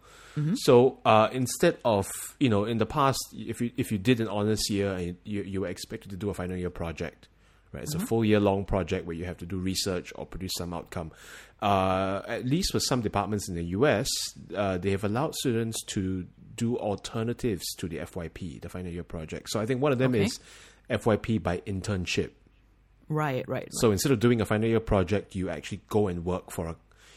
[0.67, 2.07] So uh, instead of
[2.39, 5.41] you know in the past, if you if you did an honors year and you
[5.41, 7.27] you were expected to do a final year project,
[7.73, 7.81] right?
[7.83, 10.73] It's a full year long project where you have to do research or produce some
[10.75, 11.11] outcome.
[11.59, 14.07] Uh, at least for some departments in the US,
[14.55, 19.49] uh, they have allowed students to do alternatives to the FYP, the final year project.
[19.49, 20.25] So I think one of them Okay.
[20.25, 20.39] is
[20.89, 22.29] FYP by internship.
[23.09, 23.47] Right, right.
[23.47, 23.67] right.
[23.71, 26.75] So instead of doing a final year project, you actually go and work for a,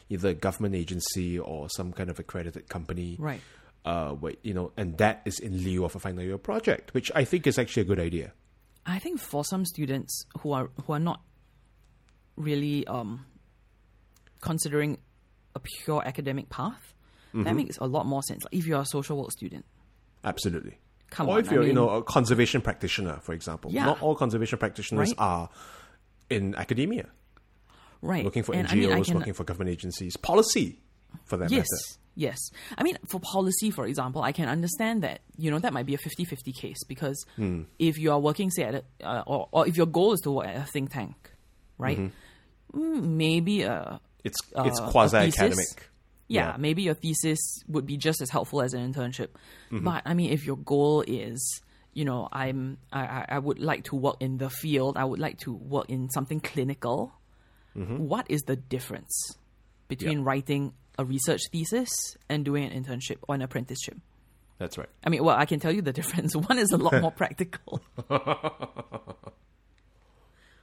[0.08, 3.16] either a government agency or some kind of accredited company.
[3.18, 3.40] Right.
[3.84, 7.10] Uh, where, you know, and that is in lieu of a final year project, which
[7.14, 8.32] I think is actually a good idea.
[8.84, 11.22] I think for some students who are who are not
[12.36, 13.24] really um,
[14.40, 14.98] considering
[15.54, 16.94] a pure academic path,
[17.32, 17.44] Mm-hmm.
[17.44, 18.42] that makes a lot more sense.
[18.42, 19.64] Like if you're a social work student,
[20.24, 20.78] Absolutely.
[21.10, 21.38] come or on.
[21.44, 23.70] if you're, I you know, a conservation practitioner, for example.
[23.72, 23.84] Yeah.
[23.84, 25.14] Not all conservation practitioners Right.
[25.18, 25.48] are
[26.30, 27.06] in academia,
[28.02, 30.78] right, Looking for and NGOs, I mean, I can, working for government agencies, policy,
[31.24, 31.98] for that yes, matter.
[32.14, 32.38] yes.
[32.78, 35.94] I mean, for policy, for example, I can understand that you know that might be
[35.94, 37.62] a 50-50 case because Hmm.
[37.78, 40.30] if you are working, say, at a, uh, or or if your goal is to
[40.30, 41.16] work at a think tank,
[41.78, 41.98] right?
[41.98, 42.96] Mm-hmm.
[42.96, 45.90] Mm, maybe a It's it's uh, a quasi academic.
[46.28, 46.56] yeah, Yeah.
[46.58, 49.28] maybe your thesis would be just as helpful as an internship.
[49.72, 49.84] Mm-hmm.
[49.84, 51.40] But I mean, if your goal is,
[51.92, 54.96] you know, I'm, I, I- would like to work in the field.
[54.96, 57.12] I would like to work in something clinical.
[57.74, 59.36] What is the difference
[59.88, 60.26] between Mm-hmm.
[60.28, 61.90] Writing a research thesis
[62.28, 63.96] and doing an internship or an apprenticeship?
[64.58, 64.88] That's right.
[65.04, 66.34] I mean, well, I can tell you the difference.
[66.36, 67.80] One is a lot more practical,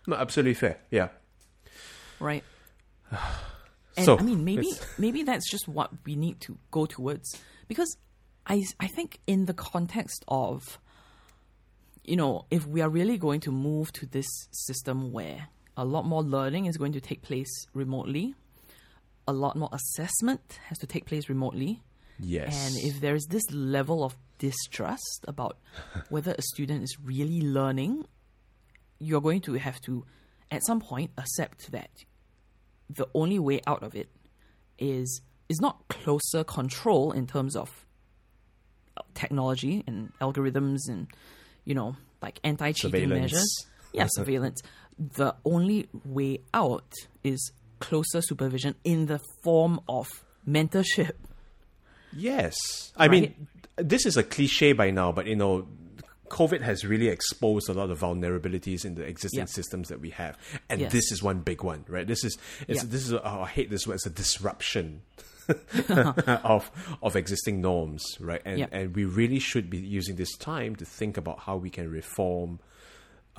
[0.09, 0.77] No, absolutely fair.
[0.91, 1.09] Yeah.
[2.19, 2.43] right?
[3.97, 7.35] And So, I mean, maybe it's- maybe that's just what we need to go towards
[7.67, 7.97] because
[8.45, 10.77] I I think in the context of
[12.07, 16.05] you know if we are really going to move to this system where a lot
[16.05, 18.33] more learning is going to take place remotely,
[19.27, 21.83] a lot more assessment has to take place remotely,
[22.19, 22.55] Yes.
[22.65, 25.57] and if there is this level of distrust about
[26.09, 28.05] whether a student is really learning,
[28.99, 30.03] you're going to have to,
[30.49, 31.91] at some point, accept that
[32.89, 34.09] the only way out of it
[34.79, 37.85] is is not closer control in terms of
[38.97, 41.07] uh, technology and algorithms and
[41.67, 43.45] you know like anti-cheating measures.
[43.93, 44.61] Yeah, surveillance.
[44.97, 46.91] The only way out
[47.23, 50.07] is closer supervision in the form of
[50.47, 51.11] mentorship.
[52.15, 52.55] Yes.
[52.95, 55.67] I mean, this is a cliche by now, but you know,
[56.29, 59.45] COVID has really exposed a lot of vulnerabilities in the existing Yeah.
[59.45, 60.37] systems that we have,
[60.69, 60.91] and Yes.
[60.91, 62.07] this is one big one, right?
[62.07, 62.37] This is
[62.67, 62.89] it's, Yeah.
[62.89, 63.95] this is oh, I hate this word.
[63.95, 65.01] It's a disruption
[66.43, 66.71] of
[67.01, 68.41] of existing norms, right?
[68.45, 68.67] And Yeah.
[68.71, 72.59] and we really should be using this time to think about how we can reform.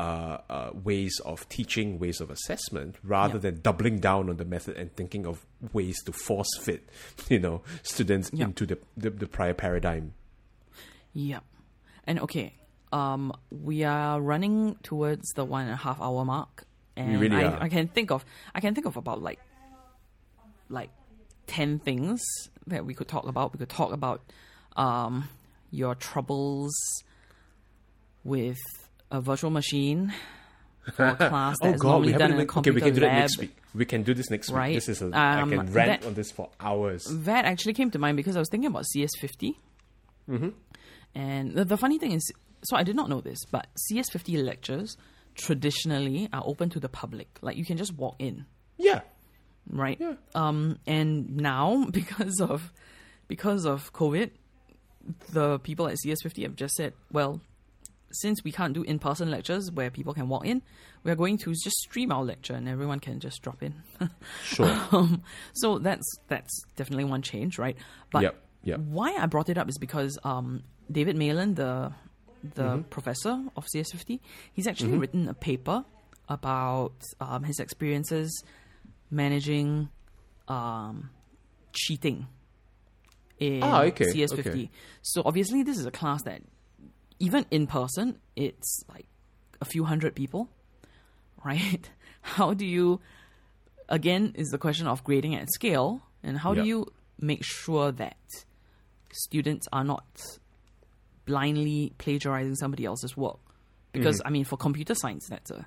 [0.01, 3.41] Uh, uh, ways of teaching, ways of assessment, rather Yeah.
[3.51, 6.89] than doubling down on the method and thinking of ways to force fit,
[7.29, 8.45] you know, students Yeah.
[8.45, 10.15] into the, the the prior paradigm.
[11.15, 11.43] Yep.
[12.07, 12.55] And okay,
[12.93, 16.63] um, we are running towards the one and a half hour mark,
[16.97, 17.65] and really I.
[17.65, 18.25] I can think of
[18.55, 19.41] I can think of about like
[20.69, 20.91] like
[21.49, 22.21] ten things
[22.69, 23.53] that we could talk about.
[23.53, 24.21] We could talk about
[24.77, 25.29] um,
[25.73, 26.73] your troubles
[28.25, 28.59] with
[29.11, 30.13] a virtual machine
[30.95, 32.71] for a class Oh that's God, normally we done in a even, okay.
[32.71, 33.57] We can do that next week.
[33.75, 34.69] We can do this next Right.
[34.69, 34.77] week.
[34.77, 37.05] This is a, I Um, can rant that- on this for hours.
[37.11, 39.55] That actually came to mind because I was thinking about CS50.
[40.29, 40.49] Mm-hmm.
[41.15, 42.31] And the, the funny thing is,
[42.65, 44.97] so I did not know this, but CS50 lectures
[45.35, 47.39] traditionally are open to the public.
[47.41, 48.47] Like you can just walk in,
[48.77, 49.01] Yeah,
[49.71, 49.99] right?
[50.01, 50.15] Yeah.
[50.35, 52.73] Um, and now because of
[53.29, 54.31] because of COVID,
[55.33, 57.41] the people at CS50 have just said, well,
[58.11, 60.63] since we can't do in-person lectures where people can walk in,
[61.05, 63.75] we are going to just stream our lecture and everyone can just drop in.
[64.45, 64.67] sure.
[64.93, 65.23] Um,
[65.53, 67.77] so that's that's definitely one change, right?
[68.11, 68.81] But Yep, yep.
[68.81, 71.93] why I brought it up is because um, David Malan, the
[72.55, 72.83] the Mm-hmm.
[72.83, 74.21] professor of CS50,
[74.55, 75.85] he's actually written a paper
[76.29, 78.43] about um, his experiences
[79.11, 79.89] managing
[80.49, 81.11] um,
[81.73, 82.27] cheating
[83.39, 84.39] in Ah, okay, CS50.
[84.47, 84.71] okay.
[85.03, 86.43] So obviously, this is a class that
[87.19, 89.07] even in person, it's like
[89.61, 90.49] a few hundred people,
[91.45, 91.89] right?
[92.23, 93.01] How do you,
[93.89, 96.63] again, is the question of grading at scale, and how Yep.
[96.63, 96.87] do you
[97.21, 98.17] make sure that
[99.13, 100.05] students are not
[101.27, 103.39] blindly plagiarizing somebody else's work?
[103.93, 104.27] Because Mm-hmm.
[104.27, 105.67] I mean, for computer science, that's a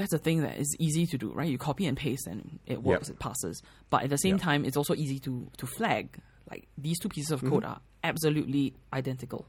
[0.00, 1.48] that's a thing that is easy to do, right?
[1.48, 3.62] You copy and paste, and it works, it passes.
[3.90, 4.42] But at the same Yep.
[4.42, 6.18] time, it's also easy to to flag
[6.50, 7.50] like these two pieces of Mm-hmm.
[7.50, 9.46] code are absolutely identical.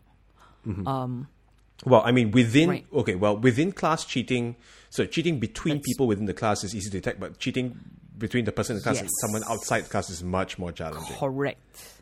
[0.85, 1.27] Um,
[1.83, 2.85] Well, I mean, within Right.
[2.93, 4.55] okay, well, within class cheating,
[4.91, 7.79] so cheating between That's- people within the class is easy to detect, but cheating
[8.19, 11.15] between the person in the class and someone outside the class is much more challenging.
[11.17, 12.01] Correct.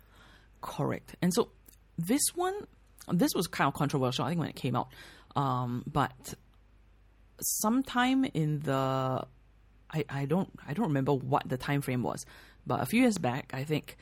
[0.61, 1.15] Correct.
[1.21, 1.49] And so
[1.97, 2.67] this one,
[3.07, 4.89] this was kind of controversial, I think, when it came out.
[5.37, 6.33] Um, but
[7.41, 8.71] sometime in the,
[9.91, 12.25] I, I don't I don't remember what the time frame was,
[12.65, 13.97] but a few years back, I think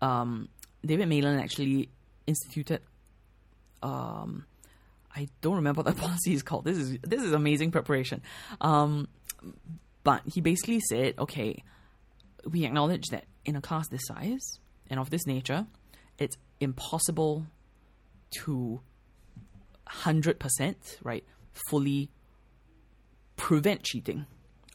[0.00, 0.48] um,
[0.84, 1.88] David Malan actually
[2.26, 2.80] instituted.
[3.82, 4.46] Um,
[5.14, 6.64] I don't remember what the policy is called.
[6.64, 8.22] This is this is amazing preparation.
[8.60, 9.08] Um,
[10.04, 11.62] but he basically said, okay,
[12.48, 14.58] we acknowledge that in a class this size
[14.90, 15.66] and of this nature,
[16.18, 17.46] it's impossible
[18.38, 18.80] to
[19.86, 21.24] hundred percent right
[21.68, 22.08] fully
[23.42, 24.24] prevent cheating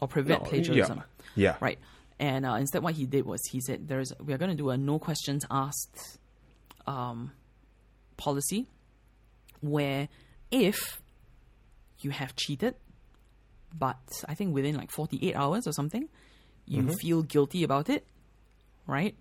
[0.01, 1.01] or prevent No, plagiarism.
[1.35, 1.55] Yeah.
[1.61, 1.79] Right.
[2.19, 4.69] And uh, instead, what he did was he said, "There's we are going to do
[4.71, 6.19] a no questions asked
[6.85, 7.31] um,
[8.17, 8.67] policy,
[9.61, 10.09] where
[10.51, 11.01] if
[11.99, 12.75] you have cheated,
[13.73, 16.09] but I think within like 48 hours or something,
[16.65, 18.05] you feel guilty about it,
[18.85, 19.15] right?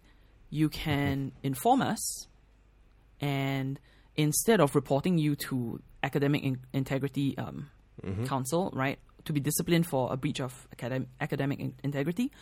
[0.50, 2.26] You can inform us,
[3.20, 3.78] and
[4.16, 7.68] instead of reporting you to academic in- integrity um,
[8.24, 12.32] council, right, to be disciplined for a breach of academic academic in- integrity,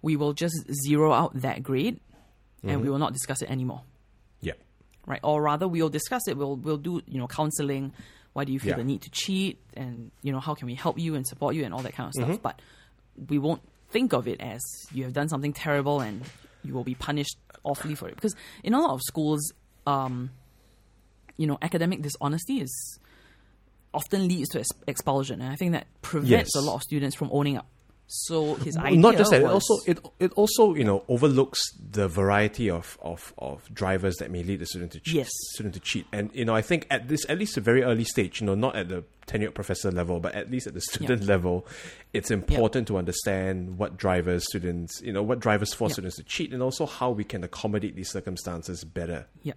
[0.00, 0.54] we will just
[0.86, 2.00] zero out that grade,
[2.62, 3.82] and we will not discuss it anymore
[4.40, 4.54] Yeah.
[5.06, 5.20] right?
[5.22, 6.36] Or rather, we'll discuss it.
[6.36, 7.92] We'll we'll do you know counseling.
[8.32, 8.76] Why do you feel Yeah.
[8.78, 11.64] the need to cheat, and you know how can we help you and support you
[11.64, 12.28] and all that kind of stuff.
[12.28, 12.42] Mm-hmm.
[12.42, 12.60] But
[13.28, 14.60] we won't think of it as
[14.94, 16.22] you have done something terrible and
[16.64, 18.14] you will be punished awfully for it.
[18.14, 18.34] Because
[18.64, 19.52] in a lot of schools,
[19.86, 20.30] um,
[21.36, 22.98] you know, academic dishonesty is
[23.94, 26.54] often leads to ex- expulsion, and I think that prevents Yes.
[26.56, 27.66] a lot of students from owning up.
[28.14, 32.08] So his idea Not just that, it also it it also you know overlooks the
[32.08, 35.14] variety of, of, of drivers that may lead the student to cheat.
[35.14, 35.30] Yes.
[35.54, 38.04] Student to cheat, and you know I think at this at least a very early
[38.04, 41.24] stage, you know, not at the tenured professor level, but at least at the student
[41.24, 41.66] level,
[42.12, 46.52] it's important to understand what drivers students, you know, what drivers force students to cheat,
[46.52, 49.26] and also how we can accommodate these circumstances better.
[49.42, 49.54] Yeah.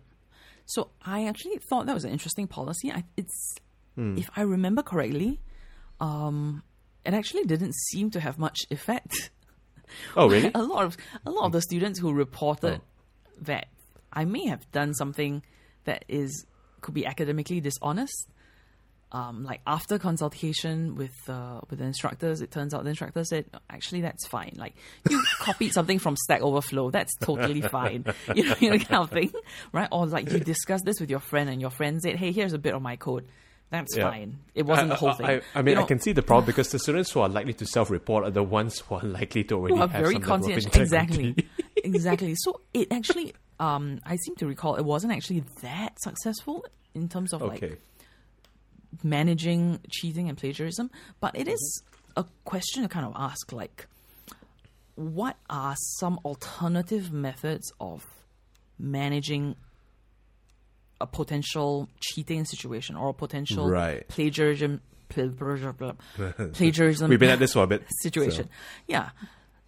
[0.66, 2.90] So I actually thought that was an interesting policy.
[2.92, 3.56] I, it's,
[3.96, 4.18] Hmm.
[4.18, 5.40] if I remember correctly,
[6.00, 6.64] um,
[7.06, 9.32] it actually didn't seem to have much effect.
[10.18, 10.52] Oh, really?
[10.56, 13.42] a lot of a lot of the students who reported Oh.
[13.44, 13.68] that
[14.12, 15.44] I may have done something
[15.86, 16.46] that is
[16.82, 18.28] could be academically dishonest.
[19.12, 23.46] Um, like after consultation with uh, with the instructors, it turns out the instructor said,
[23.70, 24.54] "Actually, that's fine.
[24.58, 24.76] Like
[25.10, 28.04] you copied something from Stack Overflow, that's totally fine.
[28.36, 29.32] You know, you know, kind of thing,
[29.72, 29.88] right?
[29.92, 32.58] Or like you discussed this with your friend, and your friend said, "Hey, here's a
[32.58, 33.26] bit of my code.
[33.72, 34.10] That's Yeah.
[34.12, 34.40] fine.
[34.54, 36.80] It wasn't the whole thing." I, I mean, I can see the problem because the
[36.80, 39.82] students who are likely to self-report are the ones who are likely to already who
[39.82, 40.76] are have very some conscientious.
[40.76, 41.36] Exactly,
[41.78, 42.36] exactly.
[42.38, 47.34] So it actually, um, I seem to recall, it wasn't actually that successful in terms
[47.34, 47.80] of like
[49.04, 50.90] managing cheating and plagiarism.
[51.20, 51.84] But it is
[52.16, 53.88] a question to kind of ask, like,
[54.96, 58.06] what are some alternative methods of
[58.80, 59.56] managing
[61.02, 64.08] a potential cheating situation or a potential Right.
[64.08, 65.98] plagiarism plagiarism,
[66.54, 67.84] plagiarism We've been at this for a bit.
[68.02, 68.50] situation.
[68.88, 69.10] Yeah.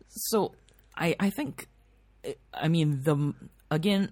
[0.09, 0.53] So
[0.95, 1.67] I I think
[2.53, 3.33] I mean the
[3.69, 4.11] again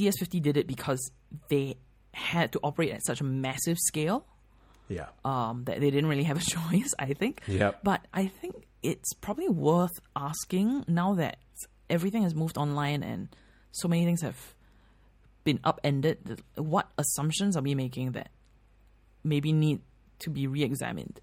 [0.00, 1.10] CS50 did it because
[1.48, 1.76] they
[2.12, 4.26] had to operate at such a massive scale
[4.88, 5.06] yeah.
[5.24, 6.92] um, that they didn't really have a choice.
[6.98, 7.42] I think.
[7.46, 7.80] Yep.
[7.84, 11.38] But I think it's probably worth asking now that
[11.90, 13.28] everything has moved online and
[13.72, 14.54] so many things have
[15.48, 16.42] been upended.
[16.56, 18.28] What assumptions are we making that
[19.24, 19.80] maybe need
[20.18, 21.20] to be re-examined?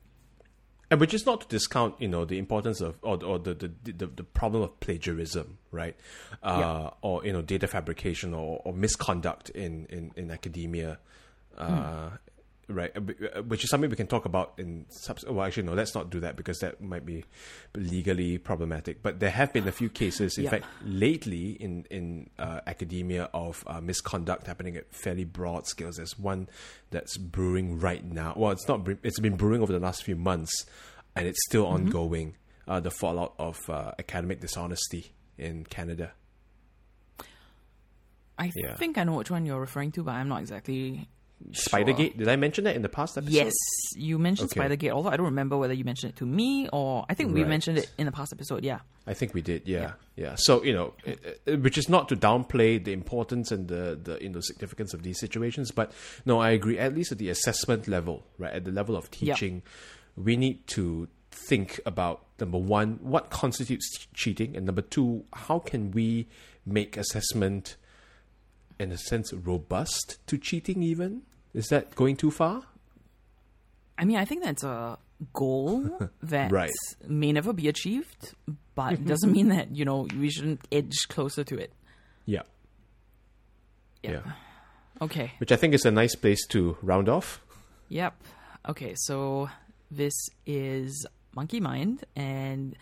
[0.90, 3.70] And which is not to discount, you know, the importance of or, or the, the,
[4.02, 5.96] the, the problem of plagiarism, right?
[6.44, 6.90] Uh, Yeah.
[7.02, 11.00] Or you know, data fabrication or, or misconduct in in in academia,
[11.58, 12.10] uh,
[12.68, 12.92] right?
[12.96, 13.02] Uh,
[13.38, 14.86] uh, Which is something we can talk about in.
[14.90, 17.24] Subs- well, actually, no, let's not do that because that might be
[17.76, 19.02] legally problematic.
[19.04, 20.50] But there have been a few cases, in Yeah.
[20.52, 25.98] fact, lately in in uh, academia of uh, misconduct happening at fairly broad scales.
[25.98, 26.48] There's one
[26.92, 28.34] that's brewing right now.
[28.36, 28.88] Well, it's not.
[29.04, 30.66] It's been brewing over the last few months,
[31.16, 31.86] and it's still Mm-hmm.
[31.88, 32.36] ongoing.
[32.68, 36.14] Uh, the fallout of uh, academic dishonesty in Canada.
[38.38, 38.76] I Yeah.
[38.76, 41.08] think I know which one you're referring to, but I'm not exactly.
[41.52, 41.80] Sure.
[41.80, 42.18] Spidergate.
[42.18, 43.34] Did I mention that in the past episode?
[43.34, 43.54] Yes,
[43.96, 44.60] you mentioned Okay.
[44.60, 44.92] Spidergate.
[44.92, 47.50] Although I don't remember whether you mentioned it to me or I think we Right.
[47.50, 48.64] mentioned it in the past episode.
[48.64, 48.80] Yeah.
[49.08, 50.34] I think we did, yeah, yeah.
[50.38, 54.18] So you know, it- it- which is not to downplay the importance and the the
[54.22, 55.92] you know significance of these situations, but
[56.26, 56.80] no, I agree.
[56.80, 59.34] At least at the assessment level, right, at the level of Yeah.
[59.36, 59.62] teaching,
[60.16, 65.92] we need to think about number one, what constitutes cheating, and number two, how can
[65.92, 66.28] we
[66.66, 67.76] make assessment,
[68.80, 70.82] in a sense, robust to cheating?
[70.82, 71.22] Even
[71.56, 72.64] is that going too far?
[73.98, 74.98] I mean, I think that's a
[75.34, 76.70] goal that Right.
[77.08, 78.34] may never be achieved,
[78.76, 81.72] but it doesn't mean that, you know, we shouldn't edge closer to it.
[82.26, 82.42] Yeah,
[84.04, 84.12] Yeah.
[84.12, 84.32] yeah.
[85.02, 85.32] Okay.
[85.40, 87.42] Which I think is a nice place to round off.
[87.90, 88.14] Yep.
[88.70, 89.50] Okay, so
[89.92, 90.14] this
[90.46, 91.06] is
[91.36, 92.76] Monkey Mind, and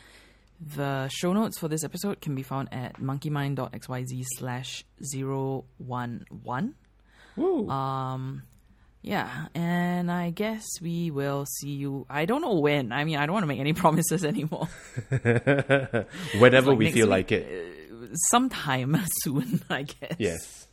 [0.76, 6.76] The show notes for this episode can be found at monkeymind.xyz slash 011.
[7.36, 7.68] Woo.
[7.70, 8.44] Um,
[9.04, 12.06] yeah, and I guess we will see you.
[12.10, 12.92] I don't know when.
[12.92, 14.68] I mean, I don't want to make any promises anymore.
[16.40, 17.12] Whenever like we feel week?
[17.12, 17.92] like it.
[17.92, 20.16] Uh, sometime soon, I guess.
[20.18, 20.68] Yes.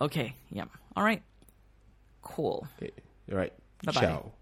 [0.00, 0.34] Okay.
[0.50, 0.64] Yeah.
[0.96, 1.22] All right.
[2.22, 2.66] Cool.
[2.82, 2.90] Okay.
[3.30, 3.52] All right.
[3.84, 4.00] Bye-bye.
[4.00, 4.32] Ciao.